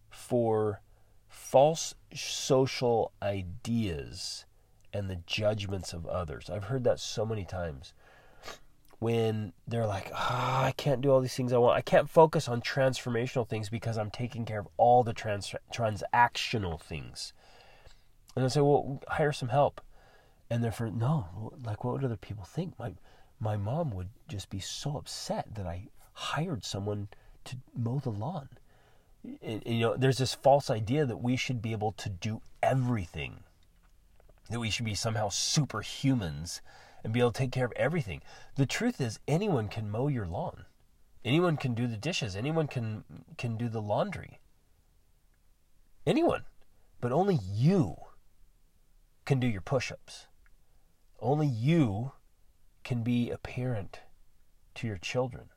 for 0.09 0.82
false 1.27 1.95
social 2.13 3.11
ideas 3.21 4.45
and 4.93 5.09
the 5.09 5.21
judgments 5.25 5.93
of 5.93 6.05
others. 6.05 6.49
I've 6.49 6.65
heard 6.65 6.84
that 6.84 6.99
so 6.99 7.25
many 7.25 7.45
times 7.45 7.93
when 8.99 9.53
they're 9.65 9.87
like, 9.87 10.11
oh, 10.13 10.15
I 10.17 10.73
can't 10.75 11.01
do 11.01 11.09
all 11.09 11.21
these 11.21 11.33
things 11.33 11.53
I 11.53 11.57
want. 11.57 11.77
I 11.77 11.81
can't 11.81 12.09
focus 12.09 12.49
on 12.49 12.61
transformational 12.61 13.47
things 13.47 13.69
because 13.69 13.97
I'm 13.97 14.11
taking 14.11 14.45
care 14.45 14.59
of 14.59 14.67
all 14.77 15.03
the 15.03 15.13
trans- 15.13 15.55
transactional 15.73 16.79
things. 16.79 17.33
And 18.35 18.43
I 18.43 18.49
say, 18.49 18.61
well, 18.61 19.01
hire 19.07 19.31
some 19.31 19.49
help. 19.49 19.81
And 20.49 20.63
they're 20.63 20.71
for, 20.71 20.89
no, 20.89 21.53
like, 21.63 21.83
what 21.83 21.93
would 21.93 22.03
other 22.03 22.17
people 22.17 22.43
think? 22.43 22.77
My, 22.77 22.93
my 23.39 23.55
mom 23.55 23.91
would 23.91 24.09
just 24.27 24.49
be 24.49 24.59
so 24.59 24.97
upset 24.97 25.55
that 25.55 25.65
I 25.65 25.87
hired 26.13 26.65
someone 26.65 27.07
to 27.45 27.57
mow 27.73 27.99
the 27.99 28.09
lawn. 28.09 28.49
And, 29.41 29.63
you 29.65 29.79
know, 29.79 29.95
there's 29.95 30.17
this 30.17 30.33
false 30.33 30.69
idea 30.69 31.05
that 31.05 31.21
we 31.21 31.37
should 31.37 31.61
be 31.61 31.71
able 31.71 31.93
to 31.93 32.09
do 32.09 32.41
everything, 32.61 33.43
that 34.49 34.59
we 34.59 34.69
should 34.69 34.85
be 34.85 34.95
somehow 34.95 35.29
superhumans 35.29 36.59
and 37.03 37.13
be 37.13 37.19
able 37.19 37.31
to 37.31 37.37
take 37.37 37.51
care 37.51 37.65
of 37.65 37.73
everything. 37.75 38.21
The 38.55 38.65
truth 38.65 38.99
is, 38.99 39.19
anyone 39.27 39.67
can 39.67 39.89
mow 39.89 40.07
your 40.07 40.25
lawn. 40.25 40.65
Anyone 41.23 41.57
can 41.57 41.73
do 41.73 41.87
the 41.87 41.97
dishes. 41.97 42.35
Anyone 42.35 42.67
can 42.67 43.03
can 43.37 43.57
do 43.57 43.67
the 43.69 43.81
laundry. 43.81 44.39
Anyone, 46.05 46.45
but 47.01 47.11
only 47.11 47.39
you 47.43 47.95
can 49.25 49.39
do 49.39 49.47
your 49.47 49.61
push-ups. 49.61 50.27
Only 51.19 51.47
you 51.47 52.13
can 52.83 53.03
be 53.03 53.29
a 53.29 53.37
parent 53.37 53.99
to 54.75 54.87
your 54.87 54.97
children. 54.97 55.49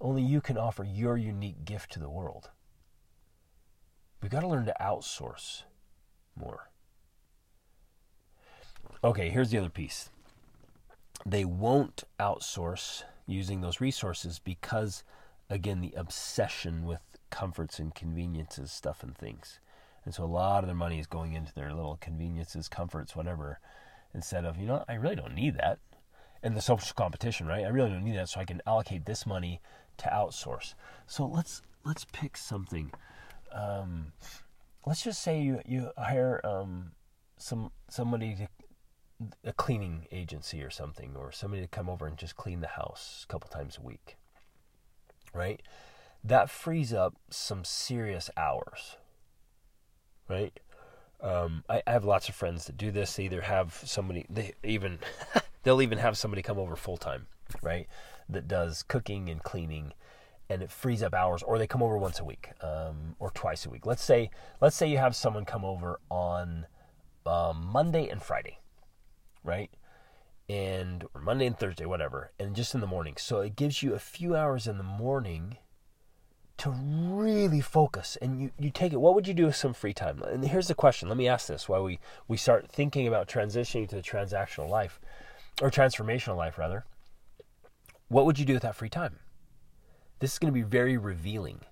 Only 0.00 0.22
you 0.22 0.40
can 0.40 0.56
offer 0.56 0.84
your 0.84 1.16
unique 1.16 1.64
gift 1.64 1.92
to 1.92 1.98
the 1.98 2.08
world. 2.08 2.50
We've 4.20 4.30
got 4.30 4.40
to 4.40 4.48
learn 4.48 4.66
to 4.66 4.76
outsource 4.80 5.64
more. 6.36 6.70
Okay, 9.02 9.28
here's 9.28 9.50
the 9.50 9.58
other 9.58 9.68
piece 9.68 10.10
they 11.24 11.44
won't 11.44 12.04
outsource 12.18 13.04
using 13.26 13.60
those 13.60 13.80
resources 13.80 14.38
because, 14.38 15.04
again, 15.48 15.80
the 15.80 15.94
obsession 15.96 16.84
with 16.84 17.00
comforts 17.30 17.78
and 17.78 17.94
conveniences, 17.94 18.72
stuff 18.72 19.02
and 19.02 19.16
things. 19.16 19.60
And 20.04 20.14
so 20.14 20.24
a 20.24 20.26
lot 20.26 20.64
of 20.64 20.68
their 20.68 20.74
money 20.76 20.98
is 20.98 21.06
going 21.06 21.34
into 21.34 21.54
their 21.54 21.72
little 21.72 21.96
conveniences, 22.00 22.68
comforts, 22.68 23.14
whatever, 23.14 23.60
instead 24.14 24.44
of, 24.44 24.58
you 24.58 24.66
know, 24.66 24.84
I 24.88 24.94
really 24.94 25.16
don't 25.16 25.34
need 25.34 25.56
that. 25.56 25.78
And 26.42 26.56
the 26.56 26.60
social 26.60 26.92
competition, 26.94 27.46
right? 27.46 27.64
I 27.64 27.68
really 27.68 27.90
don't 27.90 28.04
need 28.04 28.16
that, 28.16 28.28
so 28.28 28.40
I 28.40 28.44
can 28.44 28.60
allocate 28.66 29.06
this 29.06 29.24
money 29.24 29.60
to 29.98 30.08
outsource. 30.08 30.74
So 31.06 31.24
let's 31.24 31.62
let's 31.84 32.04
pick 32.12 32.36
something. 32.36 32.90
Um, 33.52 34.12
let's 34.84 35.04
just 35.04 35.22
say 35.22 35.40
you 35.40 35.60
you 35.64 35.90
hire 35.96 36.40
um, 36.44 36.92
some 37.36 37.70
somebody 37.88 38.34
to 38.34 38.48
a 39.44 39.52
cleaning 39.52 40.06
agency 40.10 40.62
or 40.62 40.70
something, 40.70 41.14
or 41.16 41.32
somebody 41.32 41.62
to 41.62 41.68
come 41.68 41.88
over 41.88 42.06
and 42.06 42.16
just 42.16 42.36
clean 42.36 42.60
the 42.60 42.68
house 42.68 43.24
a 43.28 43.32
couple 43.32 43.48
times 43.48 43.78
a 43.78 43.86
week, 43.86 44.16
right? 45.34 45.60
That 46.24 46.50
frees 46.50 46.92
up 46.92 47.16
some 47.30 47.64
serious 47.64 48.30
hours, 48.36 48.96
right? 50.28 50.58
Um, 51.20 51.64
I, 51.68 51.82
I, 51.86 51.92
have 51.92 52.04
lots 52.04 52.28
of 52.28 52.34
friends 52.34 52.64
that 52.66 52.76
do 52.76 52.90
this. 52.90 53.14
They 53.14 53.24
either 53.24 53.42
have 53.42 53.80
somebody, 53.84 54.26
they 54.28 54.54
even, 54.64 54.98
they'll 55.62 55.82
even 55.82 55.98
have 55.98 56.18
somebody 56.18 56.42
come 56.42 56.58
over 56.58 56.74
full 56.74 56.96
time, 56.96 57.28
right? 57.62 57.86
That 58.28 58.48
does 58.48 58.82
cooking 58.82 59.28
and 59.28 59.40
cleaning, 59.42 59.92
and 60.50 60.62
it 60.62 60.70
frees 60.70 61.02
up 61.02 61.14
hours. 61.14 61.42
Or 61.44 61.58
they 61.58 61.68
come 61.68 61.82
over 61.82 61.96
once 61.96 62.18
a 62.18 62.24
week, 62.24 62.50
um, 62.60 63.14
or 63.20 63.30
twice 63.30 63.66
a 63.66 63.70
week. 63.70 63.86
Let's 63.86 64.02
say, 64.02 64.30
let's 64.60 64.74
say 64.74 64.88
you 64.88 64.98
have 64.98 65.14
someone 65.14 65.44
come 65.44 65.64
over 65.64 66.00
on 66.10 66.66
um, 67.24 67.68
Monday 67.72 68.08
and 68.08 68.20
Friday, 68.20 68.58
right? 69.44 69.70
And 70.48 71.04
or 71.14 71.20
Monday 71.20 71.46
and 71.46 71.58
Thursday, 71.58 71.86
whatever, 71.86 72.32
and 72.38 72.54
just 72.54 72.74
in 72.74 72.80
the 72.80 72.86
morning. 72.86 73.14
So 73.18 73.40
it 73.40 73.56
gives 73.56 73.82
you 73.82 73.94
a 73.94 73.98
few 73.98 74.34
hours 74.36 74.66
in 74.66 74.78
the 74.78 74.84
morning 74.84 75.58
to 76.58 76.70
really 76.70 77.60
focus 77.60 78.16
and 78.20 78.40
you, 78.40 78.50
you 78.58 78.70
take 78.70 78.92
it. 78.92 79.00
What 79.00 79.14
would 79.14 79.26
you 79.26 79.34
do 79.34 79.46
with 79.46 79.56
some 79.56 79.74
free 79.74 79.92
time? 79.92 80.22
And 80.22 80.44
here's 80.44 80.68
the 80.68 80.74
question. 80.74 81.08
Let 81.08 81.18
me 81.18 81.26
ask 81.26 81.48
this 81.48 81.68
while 81.68 81.82
we, 81.82 81.98
we 82.28 82.36
start 82.36 82.70
thinking 82.70 83.08
about 83.08 83.26
transitioning 83.26 83.88
to 83.88 83.96
the 83.96 84.02
transactional 84.02 84.68
life 84.68 85.00
or 85.60 85.70
transformational 85.70 86.36
life 86.36 86.58
rather. 86.58 86.84
What 88.08 88.26
would 88.26 88.38
you 88.38 88.44
do 88.44 88.52
with 88.52 88.62
that 88.62 88.76
free 88.76 88.90
time? 88.90 89.18
This 90.18 90.34
is 90.34 90.38
going 90.38 90.52
to 90.52 90.58
be 90.58 90.62
very 90.62 90.96
revealing 90.96 91.62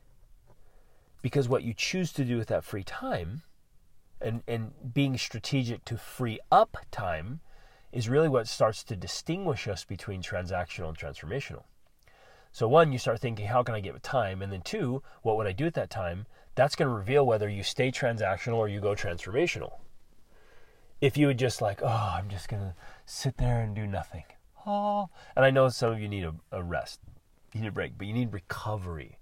because 1.22 1.48
what 1.48 1.62
you 1.62 1.74
choose 1.74 2.12
to 2.14 2.24
do 2.24 2.36
with 2.36 2.48
that 2.48 2.64
free 2.64 2.82
time 2.82 3.42
and, 4.20 4.42
and 4.48 4.72
being 4.92 5.16
strategic 5.16 5.84
to 5.84 5.96
free 5.96 6.40
up 6.50 6.76
time 6.90 7.40
is 7.92 8.08
really 8.08 8.28
what 8.28 8.48
starts 8.48 8.84
to 8.84 8.96
distinguish 8.96 9.66
us 9.68 9.84
between 9.84 10.22
transactional 10.22 10.88
and 10.88 10.98
transformational. 10.98 11.64
So, 12.52 12.66
one, 12.66 12.92
you 12.92 12.98
start 12.98 13.20
thinking, 13.20 13.46
how 13.46 13.62
can 13.62 13.74
I 13.74 13.80
get 13.80 13.94
with 13.94 14.02
time? 14.02 14.42
And 14.42 14.52
then, 14.52 14.62
two, 14.62 15.02
what 15.22 15.36
would 15.36 15.46
I 15.46 15.52
do 15.52 15.66
at 15.66 15.74
that 15.74 15.90
time? 15.90 16.26
That's 16.54 16.74
going 16.74 16.88
to 16.88 16.94
reveal 16.94 17.24
whether 17.24 17.48
you 17.48 17.62
stay 17.62 17.92
transactional 17.92 18.56
or 18.56 18.68
you 18.68 18.80
go 18.80 18.94
transformational. 18.94 19.78
If 21.00 21.16
you 21.16 21.28
would 21.28 21.38
just 21.38 21.62
like, 21.62 21.80
oh, 21.82 22.14
I'm 22.16 22.28
just 22.28 22.48
going 22.48 22.62
to 22.62 22.74
sit 23.06 23.36
there 23.36 23.60
and 23.60 23.74
do 23.74 23.86
nothing. 23.86 24.24
Oh, 24.66 25.08
and 25.36 25.44
I 25.44 25.50
know 25.50 25.68
some 25.68 25.92
of 25.92 26.00
you 26.00 26.08
need 26.08 26.24
a, 26.24 26.34
a 26.52 26.62
rest. 26.62 27.00
You 27.54 27.62
need 27.62 27.68
a 27.68 27.72
break, 27.72 27.96
but 27.96 28.06
you 28.06 28.12
need 28.12 28.32
recovery. 28.32 29.18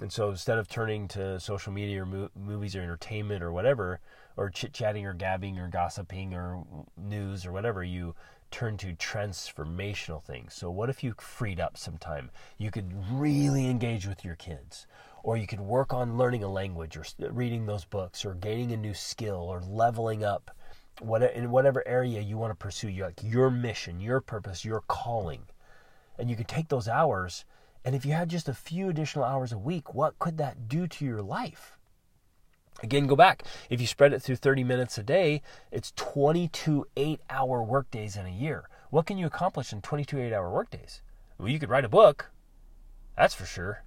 And 0.00 0.12
so 0.12 0.30
instead 0.30 0.58
of 0.58 0.68
turning 0.68 1.08
to 1.08 1.38
social 1.38 1.72
media 1.72 2.02
or 2.02 2.06
mo- 2.06 2.30
movies 2.34 2.74
or 2.74 2.82
entertainment 2.82 3.42
or 3.42 3.52
whatever, 3.52 4.00
or 4.36 4.50
chit 4.50 4.72
chatting 4.72 5.06
or 5.06 5.12
gabbing 5.12 5.58
or 5.58 5.68
gossiping 5.68 6.34
or 6.34 6.64
news 6.96 7.44
or 7.46 7.52
whatever, 7.52 7.82
you 7.82 8.14
turn 8.50 8.76
to 8.76 8.94
transformational 8.94 10.22
things. 10.22 10.54
So, 10.54 10.70
what 10.70 10.90
if 10.90 11.02
you 11.02 11.14
freed 11.18 11.60
up 11.60 11.76
some 11.76 11.98
time? 11.98 12.30
You 12.58 12.70
could 12.70 12.92
really 13.10 13.68
engage 13.68 14.06
with 14.06 14.24
your 14.24 14.36
kids, 14.36 14.86
or 15.22 15.36
you 15.36 15.46
could 15.46 15.60
work 15.60 15.92
on 15.92 16.18
learning 16.18 16.44
a 16.44 16.48
language 16.48 16.96
or 16.96 17.04
reading 17.30 17.66
those 17.66 17.84
books 17.84 18.24
or 18.24 18.34
gaining 18.34 18.72
a 18.72 18.76
new 18.76 18.94
skill 18.94 19.36
or 19.36 19.60
leveling 19.60 20.24
up 20.24 20.50
what, 21.00 21.22
in 21.22 21.50
whatever 21.50 21.86
area 21.86 22.20
you 22.20 22.36
want 22.36 22.50
to 22.50 22.56
pursue 22.56 22.88
you 22.88 23.04
like 23.04 23.20
your 23.22 23.50
mission 23.50 24.00
your 24.00 24.20
purpose 24.20 24.64
your 24.64 24.82
calling 24.88 25.42
and 26.18 26.28
you 26.28 26.36
could 26.36 26.48
take 26.48 26.68
those 26.68 26.88
hours 26.88 27.44
and 27.84 27.94
if 27.94 28.04
you 28.04 28.12
had 28.12 28.28
just 28.28 28.48
a 28.48 28.54
few 28.54 28.88
additional 28.88 29.24
hours 29.24 29.52
a 29.52 29.58
week 29.58 29.94
what 29.94 30.18
could 30.18 30.38
that 30.38 30.68
do 30.68 30.86
to 30.86 31.04
your 31.04 31.22
life 31.22 31.78
again 32.82 33.06
go 33.06 33.16
back 33.16 33.44
if 33.70 33.80
you 33.80 33.86
spread 33.86 34.12
it 34.12 34.20
through 34.20 34.36
30 34.36 34.64
minutes 34.64 34.98
a 34.98 35.02
day 35.02 35.42
it's 35.70 35.92
22 35.96 36.86
8 36.96 37.20
hour 37.30 37.62
workdays 37.62 38.16
in 38.16 38.26
a 38.26 38.30
year 38.30 38.68
what 38.90 39.06
can 39.06 39.18
you 39.18 39.26
accomplish 39.26 39.72
in 39.72 39.80
22 39.80 40.20
8 40.20 40.32
hour 40.32 40.50
workdays 40.50 41.02
well 41.38 41.48
you 41.48 41.58
could 41.58 41.70
write 41.70 41.84
a 41.84 41.88
book 41.88 42.30
that's 43.16 43.34
for 43.34 43.46
sure 43.46 43.84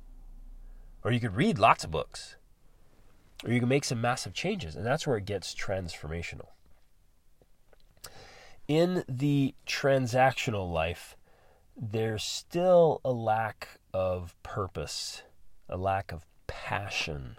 or 1.05 1.11
you 1.11 1.19
could 1.19 1.35
read 1.35 1.59
lots 1.59 1.83
of 1.83 1.91
books. 1.91 2.35
Or 3.45 3.51
you 3.51 3.59
can 3.59 3.69
make 3.69 3.85
some 3.85 4.01
massive 4.01 4.33
changes. 4.33 4.75
And 4.75 4.83
that's 4.83 5.05
where 5.05 5.17
it 5.17 5.25
gets 5.25 5.53
transformational. 5.53 6.47
In 8.67 9.03
the 9.07 9.53
transactional 9.67 10.69
life, 10.69 11.15
there's 11.77 12.23
still 12.23 13.01
a 13.05 13.11
lack 13.11 13.79
of 13.93 14.35
purpose, 14.41 15.21
a 15.69 15.77
lack 15.77 16.11
of 16.11 16.25
passion, 16.47 17.35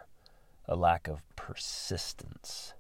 a 0.69 0.77
lack 0.77 1.09
of 1.09 1.23
persistence. 1.37 2.75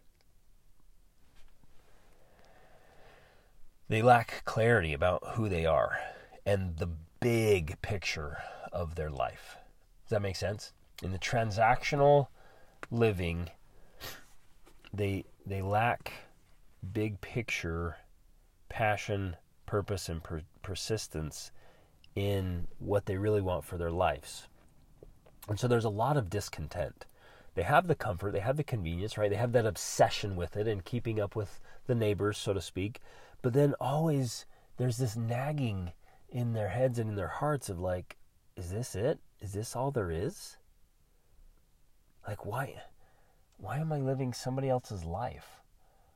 They 3.88 4.02
lack 4.02 4.44
clarity 4.44 4.92
about 4.92 5.22
who 5.34 5.48
they 5.48 5.64
are 5.64 5.98
and 6.44 6.76
the 6.76 6.88
big 7.20 7.80
picture 7.82 8.38
of 8.72 8.94
their 8.96 9.10
life. 9.10 9.56
Does 10.04 10.10
that 10.10 10.22
make 10.22 10.36
sense? 10.36 10.72
In 11.02 11.12
the 11.12 11.18
transactional 11.18 12.28
living, 12.90 13.50
they 14.92 15.24
they 15.44 15.62
lack 15.62 16.12
big 16.92 17.20
picture 17.20 17.96
passion, 18.68 19.36
purpose, 19.66 20.08
and 20.08 20.22
per- 20.22 20.42
persistence 20.62 21.52
in 22.14 22.66
what 22.78 23.06
they 23.06 23.16
really 23.16 23.40
want 23.40 23.64
for 23.64 23.78
their 23.78 23.90
lives. 23.90 24.48
And 25.48 25.60
so 25.60 25.68
there's 25.68 25.84
a 25.84 25.90
lot 25.90 26.16
of 26.16 26.30
discontent. 26.30 27.04
They 27.56 27.62
have 27.62 27.86
the 27.86 27.94
comfort, 27.94 28.32
they 28.34 28.40
have 28.40 28.58
the 28.58 28.62
convenience, 28.62 29.16
right? 29.16 29.30
They 29.30 29.36
have 29.36 29.52
that 29.52 29.64
obsession 29.64 30.36
with 30.36 30.58
it 30.58 30.68
and 30.68 30.84
keeping 30.84 31.18
up 31.18 31.34
with 31.34 31.58
the 31.86 31.94
neighbors, 31.94 32.36
so 32.36 32.52
to 32.52 32.60
speak. 32.60 33.00
But 33.40 33.54
then 33.54 33.74
always 33.80 34.44
there's 34.76 34.98
this 34.98 35.16
nagging 35.16 35.92
in 36.28 36.52
their 36.52 36.68
heads 36.68 36.98
and 36.98 37.08
in 37.08 37.16
their 37.16 37.28
hearts 37.28 37.70
of 37.70 37.80
like, 37.80 38.18
is 38.56 38.70
this 38.70 38.94
it? 38.94 39.20
Is 39.40 39.54
this 39.54 39.74
all 39.74 39.90
there 39.90 40.10
is? 40.10 40.58
Like 42.28 42.44
why 42.44 42.74
why 43.56 43.78
am 43.78 43.90
I 43.90 44.00
living 44.00 44.34
somebody 44.34 44.68
else's 44.68 45.04
life? 45.04 45.62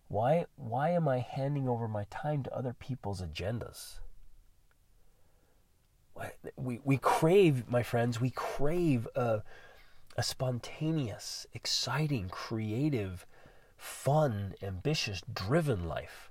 Why 0.08 0.44
why 0.56 0.90
am 0.90 1.08
I 1.08 1.20
handing 1.20 1.66
over 1.66 1.88
my 1.88 2.04
time 2.10 2.42
to 2.42 2.54
other 2.54 2.74
people's 2.74 3.22
agendas? 3.22 4.00
We 6.56 6.80
we 6.84 6.98
crave, 6.98 7.66
my 7.66 7.82
friends, 7.82 8.20
we 8.20 8.28
crave 8.28 9.08
a 9.14 9.42
a 10.20 10.22
spontaneous, 10.22 11.46
exciting, 11.54 12.28
creative, 12.28 13.24
fun, 13.78 14.52
ambitious, 14.62 15.22
driven 15.32 15.88
life. 15.88 16.30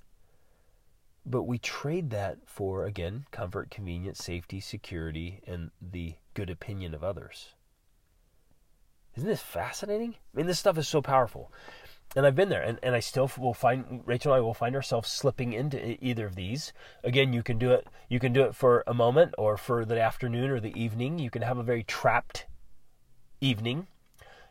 But 1.25 1.47
we 1.47 1.57
trade 1.57 2.11
that 2.11 2.37
for, 2.45 2.85
again, 2.85 3.25
comfort, 3.31 3.71
convenience, 3.71 4.19
safety, 4.19 4.59
security, 4.59 5.41
and 5.47 5.71
the 5.81 6.13
good 6.35 6.51
opinion 6.51 6.93
of 6.93 7.03
others. 7.03 7.55
Isn't 9.15 9.27
this 9.27 9.41
fascinating? 9.41 10.13
I 10.35 10.37
mean, 10.37 10.45
this 10.45 10.59
stuff 10.59 10.77
is 10.77 10.87
so 10.87 11.01
powerful. 11.01 11.51
And 12.15 12.27
I've 12.27 12.35
been 12.35 12.49
there, 12.49 12.61
and, 12.61 12.77
and 12.83 12.93
I 12.93 12.99
still 12.99 13.31
will 13.39 13.55
find 13.55 14.03
Rachel 14.05 14.33
and 14.33 14.37
I 14.37 14.41
will 14.41 14.53
find 14.53 14.75
ourselves 14.75 15.09
slipping 15.09 15.51
into 15.51 15.97
either 16.05 16.27
of 16.27 16.35
these. 16.35 16.73
Again, 17.03 17.33
you 17.33 17.41
can 17.41 17.57
do 17.57 17.71
it. 17.71 17.87
You 18.07 18.19
can 18.19 18.33
do 18.33 18.43
it 18.43 18.53
for 18.53 18.83
a 18.85 18.93
moment, 18.93 19.33
or 19.39 19.57
for 19.57 19.83
the 19.83 19.99
afternoon 19.99 20.51
or 20.51 20.59
the 20.59 20.79
evening. 20.79 21.17
You 21.17 21.31
can 21.31 21.41
have 21.41 21.57
a 21.57 21.63
very 21.63 21.81
trapped 21.81 22.45
evening. 23.41 23.87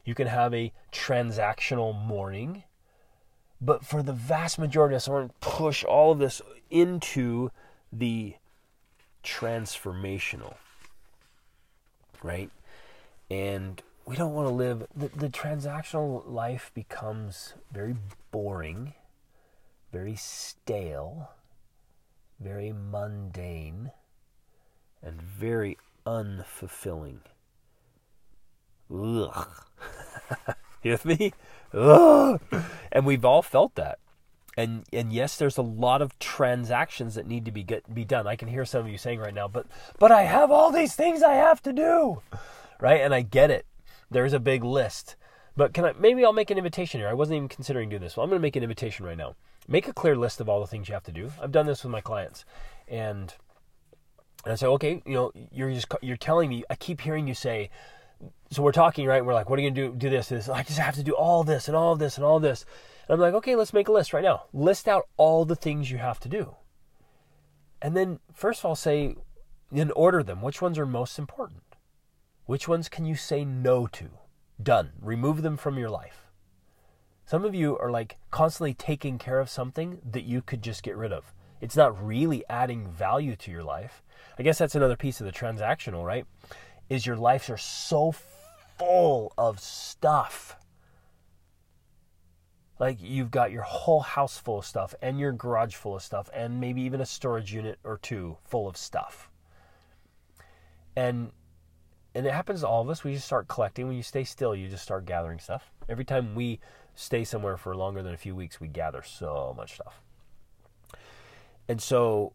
You 0.04 0.14
can 0.14 0.26
have 0.26 0.54
a 0.54 0.72
transactional 0.92 1.94
morning. 1.94 2.64
But 3.60 3.84
for 3.84 4.02
the 4.02 4.12
vast 4.12 4.58
majority 4.58 4.94
of 4.94 4.98
us, 4.98 5.08
I 5.08 5.12
want 5.12 5.40
to 5.40 5.48
push 5.48 5.84
all 5.84 6.12
of 6.12 6.18
this 6.18 6.40
into 6.70 7.50
the 7.92 8.34
transformational, 9.24 10.54
right? 12.22 12.50
And 13.30 13.82
we 14.06 14.16
don't 14.16 14.32
want 14.32 14.48
to 14.48 14.54
live, 14.54 14.86
the, 14.96 15.08
the 15.08 15.28
transactional 15.28 16.22
life 16.26 16.70
becomes 16.72 17.54
very 17.72 17.96
boring, 18.30 18.94
very 19.92 20.16
stale, 20.16 21.30
very 22.40 22.72
mundane, 22.72 23.90
and 25.02 25.20
very 25.20 25.76
unfulfilling. 26.06 27.18
Ugh. 28.92 29.48
you 30.82 30.92
with 30.92 31.04
me? 31.04 31.32
Ugh. 31.74 32.40
And 32.92 33.06
we've 33.06 33.24
all 33.24 33.42
felt 33.42 33.74
that. 33.74 33.98
And 34.56 34.84
and 34.92 35.12
yes, 35.12 35.36
there's 35.36 35.56
a 35.56 35.62
lot 35.62 36.02
of 36.02 36.18
transactions 36.18 37.14
that 37.14 37.28
need 37.28 37.44
to 37.44 37.52
be 37.52 37.62
get 37.62 37.94
be 37.94 38.04
done. 38.04 38.26
I 38.26 38.34
can 38.34 38.48
hear 38.48 38.64
some 38.64 38.80
of 38.80 38.90
you 38.90 38.98
saying 38.98 39.20
right 39.20 39.32
now, 39.32 39.46
but 39.46 39.66
but 40.00 40.10
I 40.10 40.22
have 40.22 40.50
all 40.50 40.72
these 40.72 40.96
things 40.96 41.22
I 41.22 41.34
have 41.34 41.62
to 41.62 41.72
do. 41.72 42.22
Right? 42.80 43.00
And 43.00 43.14
I 43.14 43.22
get 43.22 43.52
it. 43.52 43.66
There's 44.10 44.32
a 44.32 44.40
big 44.40 44.64
list. 44.64 45.14
But 45.56 45.74
can 45.74 45.84
I 45.84 45.92
maybe 45.92 46.24
I'll 46.24 46.32
make 46.32 46.50
an 46.50 46.58
invitation 46.58 47.00
here. 47.00 47.08
I 47.08 47.14
wasn't 47.14 47.36
even 47.36 47.48
considering 47.48 47.88
doing 47.88 48.02
this. 48.02 48.16
Well, 48.16 48.24
I'm 48.24 48.30
going 48.30 48.40
to 48.40 48.42
make 48.42 48.56
an 48.56 48.64
invitation 48.64 49.06
right 49.06 49.16
now. 49.16 49.36
Make 49.68 49.86
a 49.86 49.92
clear 49.92 50.16
list 50.16 50.40
of 50.40 50.48
all 50.48 50.60
the 50.60 50.66
things 50.66 50.88
you 50.88 50.94
have 50.94 51.04
to 51.04 51.12
do. 51.12 51.30
I've 51.40 51.52
done 51.52 51.66
this 51.66 51.84
with 51.84 51.92
my 51.92 52.00
clients. 52.00 52.44
And 52.88 53.32
and 54.44 54.52
I 54.52 54.56
say, 54.56 54.66
okay, 54.66 55.02
you 55.04 55.14
know, 55.14 55.32
you're 55.52 55.70
just 55.70 55.86
you're 56.02 56.16
telling 56.16 56.48
me. 56.48 56.64
I 56.68 56.74
keep 56.74 57.00
hearing 57.00 57.28
you 57.28 57.34
say, 57.34 57.70
so 58.50 58.62
we're 58.62 58.72
talking, 58.72 59.06
right? 59.06 59.24
We're 59.24 59.34
like, 59.34 59.50
what 59.50 59.58
are 59.58 59.62
you 59.62 59.70
gonna 59.70 59.88
do? 59.88 59.94
Do 59.94 60.10
this, 60.10 60.28
this. 60.28 60.48
I 60.48 60.62
just 60.62 60.78
have 60.78 60.94
to 60.94 61.02
do 61.02 61.12
all 61.12 61.44
this 61.44 61.68
and 61.68 61.76
all 61.76 61.96
this 61.96 62.16
and 62.16 62.24
all 62.24 62.40
this. 62.40 62.64
And 63.06 63.14
I'm 63.14 63.20
like, 63.20 63.34
okay, 63.34 63.56
let's 63.56 63.72
make 63.72 63.88
a 63.88 63.92
list 63.92 64.12
right 64.12 64.24
now. 64.24 64.44
List 64.52 64.88
out 64.88 65.04
all 65.16 65.44
the 65.44 65.56
things 65.56 65.90
you 65.90 65.98
have 65.98 66.20
to 66.20 66.28
do. 66.28 66.56
And 67.80 67.96
then 67.96 68.20
first 68.32 68.60
of 68.60 68.66
all, 68.66 68.74
say, 68.74 69.16
then 69.70 69.90
order 69.92 70.22
them. 70.22 70.42
Which 70.42 70.62
ones 70.62 70.78
are 70.78 70.86
most 70.86 71.18
important? 71.18 71.62
Which 72.46 72.66
ones 72.66 72.88
can 72.88 73.04
you 73.04 73.14
say 73.14 73.44
no 73.44 73.86
to? 73.88 74.08
Done. 74.62 74.92
Remove 75.00 75.42
them 75.42 75.56
from 75.56 75.78
your 75.78 75.90
life. 75.90 76.26
Some 77.26 77.44
of 77.44 77.54
you 77.54 77.78
are 77.78 77.90
like 77.90 78.16
constantly 78.30 78.72
taking 78.72 79.18
care 79.18 79.38
of 79.38 79.50
something 79.50 79.98
that 80.10 80.24
you 80.24 80.40
could 80.40 80.62
just 80.62 80.82
get 80.82 80.96
rid 80.96 81.12
of. 81.12 81.34
It's 81.60 81.76
not 81.76 82.02
really 82.02 82.44
adding 82.48 82.88
value 82.88 83.36
to 83.36 83.50
your 83.50 83.62
life. 83.62 84.02
I 84.38 84.42
guess 84.42 84.58
that's 84.58 84.74
another 84.74 84.96
piece 84.96 85.20
of 85.20 85.26
the 85.26 85.32
transactional, 85.32 86.06
right? 86.06 86.24
Is 86.88 87.06
your 87.06 87.16
lives 87.16 87.50
are 87.50 87.58
so 87.58 88.12
full 88.78 89.32
of 89.36 89.60
stuff. 89.60 90.56
Like 92.78 92.98
you've 93.00 93.30
got 93.30 93.50
your 93.50 93.62
whole 93.62 94.00
house 94.00 94.38
full 94.38 94.58
of 94.58 94.64
stuff 94.64 94.94
and 95.02 95.18
your 95.18 95.32
garage 95.32 95.74
full 95.74 95.96
of 95.96 96.02
stuff 96.02 96.30
and 96.32 96.60
maybe 96.60 96.82
even 96.82 97.00
a 97.00 97.06
storage 97.06 97.52
unit 97.52 97.78
or 97.82 97.98
two 97.98 98.36
full 98.44 98.68
of 98.68 98.76
stuff. 98.76 99.30
And 100.96 101.32
and 102.14 102.26
it 102.26 102.32
happens 102.32 102.60
to 102.60 102.68
all 102.68 102.82
of 102.82 102.88
us. 102.88 103.04
We 103.04 103.14
just 103.14 103.26
start 103.26 103.48
collecting. 103.48 103.86
When 103.86 103.96
you 103.96 104.02
stay 104.02 104.24
still, 104.24 104.54
you 104.54 104.68
just 104.68 104.82
start 104.82 105.04
gathering 105.04 105.38
stuff. 105.38 105.70
Every 105.88 106.04
time 106.04 106.34
we 106.34 106.58
stay 106.94 107.22
somewhere 107.22 107.56
for 107.56 107.76
longer 107.76 108.02
than 108.02 108.14
a 108.14 108.16
few 108.16 108.34
weeks, 108.34 108.60
we 108.60 108.68
gather 108.68 109.02
so 109.02 109.54
much 109.56 109.74
stuff. 109.74 110.00
And 111.68 111.80
so 111.80 112.32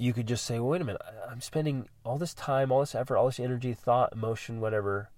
you 0.00 0.14
could 0.14 0.26
just 0.26 0.46
say, 0.46 0.58
well, 0.58 0.70
wait 0.70 0.80
a 0.80 0.84
minute, 0.84 1.02
I'm 1.30 1.42
spending 1.42 1.86
all 2.04 2.16
this 2.16 2.32
time, 2.32 2.72
all 2.72 2.80
this 2.80 2.94
effort, 2.94 3.18
all 3.18 3.26
this 3.26 3.38
energy, 3.38 3.74
thought, 3.74 4.14
emotion, 4.14 4.58
whatever, 4.58 5.10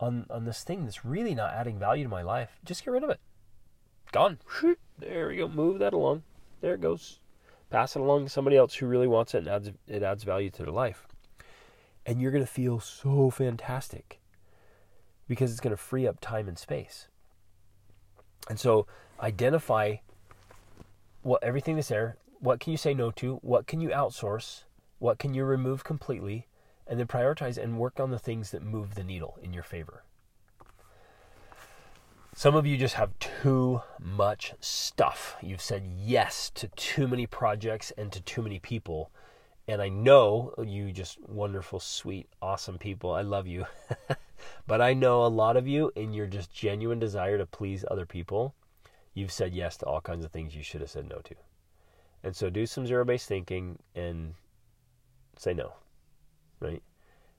on 0.00 0.26
on 0.30 0.46
this 0.46 0.64
thing 0.64 0.84
that's 0.84 1.04
really 1.04 1.34
not 1.34 1.52
adding 1.52 1.78
value 1.78 2.02
to 2.04 2.08
my 2.08 2.22
life. 2.22 2.58
Just 2.64 2.84
get 2.84 2.90
rid 2.90 3.04
of 3.04 3.10
it. 3.10 3.20
Gone. 4.10 4.38
There 4.98 5.28
we 5.28 5.36
go. 5.36 5.48
Move 5.48 5.78
that 5.80 5.92
along. 5.92 6.22
There 6.62 6.74
it 6.74 6.80
goes. 6.80 7.20
Pass 7.68 7.94
it 7.94 8.00
along 8.00 8.24
to 8.24 8.30
somebody 8.30 8.56
else 8.56 8.74
who 8.74 8.86
really 8.86 9.06
wants 9.06 9.34
it 9.34 9.38
and 9.38 9.48
adds 9.48 9.70
it 9.86 10.02
adds 10.02 10.24
value 10.24 10.48
to 10.50 10.62
their 10.62 10.72
life. 10.72 11.06
And 12.06 12.20
you're 12.20 12.32
gonna 12.32 12.46
feel 12.46 12.80
so 12.80 13.28
fantastic 13.28 14.20
because 15.28 15.50
it's 15.50 15.60
gonna 15.60 15.76
free 15.76 16.06
up 16.06 16.18
time 16.18 16.48
and 16.48 16.58
space. 16.58 17.08
And 18.48 18.58
so 18.58 18.86
identify 19.20 19.96
what 21.22 21.44
everything 21.44 21.76
that's 21.76 21.88
there, 21.88 22.16
what 22.42 22.58
can 22.58 22.72
you 22.72 22.76
say 22.76 22.92
no 22.92 23.12
to? 23.12 23.36
What 23.36 23.68
can 23.68 23.80
you 23.80 23.90
outsource? 23.90 24.64
What 24.98 25.20
can 25.20 25.32
you 25.32 25.44
remove 25.44 25.84
completely? 25.84 26.48
And 26.88 26.98
then 26.98 27.06
prioritize 27.06 27.56
and 27.56 27.78
work 27.78 28.00
on 28.00 28.10
the 28.10 28.18
things 28.18 28.50
that 28.50 28.64
move 28.64 28.96
the 28.96 29.04
needle 29.04 29.38
in 29.40 29.52
your 29.52 29.62
favor. 29.62 30.02
Some 32.34 32.56
of 32.56 32.66
you 32.66 32.76
just 32.76 32.94
have 32.94 33.16
too 33.20 33.82
much 34.00 34.54
stuff. 34.58 35.36
You've 35.40 35.62
said 35.62 35.84
yes 35.86 36.50
to 36.56 36.66
too 36.66 37.06
many 37.06 37.28
projects 37.28 37.92
and 37.96 38.10
to 38.10 38.20
too 38.20 38.42
many 38.42 38.58
people. 38.58 39.12
And 39.68 39.80
I 39.80 39.88
know 39.88 40.52
you 40.58 40.90
just 40.90 41.20
wonderful, 41.20 41.78
sweet, 41.78 42.26
awesome 42.42 42.76
people. 42.76 43.12
I 43.12 43.22
love 43.22 43.46
you. 43.46 43.66
but 44.66 44.80
I 44.80 44.94
know 44.94 45.24
a 45.24 45.28
lot 45.28 45.56
of 45.56 45.68
you, 45.68 45.92
in 45.94 46.12
your 46.12 46.26
just 46.26 46.52
genuine 46.52 46.98
desire 46.98 47.38
to 47.38 47.46
please 47.46 47.84
other 47.88 48.06
people, 48.06 48.56
you've 49.14 49.30
said 49.30 49.54
yes 49.54 49.76
to 49.76 49.86
all 49.86 50.00
kinds 50.00 50.24
of 50.24 50.32
things 50.32 50.56
you 50.56 50.64
should 50.64 50.80
have 50.80 50.90
said 50.90 51.08
no 51.08 51.18
to. 51.18 51.36
And 52.24 52.34
so 52.34 52.50
do 52.50 52.66
some 52.66 52.86
zero 52.86 53.04
based 53.04 53.28
thinking 53.28 53.78
and 53.94 54.34
say 55.36 55.54
no, 55.54 55.72
right? 56.60 56.82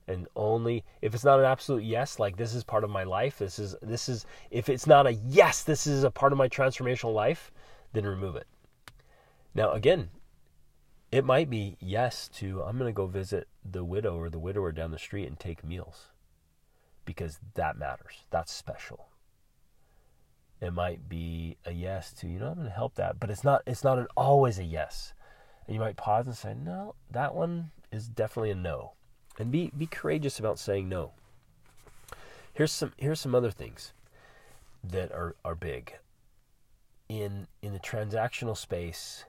and 0.07 0.27
only 0.35 0.83
if 1.01 1.13
it's 1.13 1.23
not 1.23 1.39
an 1.39 1.45
absolute 1.45 1.83
yes 1.83 2.19
like 2.19 2.35
this 2.37 2.53
is 2.53 2.63
part 2.63 2.83
of 2.83 2.89
my 2.89 3.03
life 3.03 3.39
this 3.39 3.57
is 3.57 3.75
this 3.81 4.09
is 4.09 4.25
if 4.51 4.67
it's 4.69 4.87
not 4.87 5.07
a 5.07 5.13
yes 5.13 5.63
this 5.63 5.87
is 5.87 6.03
a 6.03 6.11
part 6.11 6.31
of 6.31 6.37
my 6.37 6.49
transformational 6.49 7.13
life 7.13 7.51
then 7.93 8.05
remove 8.05 8.35
it. 8.35 8.47
Now 9.53 9.71
again 9.71 10.09
it 11.11 11.23
might 11.23 11.49
be 11.49 11.77
yes 11.79 12.27
to 12.27 12.63
i'm 12.63 12.77
going 12.77 12.89
to 12.89 12.95
go 12.95 13.05
visit 13.05 13.47
the 13.63 13.83
widow 13.83 14.17
or 14.17 14.29
the 14.29 14.39
widower 14.39 14.71
down 14.71 14.91
the 14.91 14.97
street 14.97 15.27
and 15.27 15.39
take 15.39 15.63
meals 15.63 16.07
because 17.05 17.39
that 17.53 17.77
matters. 17.77 18.23
That's 18.29 18.51
special 18.51 19.07
it 20.63 20.73
might 20.73 21.09
be 21.09 21.57
a 21.65 21.71
yes 21.71 22.13
to 22.13 22.27
you 22.27 22.39
know 22.39 22.47
i'm 22.47 22.55
going 22.55 22.67
to 22.67 22.73
help 22.73 22.95
that 22.95 23.19
but 23.19 23.29
it's 23.29 23.43
not 23.43 23.61
it's 23.67 23.83
not 23.83 23.99
an 23.99 24.07
always 24.15 24.57
a 24.57 24.63
yes 24.63 25.13
and 25.67 25.75
you 25.75 25.79
might 25.79 25.97
pause 25.97 26.25
and 26.25 26.35
say 26.35 26.53
no 26.53 26.95
that 27.11 27.35
one 27.35 27.71
is 27.91 28.07
definitely 28.07 28.51
a 28.51 28.55
no 28.55 28.93
and 29.39 29.51
be 29.51 29.71
be 29.75 29.85
courageous 29.85 30.39
about 30.39 30.59
saying 30.59 30.89
no. 30.89 31.11
Here's 32.53 32.71
some 32.71 32.93
here's 32.97 33.19
some 33.19 33.33
other 33.33 33.51
things 33.51 33.93
that 34.83 35.11
are 35.11 35.35
are 35.43 35.55
big. 35.55 35.93
In 37.09 37.47
in 37.61 37.73
the 37.73 37.79
transactional 37.79 38.57
space, 38.57 39.25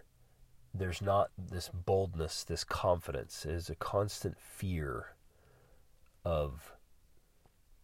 there's 0.72 1.00
not 1.00 1.30
this 1.38 1.68
boldness, 1.68 2.44
this 2.44 2.64
confidence. 2.64 3.46
Is 3.46 3.70
a 3.70 3.74
constant 3.74 4.38
fear 4.38 5.14
of 6.24 6.72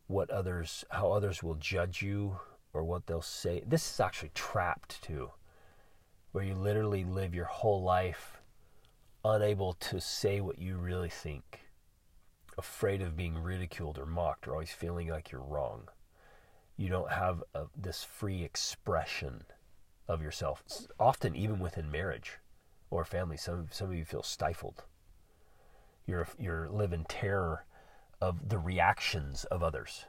what 0.07 0.31
others 0.31 0.85
how 0.91 1.13
others 1.13 1.43
will 1.43 1.55
judge 1.55 2.03
you 2.03 2.39
or 2.73 2.85
what 2.85 3.07
they'll 3.07 3.23
say. 3.23 3.63
This 3.67 3.93
is 3.93 4.01
actually 4.01 4.31
trapped 4.35 5.03
too. 5.03 5.31
Where 6.33 6.45
you 6.45 6.55
literally 6.55 7.05
live 7.05 7.35
your 7.35 7.47
whole 7.47 7.83
life 7.83 8.41
unable 9.25 9.75
to 9.75 10.01
say 10.01 10.41
what 10.41 10.59
you 10.59 10.77
really 10.77 11.11
think 11.11 11.71
afraid 12.57 13.01
of 13.01 13.17
being 13.17 13.39
ridiculed 13.39 13.99
or 13.99 14.07
mocked 14.07 14.47
or 14.47 14.53
always 14.53 14.71
feeling 14.71 15.09
like 15.09 15.31
you're 15.31 15.41
wrong. 15.41 15.89
You 16.77 16.89
don't 16.89 17.11
have 17.11 17.43
a, 17.55 17.65
this 17.77 18.05
free 18.05 18.43
expression 18.43 19.45
of 20.09 20.23
yourself. 20.23 20.63
It's 20.67 20.87
often, 20.99 21.37
even 21.37 21.59
within 21.59 21.91
marriage 21.91 22.39
or 22.91 23.05
family, 23.05 23.37
some 23.37 23.69
some 23.71 23.91
of 23.91 23.97
you 23.97 24.05
feel 24.05 24.23
stifled. 24.23 24.85
You're 26.07 26.27
you're 26.39 26.69
live 26.69 26.93
in 26.93 27.05
terror 27.05 27.65
of 28.21 28.49
the 28.49 28.59
reactions 28.59 29.45
of 29.45 29.63
others. 29.63 30.07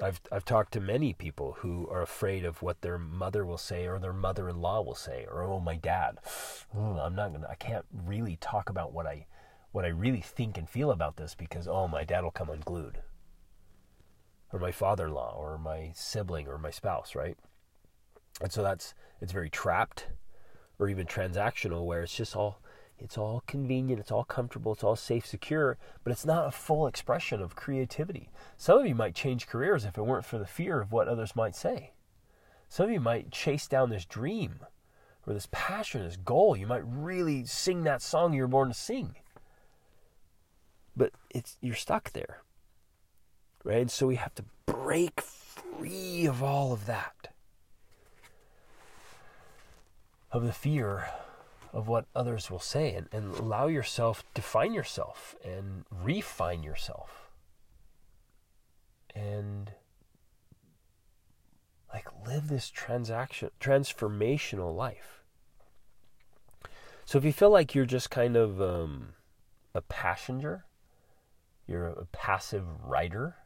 I've 0.00 0.20
I've 0.30 0.44
talked 0.44 0.72
to 0.74 0.80
many 0.80 1.12
people 1.12 1.56
who 1.58 1.88
are 1.88 2.02
afraid 2.02 2.44
of 2.44 2.62
what 2.62 2.80
their 2.80 2.98
mother 2.98 3.44
will 3.44 3.58
say 3.58 3.86
or 3.86 3.98
their 3.98 4.12
mother-in-law 4.12 4.82
will 4.82 4.94
say 4.94 5.26
or 5.30 5.42
oh 5.42 5.60
my 5.60 5.76
dad. 5.76 6.18
I'm 6.74 7.14
not 7.14 7.32
gonna 7.32 7.48
I 7.50 7.56
can't 7.56 7.84
really 7.92 8.36
talk 8.36 8.70
about 8.70 8.92
what 8.92 9.06
I 9.06 9.26
what 9.72 9.86
I 9.86 9.88
really 9.88 10.20
think 10.20 10.56
and 10.56 10.68
feel 10.68 10.90
about 10.90 11.16
this 11.16 11.34
because, 11.34 11.66
oh, 11.66 11.88
my 11.88 12.04
dad 12.04 12.22
will 12.22 12.30
come 12.30 12.50
unglued. 12.50 12.98
Or 14.52 14.58
my 14.60 14.70
father 14.70 15.06
in 15.06 15.14
law, 15.14 15.34
or 15.36 15.56
my 15.56 15.92
sibling, 15.94 16.46
or 16.46 16.58
my 16.58 16.70
spouse, 16.70 17.14
right? 17.14 17.38
And 18.42 18.52
so 18.52 18.62
that's, 18.62 18.94
it's 19.20 19.32
very 19.32 19.48
trapped 19.48 20.08
or 20.78 20.88
even 20.88 21.06
transactional 21.06 21.86
where 21.86 22.02
it's 22.02 22.14
just 22.14 22.36
all, 22.36 22.60
it's 23.02 23.18
all 23.18 23.42
convenient, 23.46 24.00
it's 24.00 24.10
all 24.10 24.24
comfortable, 24.24 24.72
it's 24.72 24.84
all 24.84 24.96
safe, 24.96 25.26
secure, 25.26 25.76
but 26.04 26.12
it's 26.12 26.24
not 26.24 26.46
a 26.46 26.52
full 26.52 26.86
expression 26.86 27.42
of 27.42 27.56
creativity. 27.56 28.30
Some 28.56 28.78
of 28.78 28.86
you 28.86 28.94
might 28.94 29.14
change 29.14 29.46
careers 29.46 29.84
if 29.84 29.98
it 29.98 30.02
weren't 30.02 30.24
for 30.24 30.38
the 30.38 30.46
fear 30.46 30.80
of 30.80 30.92
what 30.92 31.08
others 31.08 31.36
might 31.36 31.56
say. 31.56 31.92
Some 32.68 32.86
of 32.86 32.92
you 32.92 33.00
might 33.00 33.30
chase 33.30 33.66
down 33.66 33.90
this 33.90 34.04
dream 34.04 34.60
or 35.26 35.34
this 35.34 35.48
passion, 35.50 36.02
this 36.02 36.16
goal. 36.16 36.56
You 36.56 36.66
might 36.66 36.84
really 36.86 37.44
sing 37.44 37.84
that 37.84 38.02
song 38.02 38.32
you 38.32 38.42
were 38.42 38.48
born 38.48 38.68
to 38.68 38.74
sing 38.74 39.16
but 40.96 41.12
it's 41.30 41.56
you're 41.60 41.74
stuck 41.74 42.12
there 42.12 42.42
right 43.64 43.80
and 43.80 43.90
so 43.90 44.06
we 44.06 44.16
have 44.16 44.34
to 44.34 44.44
break 44.66 45.20
free 45.20 46.26
of 46.26 46.42
all 46.42 46.72
of 46.72 46.86
that 46.86 47.28
of 50.30 50.44
the 50.44 50.52
fear 50.52 51.08
of 51.72 51.88
what 51.88 52.06
others 52.14 52.50
will 52.50 52.58
say 52.58 52.94
and, 52.94 53.08
and 53.12 53.34
allow 53.34 53.66
yourself 53.66 54.24
to 54.34 54.42
find 54.42 54.74
yourself 54.74 55.34
and 55.44 55.84
refine 55.90 56.62
yourself. 56.62 57.30
And 59.14 59.72
like 61.92 62.08
live 62.26 62.48
this 62.48 62.70
transaction 62.70 63.50
transformational 63.60 64.74
life. 64.74 65.22
So 67.04 67.18
if 67.18 67.24
you 67.24 67.32
feel 67.32 67.50
like 67.50 67.74
you're 67.74 67.84
just 67.84 68.10
kind 68.10 68.36
of 68.36 68.60
um, 68.62 69.10
a 69.74 69.82
passenger 69.82 70.64
you're 71.66 71.88
a 71.88 72.06
passive 72.12 72.64
rider 72.84 73.36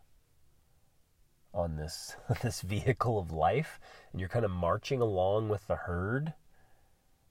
on 1.53 1.77
this 1.77 2.17
this 2.43 2.61
vehicle 2.61 3.19
of 3.19 3.31
life 3.31 3.79
and 4.13 4.21
you're 4.21 4.29
kind 4.29 4.45
of 4.45 4.51
marching 4.51 5.01
along 5.01 5.49
with 5.49 5.67
the 5.67 5.77
herd 5.77 6.35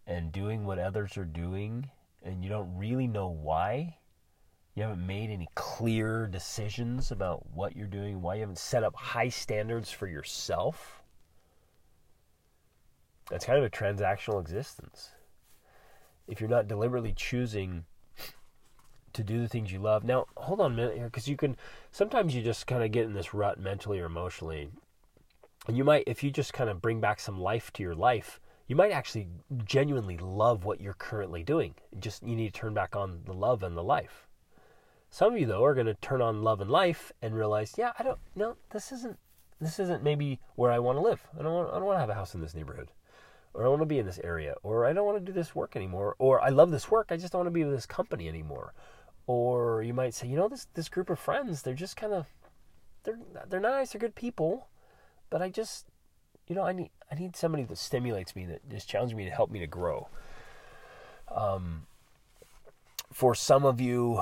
and 0.08 0.32
doing 0.32 0.66
what 0.66 0.80
others 0.80 1.18
are 1.18 1.26
doing 1.26 1.90
and 2.24 2.44
you 2.44 2.50
don't 2.50 2.78
really 2.78 3.08
know 3.08 3.28
why. 3.28 3.98
You 4.74 4.84
haven't 4.84 5.06
made 5.06 5.30
any 5.30 5.48
clear 5.56 6.28
decisions 6.28 7.12
about 7.12 7.46
what 7.54 7.76
you're 7.76 7.88
doing 7.88 8.22
why 8.22 8.36
you 8.36 8.42
haven't 8.42 8.58
set 8.58 8.84
up 8.84 8.96
high 8.96 9.30
standards 9.30 9.92
for 9.92 10.08
yourself. 10.08 11.02
That's 13.30 13.46
kind 13.46 13.58
of 13.58 13.66
a 13.66 13.70
transactional 13.70 14.42
existence. 14.42 15.12
If 16.28 16.42
you're 16.42 16.50
not 16.50 16.68
deliberately 16.68 17.14
choosing 17.16 17.86
to 19.16 19.24
do 19.24 19.40
the 19.42 19.48
things 19.48 19.72
you 19.72 19.80
love. 19.80 20.04
Now, 20.04 20.26
hold 20.38 20.60
on 20.60 20.74
a 20.74 20.76
minute 20.76 20.98
here, 20.98 21.06
because 21.06 21.28
you 21.28 21.38
can 21.38 21.56
sometimes 21.92 22.36
you 22.36 22.42
just 22.44 22.68
kind 22.68 22.84
of 22.84 22.92
get 22.92 23.06
in 23.06 23.14
this 23.14 23.34
rut 23.34 23.60
mentally 23.60 24.00
or 24.00 24.06
emotionally, 24.06 24.70
and 25.68 25.76
you 25.76 25.84
might, 25.84 26.04
if 26.06 26.24
you 26.24 26.30
just 26.30 26.54
kind 26.54 26.70
of 26.70 26.82
bring 26.82 27.00
back 27.00 27.20
some 27.20 27.40
life 27.40 27.72
to 27.74 27.84
your 27.84 27.96
life, 27.96 28.40
you 28.68 28.76
might 28.76 28.92
actually 28.92 29.28
genuinely 29.64 30.18
love 30.18 30.66
what 30.66 30.82
you're 30.82 30.94
currently 30.94 31.44
doing. 31.44 31.76
Just 32.00 32.24
you 32.24 32.36
need 32.36 32.54
to 32.54 32.60
turn 32.60 32.74
back 32.74 32.96
on 32.96 33.22
the 33.26 33.34
love 33.34 33.64
and 33.64 33.78
the 33.78 33.84
life. 33.84 34.28
Some 35.10 35.34
of 35.34 35.40
you 35.40 35.46
though 35.46 35.64
are 35.64 35.76
going 35.76 35.86
to 35.86 35.94
turn 35.96 36.22
on 36.22 36.44
love 36.44 36.62
and 36.62 36.70
life 36.70 37.12
and 37.22 37.36
realize, 37.36 37.76
yeah, 37.78 37.94
I 37.98 38.04
don't, 38.04 38.20
no, 38.36 38.58
this 38.72 38.92
isn't, 38.92 39.18
this 39.62 39.80
isn't 39.80 40.04
maybe 40.04 40.40
where 40.56 40.72
I 40.72 40.80
want 40.80 40.98
to 40.98 41.02
live. 41.02 41.22
I 41.40 41.44
don't 41.44 41.54
want, 41.54 41.70
I 41.70 41.76
don't 41.76 41.86
want 41.86 41.96
to 41.96 42.02
have 42.02 42.10
a 42.10 42.16
house 42.16 42.36
in 42.36 42.42
this 42.42 42.56
neighborhood 42.56 42.90
or 43.56 43.66
I 43.66 43.70
want 43.70 43.82
to 43.82 43.86
be 43.86 44.00
in 44.00 44.06
this 44.06 44.20
area, 44.24 44.56
or 44.64 44.86
I 44.86 44.94
don't 44.94 45.06
want 45.06 45.18
to 45.18 45.24
do 45.24 45.32
this 45.32 45.56
work 45.56 45.76
anymore, 45.76 46.16
or 46.20 46.42
I 46.42 46.50
love 46.50 46.72
this 46.72 46.92
work, 46.92 47.08
I 47.10 47.18
just 47.18 47.32
don't 47.32 47.40
want 47.40 47.48
to 47.48 47.52
be 47.52 47.64
with 47.64 47.74
this 47.74 47.86
company 47.86 48.28
anymore, 48.28 48.74
or 49.28 49.82
you 49.82 49.94
might 49.94 50.14
say, 50.14 50.28
you 50.28 50.36
know, 50.36 50.50
this 50.50 50.68
this 50.74 50.90
group 50.90 51.10
of 51.10 51.18
friends, 51.18 51.62
they're 51.62 51.74
just 51.74 51.96
kind 51.96 52.14
of 52.14 52.28
they're 53.04 53.20
they're 53.48 53.60
nice, 53.62 53.92
they're 53.92 54.00
good 54.00 54.16
people, 54.16 54.68
but 55.30 55.42
I 55.42 55.50
just 55.50 55.86
you 56.48 56.56
know, 56.56 56.64
I 56.64 56.74
need 56.74 56.90
I 57.12 57.16
need 57.16 57.36
somebody 57.36 57.64
that 57.64 57.78
stimulates 57.78 58.36
me, 58.36 58.46
that 58.46 58.68
just 58.70 58.90
challenges 58.90 59.16
me 59.16 59.26
to 59.26 59.32
help 59.32 59.52
me 59.52 59.60
to 59.60 59.68
grow. 59.68 60.08
Um, 61.34 61.88
for 63.12 63.36
some 63.36 63.66
of 63.66 63.80
you, 63.80 64.22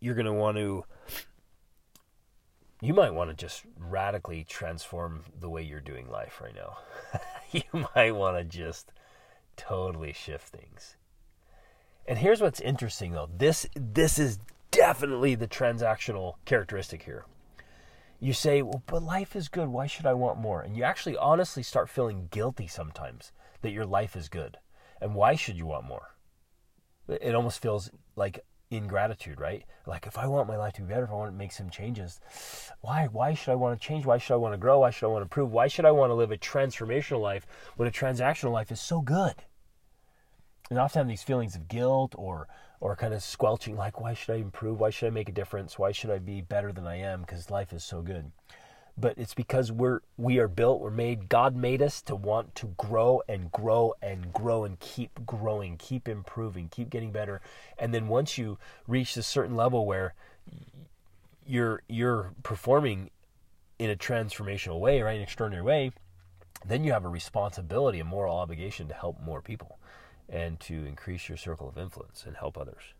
you're 0.00 0.14
going 0.14 0.26
to 0.26 0.32
want 0.32 0.56
to, 0.56 0.84
you 2.80 2.94
might 2.94 3.12
want 3.12 3.30
to 3.30 3.36
just 3.36 3.64
radically 3.78 4.44
transform 4.44 5.24
the 5.38 5.48
way 5.48 5.62
you're 5.62 5.80
doing 5.80 6.10
life 6.10 6.40
right 6.40 6.54
now. 6.54 6.78
you 7.50 7.86
might 7.94 8.12
want 8.12 8.36
to 8.36 8.44
just 8.44 8.92
totally 9.56 10.12
shift 10.12 10.48
things. 10.48 10.96
And 12.06 12.18
here's 12.18 12.40
what's 12.40 12.60
interesting 12.60 13.12
though. 13.12 13.28
This 13.36 13.66
this 13.74 14.18
is 14.18 14.38
definitely 14.72 15.34
the 15.36 15.46
transactional 15.46 16.34
characteristic 16.44 17.02
here. 17.02 17.24
You 18.22 18.32
say, 18.32 18.62
"Well, 18.62 18.84
but 18.86 19.02
life 19.02 19.34
is 19.34 19.48
good. 19.48 19.66
Why 19.66 19.88
should 19.88 20.06
I 20.06 20.14
want 20.14 20.38
more?" 20.38 20.62
And 20.62 20.76
you 20.76 20.84
actually 20.84 21.16
honestly 21.16 21.64
start 21.64 21.90
feeling 21.90 22.28
guilty 22.30 22.68
sometimes 22.68 23.32
that 23.62 23.72
your 23.72 23.84
life 23.84 24.14
is 24.14 24.28
good. 24.28 24.58
And 25.00 25.16
why 25.16 25.34
should 25.34 25.56
you 25.56 25.66
want 25.66 25.86
more? 25.86 26.14
It 27.08 27.34
almost 27.34 27.60
feels 27.60 27.90
like 28.14 28.46
ingratitude, 28.70 29.40
right? 29.40 29.64
Like 29.86 30.06
if 30.06 30.16
I 30.16 30.28
want 30.28 30.46
my 30.46 30.56
life 30.56 30.74
to 30.74 30.82
be 30.82 30.86
better, 30.86 31.02
if 31.02 31.10
I 31.10 31.14
want 31.14 31.32
to 31.32 31.36
make 31.36 31.50
some 31.50 31.68
changes, 31.68 32.20
why 32.80 33.08
why 33.08 33.34
should 33.34 33.50
I 33.50 33.56
want 33.56 33.80
to 33.80 33.84
change? 33.84 34.06
Why 34.06 34.18
should 34.18 34.34
I 34.34 34.36
want 34.36 34.52
to 34.52 34.58
grow? 34.58 34.78
Why 34.78 34.90
should 34.90 35.06
I 35.06 35.10
want 35.10 35.22
to 35.22 35.24
improve? 35.24 35.50
Why 35.50 35.66
should 35.66 35.84
I 35.84 35.90
want 35.90 36.10
to 36.10 36.14
live 36.14 36.30
a 36.30 36.38
transformational 36.38 37.20
life 37.20 37.44
when 37.74 37.88
a 37.88 37.90
transactional 37.90 38.52
life 38.52 38.70
is 38.70 38.80
so 38.80 39.00
good? 39.00 39.34
and 40.72 40.78
often 40.78 41.06
these 41.06 41.22
feelings 41.22 41.54
of 41.54 41.68
guilt 41.68 42.14
or 42.16 42.48
or 42.82 42.96
kind 42.96 43.14
of 43.14 43.22
squelching 43.22 43.76
like 43.76 44.00
why 44.00 44.12
should 44.12 44.34
I 44.34 44.38
improve? 44.38 44.80
Why 44.80 44.90
should 44.90 45.06
I 45.06 45.10
make 45.10 45.28
a 45.28 45.32
difference? 45.32 45.78
Why 45.78 45.92
should 45.92 46.10
I 46.10 46.18
be 46.18 46.40
better 46.40 46.72
than 46.72 46.84
I 46.84 46.96
am 46.96 47.20
because 47.20 47.48
life 47.48 47.72
is 47.72 47.84
so 47.84 48.02
good? 48.02 48.32
But 48.98 49.16
it's 49.16 49.34
because 49.34 49.70
we're 49.70 50.00
we 50.16 50.38
are 50.40 50.48
built, 50.48 50.80
we're 50.80 50.90
made 50.90 51.28
God 51.28 51.54
made 51.54 51.80
us 51.80 52.02
to 52.02 52.16
want 52.16 52.56
to 52.56 52.74
grow 52.76 53.22
and 53.28 53.52
grow 53.52 53.94
and 54.02 54.32
grow 54.32 54.64
and 54.64 54.80
keep 54.80 55.24
growing, 55.24 55.76
keep 55.76 56.08
improving, 56.08 56.68
keep 56.70 56.90
getting 56.90 57.12
better. 57.12 57.40
And 57.78 57.94
then 57.94 58.08
once 58.08 58.36
you 58.36 58.58
reach 58.88 59.16
a 59.16 59.22
certain 59.22 59.54
level 59.54 59.86
where 59.86 60.14
you're 61.46 61.82
you're 61.88 62.32
performing 62.42 63.10
in 63.78 63.90
a 63.90 63.96
transformational 63.96 64.80
way, 64.80 65.00
right, 65.02 65.16
an 65.16 65.22
extraordinary 65.22 65.62
way, 65.62 65.92
then 66.66 66.82
you 66.82 66.92
have 66.92 67.04
a 67.04 67.08
responsibility, 67.08 68.00
a 68.00 68.04
moral 68.04 68.36
obligation 68.36 68.88
to 68.88 68.94
help 68.94 69.20
more 69.20 69.40
people 69.40 69.78
and 70.32 70.58
to 70.58 70.86
increase 70.86 71.28
your 71.28 71.36
circle 71.36 71.68
of 71.68 71.76
influence 71.76 72.24
and 72.26 72.36
help 72.36 72.56
others. 72.56 72.94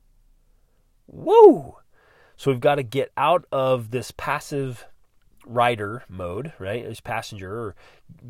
Woo! 1.06 1.76
So 2.36 2.50
we've 2.50 2.60
got 2.60 2.76
to 2.76 2.82
get 2.82 3.10
out 3.16 3.46
of 3.50 3.90
this 3.90 4.12
passive 4.16 4.86
rider 5.46 6.04
mode, 6.08 6.52
right? 6.58 6.84
As 6.84 7.00
passenger, 7.00 7.52
or 7.52 7.74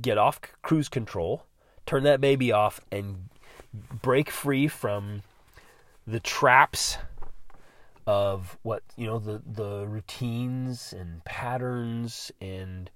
get 0.01 0.17
off 0.17 0.41
cruise 0.63 0.89
control, 0.89 1.45
turn 1.85 2.05
that 2.05 2.21
baby 2.21 2.53
off, 2.53 2.81
and 2.91 3.29
break 4.01 4.31
free 4.31 4.69
from 4.69 5.23
the 6.07 6.21
traps 6.21 6.99
of 8.07 8.59
what 8.63 8.83
you 8.97 9.07
know 9.07 9.19
the 9.19 9.41
the 9.47 9.87
routines 9.87 10.93
and 10.93 11.25
patterns 11.25 12.33
and 12.41 12.91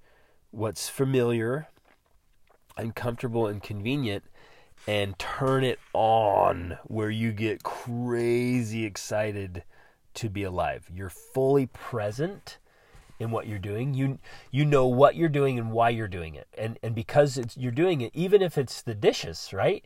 what's 0.50 0.88
familiar 0.88 1.68
and 2.76 2.94
comfortable 2.94 3.46
and 3.46 3.62
convenient 3.62 4.24
and 4.86 5.18
turn 5.18 5.64
it 5.64 5.78
on 5.92 6.78
where 6.84 7.10
you 7.10 7.32
get 7.32 7.62
crazy 7.62 8.84
excited 8.84 9.64
to 10.14 10.30
be 10.30 10.44
alive. 10.44 10.88
You're 10.92 11.10
fully 11.10 11.66
present 11.66 12.58
in 13.18 13.30
what 13.30 13.46
you're 13.46 13.58
doing. 13.58 13.94
You 13.94 14.18
you 14.50 14.64
know 14.64 14.86
what 14.86 15.16
you're 15.16 15.28
doing 15.28 15.58
and 15.58 15.72
why 15.72 15.90
you're 15.90 16.08
doing 16.08 16.34
it. 16.34 16.46
And 16.56 16.78
and 16.82 16.94
because 16.94 17.36
it's 17.36 17.56
you're 17.56 17.72
doing 17.72 18.00
it 18.00 18.12
even 18.14 18.42
if 18.42 18.56
it's 18.58 18.82
the 18.82 18.94
dishes, 18.94 19.50
right? 19.52 19.84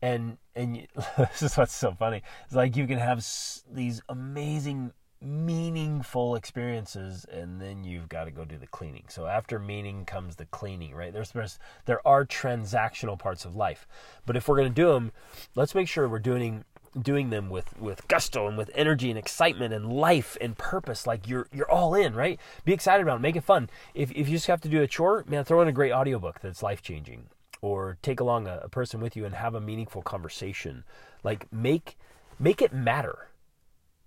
And 0.00 0.38
and 0.54 0.76
you, 0.76 0.86
this 1.18 1.42
is 1.42 1.56
what's 1.56 1.74
so 1.74 1.92
funny. 1.92 2.22
It's 2.46 2.54
like 2.54 2.76
you 2.76 2.86
can 2.86 2.98
have 2.98 3.26
these 3.70 4.00
amazing 4.08 4.92
meaningful 5.20 6.36
experiences 6.36 7.26
and 7.30 7.60
then 7.60 7.82
you've 7.84 8.08
got 8.08 8.24
to 8.24 8.30
go 8.30 8.44
do 8.44 8.56
the 8.56 8.66
cleaning. 8.66 9.04
So 9.08 9.26
after 9.26 9.58
meaning 9.58 10.04
comes 10.04 10.36
the 10.36 10.46
cleaning 10.46 10.94
right? 10.94 11.12
There's, 11.12 11.32
there's 11.32 11.58
there 11.86 12.06
are 12.06 12.24
transactional 12.24 13.18
parts 13.18 13.44
of 13.44 13.56
life. 13.56 13.86
But 14.26 14.36
if 14.36 14.48
we're 14.48 14.56
going 14.56 14.72
to 14.72 14.74
do 14.74 14.92
them 14.92 15.12
let's 15.54 15.74
make 15.74 15.88
sure 15.88 16.08
we're 16.08 16.18
doing 16.18 16.64
doing 17.00 17.30
them 17.30 17.50
with 17.50 17.78
with 17.78 18.06
gusto 18.08 18.48
and 18.48 18.56
with 18.56 18.70
energy 18.74 19.10
and 19.10 19.18
excitement 19.18 19.74
and 19.74 19.92
life 19.92 20.36
and 20.40 20.56
purpose 20.56 21.06
like 21.06 21.28
you're 21.28 21.48
you're 21.52 21.70
all 21.70 21.94
in 21.94 22.14
right? 22.14 22.38
Be 22.64 22.72
excited 22.72 23.02
about 23.02 23.16
it 23.16 23.22
make 23.22 23.36
it 23.36 23.44
fun. 23.44 23.68
If, 23.94 24.10
if 24.12 24.28
you 24.28 24.36
just 24.36 24.46
have 24.46 24.60
to 24.62 24.68
do 24.68 24.82
a 24.82 24.86
chore 24.86 25.24
man 25.26 25.44
throw 25.44 25.60
in 25.62 25.68
a 25.68 25.72
great 25.72 25.92
audiobook 25.92 26.40
that's 26.40 26.62
life 26.62 26.80
changing 26.80 27.26
or 27.60 27.98
take 28.02 28.20
along 28.20 28.46
a, 28.46 28.60
a 28.62 28.68
person 28.68 29.00
with 29.00 29.16
you 29.16 29.24
and 29.24 29.34
have 29.34 29.54
a 29.54 29.60
meaningful 29.60 30.02
conversation. 30.02 30.84
Like 31.24 31.52
make 31.52 31.96
make 32.38 32.62
it 32.62 32.72
matter 32.72 33.27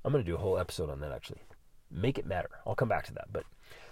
I'm 0.04 0.12
going 0.12 0.24
to 0.24 0.30
do 0.30 0.36
a 0.36 0.40
whole 0.40 0.58
episode 0.58 0.90
on 0.90 1.00
that 1.02 1.12
actually. 1.12 1.42
Make 1.90 2.18
it 2.18 2.26
matter. 2.26 2.50
I'll 2.66 2.76
come 2.76 2.90
back 2.90 3.06
to 3.08 3.14
that. 3.14 3.28
But 3.32 3.44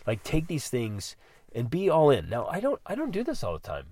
like 0.08 0.24
take 0.24 0.48
these 0.48 0.70
things 0.70 1.16
and 1.54 1.70
be 1.70 1.90
all 1.90 2.10
in. 2.10 2.30
Now, 2.30 2.48
I 2.48 2.60
don't 2.60 2.80
I 2.86 2.96
don't 2.96 3.12
do 3.12 3.24
this 3.24 3.44
all 3.44 3.54
the 3.54 3.60
time. 3.60 3.88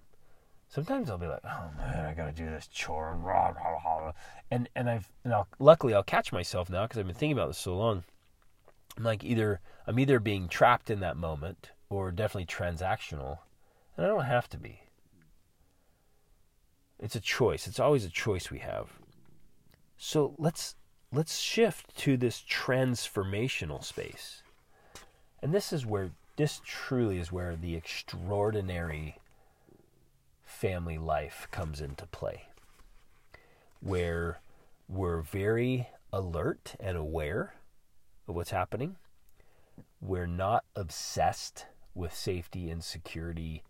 Sometimes 0.70 1.10
I'll 1.10 1.18
be 1.18 1.28
like, 1.28 1.44
"Oh 1.46 1.70
man, 1.78 2.06
I 2.06 2.14
got 2.14 2.26
to 2.26 2.32
do 2.32 2.50
this 2.50 2.68
chore 2.68 3.14
and 3.14 3.24
rah, 3.24 3.50
rah, 3.50 3.78
rah. 3.86 4.12
and 4.52 4.70
and 4.76 4.90
I've 4.90 5.12
and 5.24 5.34
I'll, 5.34 5.48
luckily 5.60 5.94
I'll 5.94 6.04
catch 6.04 6.34
myself 6.34 6.70
now 6.70 6.84
because 6.84 7.00
I've 7.00 7.06
been 7.06 7.16
thinking 7.16 7.38
about 7.38 7.48
this 7.48 7.58
so 7.58 7.78
long. 7.78 8.04
I'm 8.98 9.04
like 9.04 9.24
either 9.24 9.62
I'm 9.86 10.00
either 10.00 10.20
being 10.20 10.48
trapped 10.48 10.90
in 10.90 11.00
that 11.00 11.18
moment 11.18 11.72
or 11.90 12.12
definitely 12.12 12.48
transactional, 12.48 13.40
and 13.96 14.06
I 14.06 14.10
don't 14.10 14.26
have 14.26 14.50
to 14.50 14.58
be. 14.58 14.82
It's 17.00 17.16
a 17.16 17.22
choice. 17.22 17.68
It's 17.68 17.80
always 17.80 18.04
a 18.04 18.10
choice 18.10 18.52
we 18.52 18.60
have. 18.60 18.90
So 19.98 20.36
let's 20.38 20.76
let's 21.12 21.40
shift 21.40 21.96
to 21.98 22.18
this 22.18 22.44
transformational 22.50 23.84
space. 23.84 24.44
And 25.42 25.54
this 25.54 25.72
is 25.72 25.86
where, 25.86 26.12
this 26.36 26.62
truly 26.66 27.18
is 27.18 27.32
where 27.32 27.56
the 27.56 27.76
extraordinary 27.76 29.18
family 30.44 30.98
life 30.98 31.48
comes 31.52 31.80
into 31.82 32.06
play. 32.08 32.44
Where 33.80 34.40
we're 34.90 35.22
very 35.22 35.90
alert 36.12 36.76
and 36.80 36.98
aware 36.98 37.54
of 38.28 38.36
what's 38.36 38.52
happening. 38.52 38.98
We're 40.02 40.28
not 40.28 40.66
obsessed 40.76 41.66
with 41.94 42.14
safety 42.14 42.70
and 42.70 42.84
security 42.84 43.64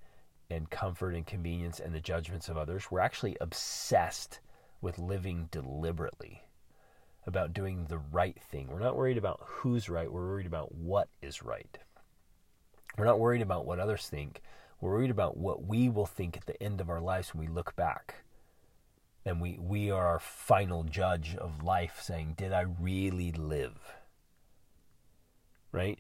and 0.49 0.69
comfort 0.69 1.13
and 1.13 1.25
convenience 1.25 1.79
and 1.79 1.93
the 1.93 1.99
judgments 1.99 2.49
of 2.49 2.57
others. 2.57 2.89
We're 2.89 2.99
actually 2.99 3.38
obsessed 3.41 4.39
with 4.81 4.97
living 4.97 5.49
deliberately 5.51 6.43
about 7.28 7.53
doing 7.53 7.86
the 7.89 7.97
right 7.97 8.41
thing. 8.41 8.69
We're 8.69 8.80
not 8.80 8.95
worried 8.95 9.17
about 9.17 9.41
who's 9.43 9.89
right, 9.89 10.11
we're 10.11 10.28
worried 10.28 10.47
about 10.47 10.73
what 10.73 11.09
is 11.21 11.43
right. 11.43 11.78
We're 12.97 13.05
not 13.05 13.19
worried 13.19 13.41
about 13.41 13.65
what 13.65 13.80
others 13.80 14.07
think. 14.07 14.41
We're 14.80 14.93
worried 14.93 15.11
about 15.11 15.38
what 15.38 15.65
we 15.65 15.89
will 15.89 16.05
think 16.05 16.38
at 16.38 16.45
the 16.45 16.61
end 16.63 16.82
of 16.82 16.89
our 16.89 17.01
lives 17.01 17.34
when 17.34 17.45
we 17.45 17.53
look 17.53 17.75
back. 17.75 18.23
And 19.25 19.41
we, 19.41 19.59
we 19.59 19.91
are 19.91 20.07
our 20.07 20.19
final 20.19 20.84
judge 20.84 21.36
of 21.36 21.63
life, 21.63 21.99
saying, 22.01 22.36
Did 22.38 22.53
I 22.53 22.61
really 22.61 23.34
live? 23.34 23.95
Right? 25.71 25.99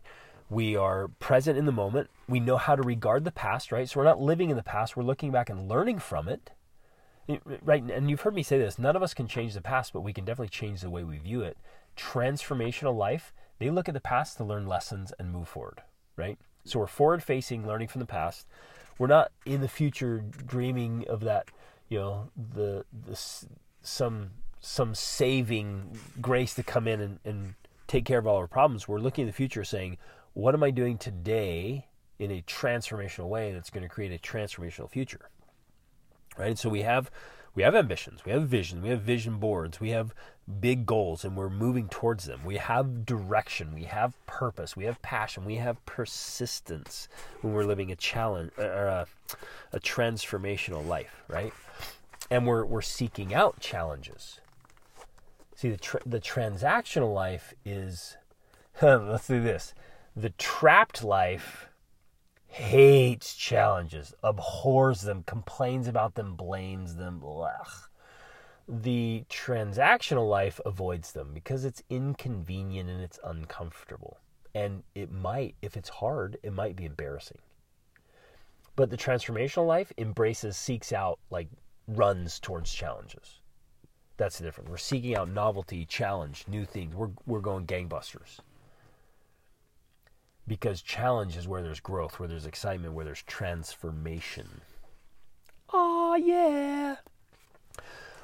We 0.49 0.77
are 0.77 1.09
present 1.19 1.57
in 1.57 1.65
the 1.65 1.73
moment. 1.73 2.09
We 2.29 2.39
know 2.39 2.55
how 2.55 2.77
to 2.77 2.81
regard 2.81 3.25
the 3.25 3.31
past, 3.31 3.71
right? 3.71 3.89
So 3.89 3.99
we're 3.99 4.05
not 4.05 4.21
living 4.21 4.49
in 4.49 4.55
the 4.55 4.63
past, 4.63 4.95
we're 4.95 5.03
looking 5.03 5.31
back 5.31 5.49
and 5.49 5.67
learning 5.67 5.99
from 5.99 6.29
it 6.29 6.51
right 7.63 7.83
and 7.83 8.09
you've 8.09 8.21
heard 8.21 8.35
me 8.35 8.43
say 8.43 8.57
this 8.57 8.79
none 8.79 8.95
of 8.95 9.03
us 9.03 9.13
can 9.13 9.27
change 9.27 9.53
the 9.53 9.61
past 9.61 9.93
but 9.93 10.01
we 10.01 10.13
can 10.13 10.25
definitely 10.25 10.49
change 10.49 10.81
the 10.81 10.89
way 10.89 11.03
we 11.03 11.17
view 11.17 11.41
it. 11.41 11.57
Transformational 11.95 12.95
life 12.95 13.33
they 13.59 13.69
look 13.69 13.87
at 13.87 13.93
the 13.93 13.99
past 13.99 14.37
to 14.37 14.43
learn 14.43 14.67
lessons 14.67 15.11
and 15.19 15.31
move 15.31 15.47
forward 15.47 15.81
right? 16.15 16.37
So 16.63 16.79
we're 16.79 16.87
forward 16.87 17.23
facing 17.23 17.65
learning 17.65 17.87
from 17.87 17.99
the 17.99 18.05
past. 18.05 18.47
We're 18.97 19.07
not 19.07 19.31
in 19.45 19.61
the 19.61 19.67
future 19.67 20.23
dreaming 20.45 21.05
of 21.07 21.21
that 21.21 21.49
you 21.89 21.99
know 21.99 22.29
the 22.35 22.85
the 23.05 23.19
some 23.81 24.31
some 24.59 24.95
saving 24.95 25.97
grace 26.19 26.55
to 26.55 26.63
come 26.63 26.87
in 26.87 26.99
and, 26.99 27.19
and 27.23 27.53
take 27.87 28.05
care 28.05 28.19
of 28.19 28.27
all 28.27 28.37
our 28.37 28.47
problems. 28.47 28.87
We're 28.87 28.99
looking 28.99 29.23
in 29.23 29.27
the 29.27 29.33
future 29.33 29.63
saying 29.63 29.97
what 30.33 30.53
am 30.53 30.61
i 30.61 30.69
doing 30.69 30.99
today 30.99 31.87
in 32.19 32.29
a 32.29 32.43
transformational 32.43 33.27
way 33.27 33.51
that's 33.51 33.71
going 33.71 33.81
to 33.81 33.89
create 33.89 34.11
a 34.11 34.19
transformational 34.19 34.87
future 34.87 35.29
right? 36.37 36.57
So 36.57 36.69
we 36.69 36.81
have 36.81 37.11
we 37.55 37.63
have 37.63 37.75
ambitions, 37.75 38.23
we 38.23 38.31
have 38.31 38.43
vision, 38.43 38.83
we 38.83 38.89
have 38.89 39.01
vision 39.01 39.39
boards, 39.39 39.79
we 39.79 39.89
have 39.89 40.13
big 40.61 40.85
goals, 40.85 41.25
and 41.25 41.35
we're 41.35 41.49
moving 41.49 41.89
towards 41.89 42.25
them. 42.25 42.41
We 42.45 42.57
have 42.57 43.03
direction, 43.03 43.73
we 43.73 43.85
have 43.85 44.13
purpose, 44.27 44.77
we 44.77 44.85
have 44.85 45.01
passion, 45.01 45.43
we 45.43 45.55
have 45.55 45.83
persistence 45.87 47.07
when 47.41 47.53
we're 47.53 47.63
living 47.63 47.91
a 47.91 47.95
challenge 47.95 48.51
uh, 48.59 48.61
or 48.61 48.85
a, 48.85 49.07
a 49.73 49.79
transformational 49.79 50.85
life, 50.85 51.23
right? 51.27 51.51
And 52.29 52.45
we're 52.45 52.63
we're 52.63 52.81
seeking 52.81 53.33
out 53.33 53.59
challenges. 53.59 54.39
See, 55.55 55.69
the 55.71 55.77
tra- 55.77 56.01
the 56.05 56.19
transactional 56.19 57.11
life 57.13 57.55
is 57.65 58.17
let's 58.81 59.27
do 59.27 59.41
this. 59.41 59.73
The 60.15 60.29
trapped 60.31 61.03
life 61.03 61.66
hates 62.47 63.35
challenges, 63.35 64.13
abhors 64.23 65.01
them, 65.01 65.23
complains 65.23 65.87
about 65.87 66.15
them, 66.15 66.35
blames 66.35 66.95
them. 66.95 67.19
Blech. 67.21 67.87
The 68.67 69.23
transactional 69.29 70.29
life 70.29 70.59
avoids 70.65 71.11
them 71.11 71.31
because 71.33 71.63
it's 71.63 71.83
inconvenient 71.89 72.89
and 72.89 73.01
it's 73.01 73.19
uncomfortable. 73.23 74.19
And 74.53 74.83
it 74.95 75.11
might, 75.11 75.55
if 75.61 75.77
it's 75.77 75.89
hard, 75.89 76.37
it 76.43 76.51
might 76.51 76.75
be 76.75 76.85
embarrassing. 76.85 77.37
But 78.75 78.89
the 78.89 78.97
transformational 78.97 79.67
life 79.67 79.91
embraces, 79.97 80.57
seeks 80.57 80.91
out, 80.91 81.19
like 81.29 81.47
runs 81.87 82.39
towards 82.39 82.73
challenges. 82.73 83.39
That's 84.17 84.39
the 84.39 84.45
difference. 84.45 84.69
We're 84.69 84.77
seeking 84.77 85.15
out 85.15 85.29
novelty, 85.29 85.85
challenge, 85.85 86.45
new 86.47 86.65
things. 86.65 86.95
We're, 86.95 87.11
we're 87.25 87.39
going 87.39 87.67
gangbusters 87.67 88.39
because 90.47 90.81
challenge 90.81 91.35
is 91.35 91.47
where 91.47 91.61
there's 91.61 91.79
growth, 91.79 92.19
where 92.19 92.29
there's 92.29 92.45
excitement, 92.45 92.93
where 92.93 93.05
there's 93.05 93.23
transformation. 93.23 94.61
Oh, 95.73 96.15
yeah. 96.15 96.97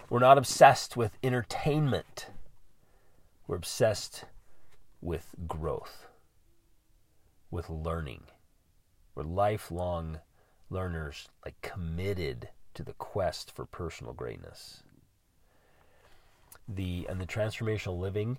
We're 0.09 0.19
not 0.19 0.37
obsessed 0.37 0.95
with 0.95 1.17
entertainment. 1.23 2.27
We're 3.47 3.57
obsessed 3.57 4.25
with 5.01 5.35
growth, 5.47 6.07
with 7.51 7.69
learning. 7.69 8.23
We're 9.15 9.23
lifelong 9.23 10.19
learners, 10.69 11.29
like 11.45 11.61
committed 11.61 12.49
to 12.73 12.83
the 12.83 12.93
quest 12.93 13.51
for 13.55 13.65
personal 13.65 14.13
greatness. 14.13 14.83
the 16.67 17.05
and 17.09 17.19
the 17.19 17.25
transformational 17.25 17.99
living, 17.99 18.37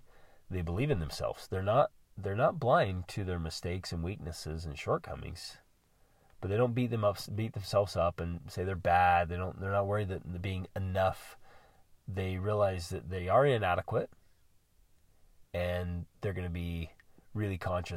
they 0.51 0.63
believe 0.63 0.91
in 0.91 1.01
themselves. 1.01 1.47
They're 1.49 1.63
not 1.63 1.91
they're 2.17 2.35
not 2.35 2.61
blind 2.61 3.09
to 3.09 3.25
their 3.25 3.39
mistakes 3.39 3.93
and 3.93 4.03
weaknesses 4.03 4.65
and 4.65 4.79
shortcomings, 4.79 5.59
but 6.41 6.49
they 6.49 6.57
don't 6.57 6.75
beat 6.75 6.91
them 6.91 7.05
up, 7.05 7.19
beat 7.35 7.53
themselves 7.53 7.97
up, 7.97 8.21
and 8.21 8.41
say 8.49 8.65
they're 8.65 8.77
bad. 8.77 9.29
They 9.29 9.37
don't. 9.37 9.61
They're 9.61 9.73
not 9.73 9.87
worried 9.87 10.09
that 10.09 10.43
being 10.43 10.67
enough. 10.77 11.37
They 12.07 12.37
realize 12.37 12.91
that 12.91 13.11
they 13.11 13.29
are 13.29 13.47
inadequate, 13.47 14.11
and 15.53 16.05
they're 16.21 16.35
going 16.35 16.47
to 16.47 16.51
be 16.51 16.91
really 17.33 17.59
conscious 17.59 17.93